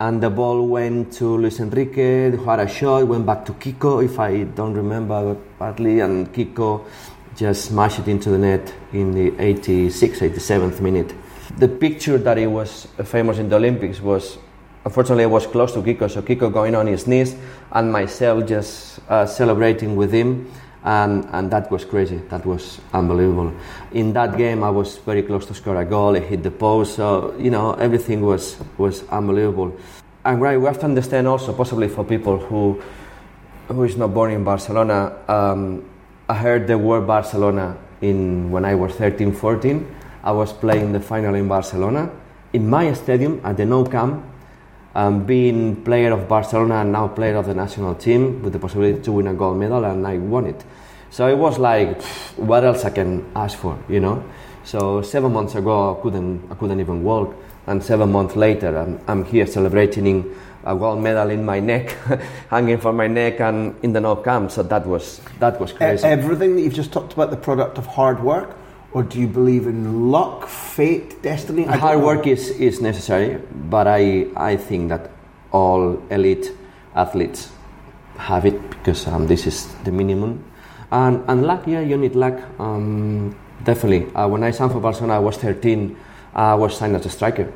and 0.00 0.22
the 0.22 0.30
ball 0.30 0.66
went 0.66 1.12
to 1.12 1.36
Luis 1.36 1.60
Enrique, 1.60 2.30
who 2.30 2.44
had 2.44 2.58
a 2.58 2.66
shot, 2.66 3.06
went 3.06 3.26
back 3.26 3.44
to 3.44 3.52
Kiko, 3.52 4.02
if 4.02 4.18
I 4.18 4.44
don't 4.44 4.72
remember 4.72 5.34
badly, 5.58 6.00
and 6.00 6.32
Kiko 6.32 6.86
just 7.36 7.66
smashed 7.66 7.98
it 7.98 8.08
into 8.08 8.30
the 8.30 8.38
net 8.38 8.72
in 8.94 9.12
the 9.12 9.30
86th, 9.32 10.20
87th 10.30 10.80
minute. 10.80 11.14
The 11.58 11.68
picture 11.68 12.16
that 12.16 12.38
it 12.38 12.46
was 12.46 12.88
famous 13.04 13.38
in 13.38 13.50
the 13.50 13.56
Olympics 13.56 14.00
was, 14.00 14.38
unfortunately, 14.84 15.24
I 15.24 15.28
was 15.28 15.46
close 15.46 15.72
to 15.74 15.82
Kiko, 15.82 16.10
so 16.10 16.22
Kiko 16.22 16.52
going 16.52 16.74
on 16.74 16.86
his 16.86 17.06
knees, 17.06 17.36
and 17.72 17.92
myself 17.92 18.46
just 18.46 19.00
uh, 19.08 19.26
celebrating 19.26 19.96
with 19.96 20.12
him 20.12 20.50
and, 20.84 21.28
and 21.32 21.50
that 21.50 21.70
was 21.70 21.84
crazy. 21.84 22.16
That 22.30 22.46
was 22.46 22.80
unbelievable. 22.92 23.52
In 23.92 24.12
that 24.14 24.36
game, 24.36 24.64
I 24.64 24.70
was 24.70 24.98
very 24.98 25.22
close 25.22 25.46
to 25.46 25.54
score 25.54 25.76
a 25.80 25.84
goal. 25.84 26.16
I 26.16 26.20
hit 26.20 26.42
the 26.42 26.50
post, 26.50 26.94
so 26.94 27.34
you 27.38 27.50
know 27.50 27.72
everything 27.74 28.22
was 28.22 28.56
was 28.78 29.04
unbelievable. 29.08 29.76
And 30.24 30.40
right, 30.40 30.58
we 30.58 30.66
have 30.66 30.78
to 30.80 30.84
understand 30.84 31.26
also, 31.28 31.52
possibly 31.52 31.88
for 31.88 32.04
people 32.04 32.38
who 32.38 32.80
who 33.68 33.84
is 33.84 33.96
not 33.96 34.14
born 34.14 34.30
in 34.30 34.44
Barcelona. 34.44 35.16
Um, 35.28 35.84
I 36.28 36.34
heard 36.34 36.66
the 36.66 36.78
word 36.78 37.06
Barcelona 37.06 37.76
in 38.00 38.50
when 38.50 38.64
I 38.64 38.74
was 38.74 38.94
13, 38.94 39.32
14. 39.32 39.96
I 40.22 40.32
was 40.32 40.52
playing 40.52 40.92
the 40.92 41.00
final 41.00 41.34
in 41.34 41.48
Barcelona 41.48 42.10
in 42.52 42.68
my 42.68 42.92
stadium 42.92 43.40
at 43.44 43.56
the 43.56 43.64
Nou 43.64 43.84
Camp 43.86 44.24
um, 44.94 45.24
being 45.24 45.82
player 45.84 46.12
of 46.12 46.28
Barcelona 46.28 46.76
and 46.76 46.92
now 46.92 47.08
player 47.08 47.36
of 47.36 47.46
the 47.46 47.54
national 47.54 47.94
team 47.94 48.42
with 48.42 48.52
the 48.52 48.58
possibility 48.58 49.00
to 49.02 49.12
win 49.12 49.26
a 49.26 49.34
gold 49.34 49.58
medal, 49.58 49.84
and 49.84 50.06
I 50.06 50.18
won 50.18 50.46
it. 50.46 50.64
So 51.10 51.26
it 51.28 51.36
was 51.36 51.58
like, 51.58 52.02
what 52.36 52.64
else 52.64 52.84
I 52.84 52.90
can 52.90 53.30
ask 53.34 53.58
for, 53.58 53.78
you 53.88 54.00
know? 54.00 54.24
So 54.64 55.02
seven 55.02 55.32
months 55.32 55.54
ago, 55.54 55.96
I 55.96 56.02
couldn't, 56.02 56.50
I 56.50 56.54
couldn't 56.54 56.80
even 56.80 57.02
walk, 57.02 57.34
And 57.66 57.82
seven 57.84 58.10
months 58.10 58.36
later, 58.36 58.76
I'm, 58.76 59.00
I'm 59.06 59.24
here 59.24 59.46
celebrating 59.46 60.34
a 60.64 60.74
gold 60.74 61.02
medal 61.02 61.30
in 61.30 61.44
my 61.44 61.60
neck, 61.60 61.90
hanging 62.50 62.78
from 62.78 62.96
my 62.96 63.06
neck, 63.06 63.40
and 63.40 63.76
in 63.82 63.92
the 63.92 64.00
Nou 64.00 64.22
Camp. 64.22 64.50
So 64.50 64.62
that 64.64 64.86
was 64.86 65.20
that 65.38 65.60
was 65.60 65.72
crazy. 65.72 66.04
Everything 66.04 66.56
that 66.56 66.62
you've 66.62 66.74
just 66.74 66.92
talked 66.92 67.12
about, 67.12 67.30
the 67.30 67.36
product 67.36 67.78
of 67.78 67.86
hard 67.86 68.22
work, 68.22 68.56
or 68.92 69.02
do 69.02 69.20
you 69.20 69.26
believe 69.26 69.66
in 69.66 70.10
luck, 70.10 70.48
fate, 70.48 71.22
destiny? 71.22 71.64
hard 71.64 72.00
work 72.02 72.26
is, 72.26 72.50
is 72.50 72.80
necessary, 72.80 73.40
but 73.70 73.86
I 73.86 74.26
I 74.36 74.56
think 74.56 74.88
that 74.88 75.10
all 75.52 76.02
elite 76.10 76.52
athletes 76.94 77.50
have 78.18 78.44
it 78.44 78.58
because 78.70 79.06
um, 79.06 79.26
this 79.26 79.46
is 79.46 79.72
the 79.84 79.92
minimum. 79.92 80.44
And, 80.90 81.22
and 81.28 81.46
luck, 81.46 81.66
yeah, 81.66 81.80
you 81.80 81.96
need 81.96 82.16
luck. 82.16 82.34
Um, 82.58 83.36
definitely. 83.62 84.12
Uh, 84.14 84.26
when 84.26 84.42
I 84.42 84.50
signed 84.50 84.72
for 84.72 84.80
Barcelona, 84.80 85.14
I 85.14 85.18
was 85.20 85.36
13. 85.36 85.96
I 86.34 86.54
was 86.54 86.76
signed 86.76 86.96
as 86.96 87.06
a 87.06 87.10
striker 87.10 87.52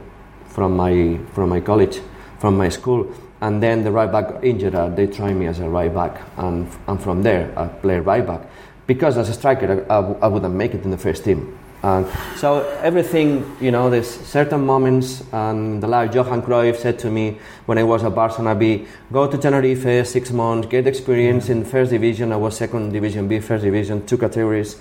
from 0.46 0.76
my 0.76 1.18
from 1.32 1.48
my 1.48 1.60
college, 1.60 2.00
from 2.38 2.56
my 2.56 2.68
school, 2.68 3.12
and 3.40 3.60
then 3.60 3.82
the 3.82 3.90
right 3.90 4.10
back 4.10 4.42
injured. 4.42 4.74
Uh, 4.74 4.88
they 4.88 5.08
tried 5.08 5.34
me 5.34 5.46
as 5.46 5.58
a 5.58 5.68
right 5.68 5.92
back, 5.92 6.20
and, 6.36 6.68
and 6.86 7.02
from 7.02 7.22
there 7.22 7.52
I 7.58 7.66
played 7.66 8.00
right 8.00 8.24
back 8.24 8.42
because 8.86 9.16
as 9.16 9.28
a 9.28 9.32
striker 9.32 9.86
I, 9.88 9.94
I, 9.94 9.98
I 10.22 10.26
wouldn't 10.28 10.54
make 10.54 10.74
it 10.74 10.84
in 10.84 10.90
the 10.90 10.98
first 10.98 11.24
team. 11.24 11.58
And 11.82 12.06
so 12.36 12.60
everything, 12.82 13.44
you 13.60 13.70
know, 13.70 13.90
there's 13.90 14.08
certain 14.08 14.64
moments, 14.64 15.22
and 15.32 15.82
the 15.82 15.86
life 15.86 16.14
Johan 16.14 16.40
Cruyff 16.40 16.76
said 16.76 16.98
to 17.00 17.10
me 17.10 17.38
when 17.66 17.76
I 17.76 17.82
was 17.82 18.02
at 18.02 18.14
Barcelona 18.14 18.54
B, 18.54 18.86
go 19.12 19.30
to 19.30 19.36
Tenerife 19.36 20.06
six 20.06 20.30
months, 20.30 20.66
get 20.66 20.86
experience 20.86 21.50
in 21.50 21.62
first 21.62 21.90
division. 21.90 22.32
I 22.32 22.36
was 22.36 22.56
second 22.56 22.92
division 22.94 23.28
B, 23.28 23.38
first 23.38 23.64
division, 23.64 24.06
two 24.06 24.16
categories, 24.16 24.78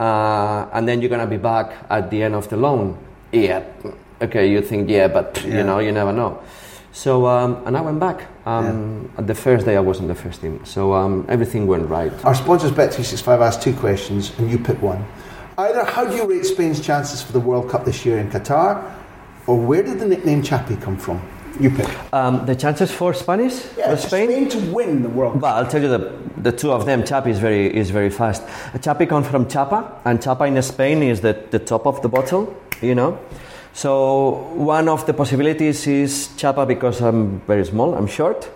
uh, 0.00 0.66
and 0.72 0.88
then 0.88 1.00
you're 1.00 1.10
gonna 1.10 1.28
be 1.28 1.36
back 1.36 1.86
at 1.88 2.10
the 2.10 2.24
end 2.24 2.34
of 2.34 2.48
the 2.48 2.56
loan. 2.56 2.98
Yeah, 3.30 3.62
okay, 4.20 4.50
you 4.50 4.62
think 4.62 4.90
yeah, 4.90 5.06
but 5.06 5.40
Yeah. 5.44 5.58
you 5.58 5.62
know, 5.62 5.78
you 5.78 5.92
never 5.92 6.12
know. 6.12 6.40
So 6.92 7.24
um, 7.26 7.62
and 7.66 7.76
I 7.76 7.80
went 7.82 8.00
back. 8.00 8.26
Um, 8.44 9.10
at 9.16 9.26
The 9.26 9.34
first 9.34 9.66
day 9.66 9.76
I 9.76 9.80
was 9.80 10.00
in 10.00 10.08
the 10.08 10.14
first 10.14 10.40
team, 10.40 10.64
so 10.64 10.92
um, 10.94 11.24
everything 11.28 11.66
went 11.66 11.88
right. 11.88 12.12
Our 12.24 12.34
sponsors 12.34 12.72
Bet365 12.72 13.40
asked 13.40 13.62
two 13.62 13.74
questions, 13.74 14.32
and 14.38 14.50
you 14.50 14.58
pick 14.58 14.80
one. 14.82 15.04
Either 15.58 15.84
how 15.84 16.04
do 16.06 16.16
you 16.16 16.24
rate 16.28 16.44
Spain's 16.44 16.80
chances 16.84 17.22
for 17.22 17.32
the 17.32 17.40
World 17.40 17.70
Cup 17.70 17.84
this 17.84 18.04
year 18.04 18.18
in 18.18 18.30
Qatar, 18.30 18.92
or 19.46 19.58
where 19.58 19.82
did 19.82 20.00
the 20.00 20.06
nickname 20.06 20.42
Chapi 20.42 20.80
come 20.80 20.96
from? 20.96 21.22
You 21.60 21.70
pick. 21.70 21.88
Um, 22.12 22.46
the 22.46 22.56
chances 22.56 22.90
for 22.90 23.12
Spanish, 23.12 23.52
for 23.52 23.96
Spain. 23.96 24.30
Spain 24.30 24.48
to 24.48 24.72
win 24.72 25.02
the 25.02 25.08
World 25.08 25.34
Cup. 25.34 25.42
Well, 25.42 25.54
I'll 25.54 25.66
tell 25.66 25.82
you 25.82 25.88
the, 25.88 26.12
the 26.38 26.52
two 26.52 26.72
of 26.72 26.86
them. 26.86 27.02
Chapi 27.02 27.28
is 27.28 27.38
very 27.38 27.74
is 27.74 27.90
very 27.90 28.10
fast. 28.10 28.44
Chapi 28.78 29.08
comes 29.08 29.28
from 29.28 29.46
Chapa, 29.48 30.00
and 30.04 30.20
Chapa 30.20 30.44
in 30.44 30.60
Spain 30.62 31.02
is 31.02 31.20
the, 31.20 31.34
the 31.50 31.58
top 31.58 31.86
of 31.86 32.00
the 32.02 32.08
bottle, 32.08 32.56
you 32.80 32.94
know. 32.94 33.18
So 33.74 34.52
one 34.54 34.88
of 34.88 35.06
the 35.06 35.14
possibilities 35.14 35.86
is 35.86 36.28
Chapa 36.36 36.66
because 36.66 37.00
I'm 37.00 37.40
very 37.46 37.64
small, 37.64 37.94
I'm 37.94 38.06
short. 38.06 38.48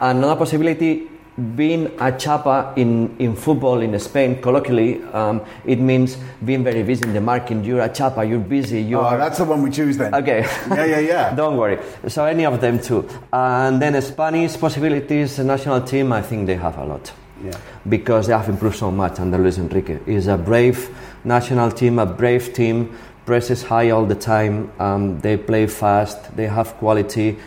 Another 0.00 0.36
possibility, 0.36 1.08
being 1.56 1.90
a 1.98 2.12
Chapa 2.12 2.74
in, 2.76 3.16
in 3.18 3.34
football 3.34 3.80
in 3.80 3.98
Spain, 3.98 4.42
colloquially, 4.42 5.02
um, 5.14 5.40
it 5.64 5.80
means 5.80 6.18
being 6.44 6.62
very 6.62 6.82
busy 6.82 7.04
in 7.04 7.14
the 7.14 7.20
market. 7.22 7.64
You're 7.64 7.80
a 7.80 7.88
Chapa, 7.88 8.22
you're 8.24 8.38
busy, 8.38 8.82
you 8.82 8.98
Oh, 8.98 9.02
are 9.04 9.16
that's 9.16 9.38
the 9.38 9.44
one 9.44 9.62
we 9.62 9.70
choose 9.70 9.96
then. 9.96 10.14
Okay. 10.14 10.40
Yeah, 10.68 10.84
yeah, 10.84 10.98
yeah. 10.98 11.34
Don't 11.34 11.56
worry. 11.56 11.78
So 12.08 12.26
any 12.26 12.44
of 12.44 12.60
them 12.60 12.78
too. 12.80 13.08
And 13.32 13.80
then 13.80 14.00
Spanish 14.02 14.58
possibilities, 14.58 15.36
the 15.36 15.44
national 15.44 15.80
team, 15.82 16.12
I 16.12 16.20
think 16.20 16.46
they 16.46 16.56
have 16.56 16.76
a 16.76 16.84
lot. 16.84 17.10
Yeah. 17.42 17.56
Because 17.88 18.26
they 18.26 18.34
have 18.34 18.50
improved 18.50 18.76
so 18.76 18.90
much 18.90 19.18
under 19.18 19.38
Luis 19.38 19.56
Enrique. 19.56 19.98
It's 20.06 20.26
a 20.26 20.36
brave 20.36 20.94
national 21.24 21.70
team, 21.70 21.98
a 21.98 22.04
brave 22.04 22.52
team, 22.52 22.94
presses 23.26 23.62
high 23.62 23.90
all 23.90 24.06
the 24.06 24.14
time. 24.14 24.72
Um, 24.78 25.20
they 25.20 25.36
play 25.36 25.66
fast, 25.66 26.36
they 26.36 26.46
have 26.46 26.74
quality. 26.74 27.38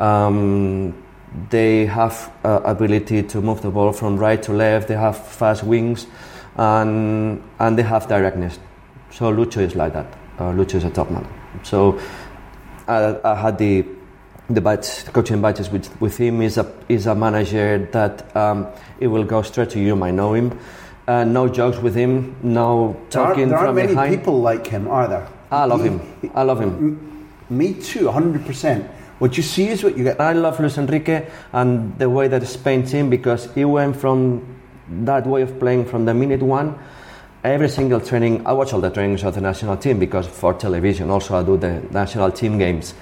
Um, 0.00 0.94
they 1.50 1.86
have 1.86 2.32
uh, 2.44 2.60
ability 2.64 3.22
to 3.22 3.40
move 3.40 3.60
the 3.62 3.70
ball 3.70 3.92
from 3.92 4.16
right 4.16 4.42
to 4.42 4.52
left. 4.52 4.88
They 4.88 4.96
have 4.96 5.18
fast 5.18 5.62
wings, 5.62 6.06
and 6.56 7.42
and 7.58 7.78
they 7.78 7.82
have 7.82 8.08
directness. 8.08 8.58
So 9.10 9.32
Lucho 9.32 9.60
is 9.60 9.74
like 9.74 9.92
that. 9.92 10.06
Uh, 10.38 10.52
Lucho 10.52 10.76
is 10.76 10.84
a 10.84 10.90
top 10.90 11.10
man. 11.10 11.26
So 11.62 12.00
I, 12.86 13.18
I 13.24 13.34
had 13.34 13.58
the 13.58 13.84
the 14.50 14.60
batch, 14.62 15.04
coaching 15.12 15.42
batches 15.42 15.68
with, 15.68 16.00
with 16.00 16.16
him. 16.16 16.40
is 16.40 16.56
a 16.56 16.72
is 16.88 17.06
a 17.06 17.14
manager 17.14 17.86
that 17.92 18.34
um, 18.34 18.66
it 18.98 19.08
will 19.08 19.24
go 19.24 19.42
straight 19.42 19.70
to 19.70 19.80
you. 19.80 19.94
Might 19.96 20.14
know 20.14 20.34
him. 20.34 20.58
Uh, 21.08 21.24
no 21.24 21.48
jokes 21.48 21.78
with 21.78 21.94
him. 21.94 22.36
No 22.42 22.92
There 23.10 23.22
aren't, 23.22 23.34
talking 23.34 23.48
there 23.48 23.56
aren't 23.58 23.68
from 23.70 23.76
many 23.76 23.88
behind. 23.88 24.14
people 24.16 24.40
like 24.42 24.66
him, 24.66 24.86
are 24.88 25.08
there? 25.08 25.26
I 25.50 25.64
love 25.64 25.80
He- 25.82 25.88
him. 25.88 26.00
I 26.34 26.42
love 26.42 26.60
him. 26.60 26.98
Me 27.48 27.72
too, 27.72 28.08
100%. 28.10 28.84
What 29.18 29.36
you 29.38 29.42
see 29.42 29.68
is 29.68 29.82
what 29.82 29.96
you 29.96 30.04
get. 30.04 30.20
I 30.20 30.34
love 30.34 30.60
Luis 30.60 30.76
Enrique 30.76 31.26
and 31.54 31.98
the 31.98 32.10
way 32.10 32.28
that 32.28 32.46
Spain 32.46 32.82
team 32.84 33.08
because 33.08 33.48
he 33.54 33.64
went 33.64 33.96
from 33.96 34.42
that 35.06 35.26
way 35.26 35.40
of 35.42 35.58
playing 35.58 35.86
from 35.86 36.04
the 36.04 36.12
minute 36.12 36.42
one. 36.42 36.74
Every 37.42 37.68
single 37.70 38.00
training, 38.00 38.46
I 38.46 38.52
watch 38.52 38.74
all 38.74 38.80
the 38.82 38.90
trainings 38.90 39.24
of 39.24 39.34
the 39.34 39.40
national 39.40 39.78
team 39.78 39.98
because 39.98 40.26
for 40.26 40.52
television 40.54 41.08
also 41.10 41.36
I 41.38 41.42
do 41.42 41.56
the 41.56 41.80
national 41.90 42.30
team 42.32 42.58
games. 42.58 42.92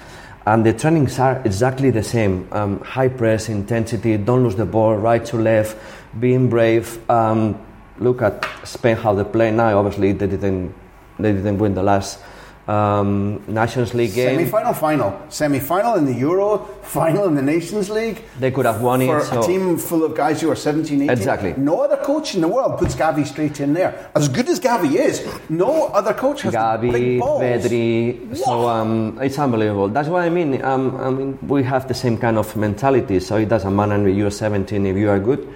And 0.45 0.65
the 0.65 0.71
trainings 0.71 1.19
are 1.19 1.41
exactly 1.43 1.91
the 1.91 2.03
same 2.03 2.47
um, 2.53 2.79
high 2.79 3.09
press, 3.09 3.49
intensity, 3.49 4.15
don't 4.17 4.43
lose 4.43 4.55
the 4.55 4.65
ball, 4.65 4.95
right 4.95 5.23
to 5.25 5.37
left, 5.37 5.75
being 6.21 6.49
brave. 6.49 6.97
Um, 7.09 7.59
look 7.99 8.21
at 8.21 8.45
Spain, 8.63 8.95
how 8.95 9.13
they 9.13 9.23
play 9.23 9.51
now. 9.51 9.77
Obviously, 9.77 10.11
they 10.13 10.27
didn't, 10.27 10.73
they 11.19 11.31
didn't 11.33 11.57
win 11.57 11.73
the 11.73 11.83
last 11.83 12.19
um, 12.67 13.41
Nations 13.47 13.93
League 13.93 14.13
game. 14.13 14.37
Semi-final, 14.37 14.73
final, 14.73 15.21
semi-final 15.29 15.95
in 15.95 16.05
the 16.05 16.13
Euro, 16.15 16.57
final 16.83 17.25
in 17.25 17.35
the 17.35 17.41
Nations 17.41 17.89
League. 17.89 18.21
They 18.39 18.51
could 18.51 18.65
have 18.65 18.81
won 18.81 19.01
it, 19.01 19.07
for 19.07 19.21
so- 19.21 19.41
a 19.41 19.45
team 19.45 19.77
full 19.77 20.03
of 20.03 20.15
guys 20.15 20.41
who 20.41 20.51
are 20.51 20.55
17, 20.55 21.01
18. 21.03 21.09
Exactly. 21.09 21.53
No 21.57 21.81
other 21.81 21.97
coach 21.97 22.35
in 22.35 22.41
the 22.41 22.47
world 22.47 22.77
puts 22.77 22.95
Gavi 22.95 23.25
straight 23.25 23.59
in 23.61 23.73
there. 23.73 24.11
As 24.15 24.27
good 24.27 24.49
as 24.49 24.59
Gavi 24.59 24.95
is, 24.95 25.25
no 25.49 25.85
other 25.87 26.13
coach 26.13 26.41
has 26.41 26.53
Gavi. 26.53 27.19
Pedri. 27.19 28.35
So 28.35 28.67
um, 28.67 29.17
it's 29.21 29.39
unbelievable. 29.39 29.87
That's 29.89 30.09
what 30.09 30.23
I 30.23 30.29
mean. 30.29 30.61
Um, 30.63 30.95
I 30.97 31.09
mean, 31.09 31.39
we 31.47 31.63
have 31.63 31.87
the 31.87 31.93
same 31.93 32.17
kind 32.17 32.37
of 32.37 32.53
mentality. 32.57 33.19
So 33.21 33.37
it 33.37 33.47
doesn't 33.47 33.73
matter 33.75 34.05
if 34.07 34.15
you're 34.15 34.31
17. 34.31 34.85
If 34.85 34.97
you 34.97 35.09
are 35.09 35.19
good, 35.19 35.47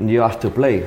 you 0.00 0.20
have 0.20 0.40
to 0.40 0.50
play. 0.50 0.86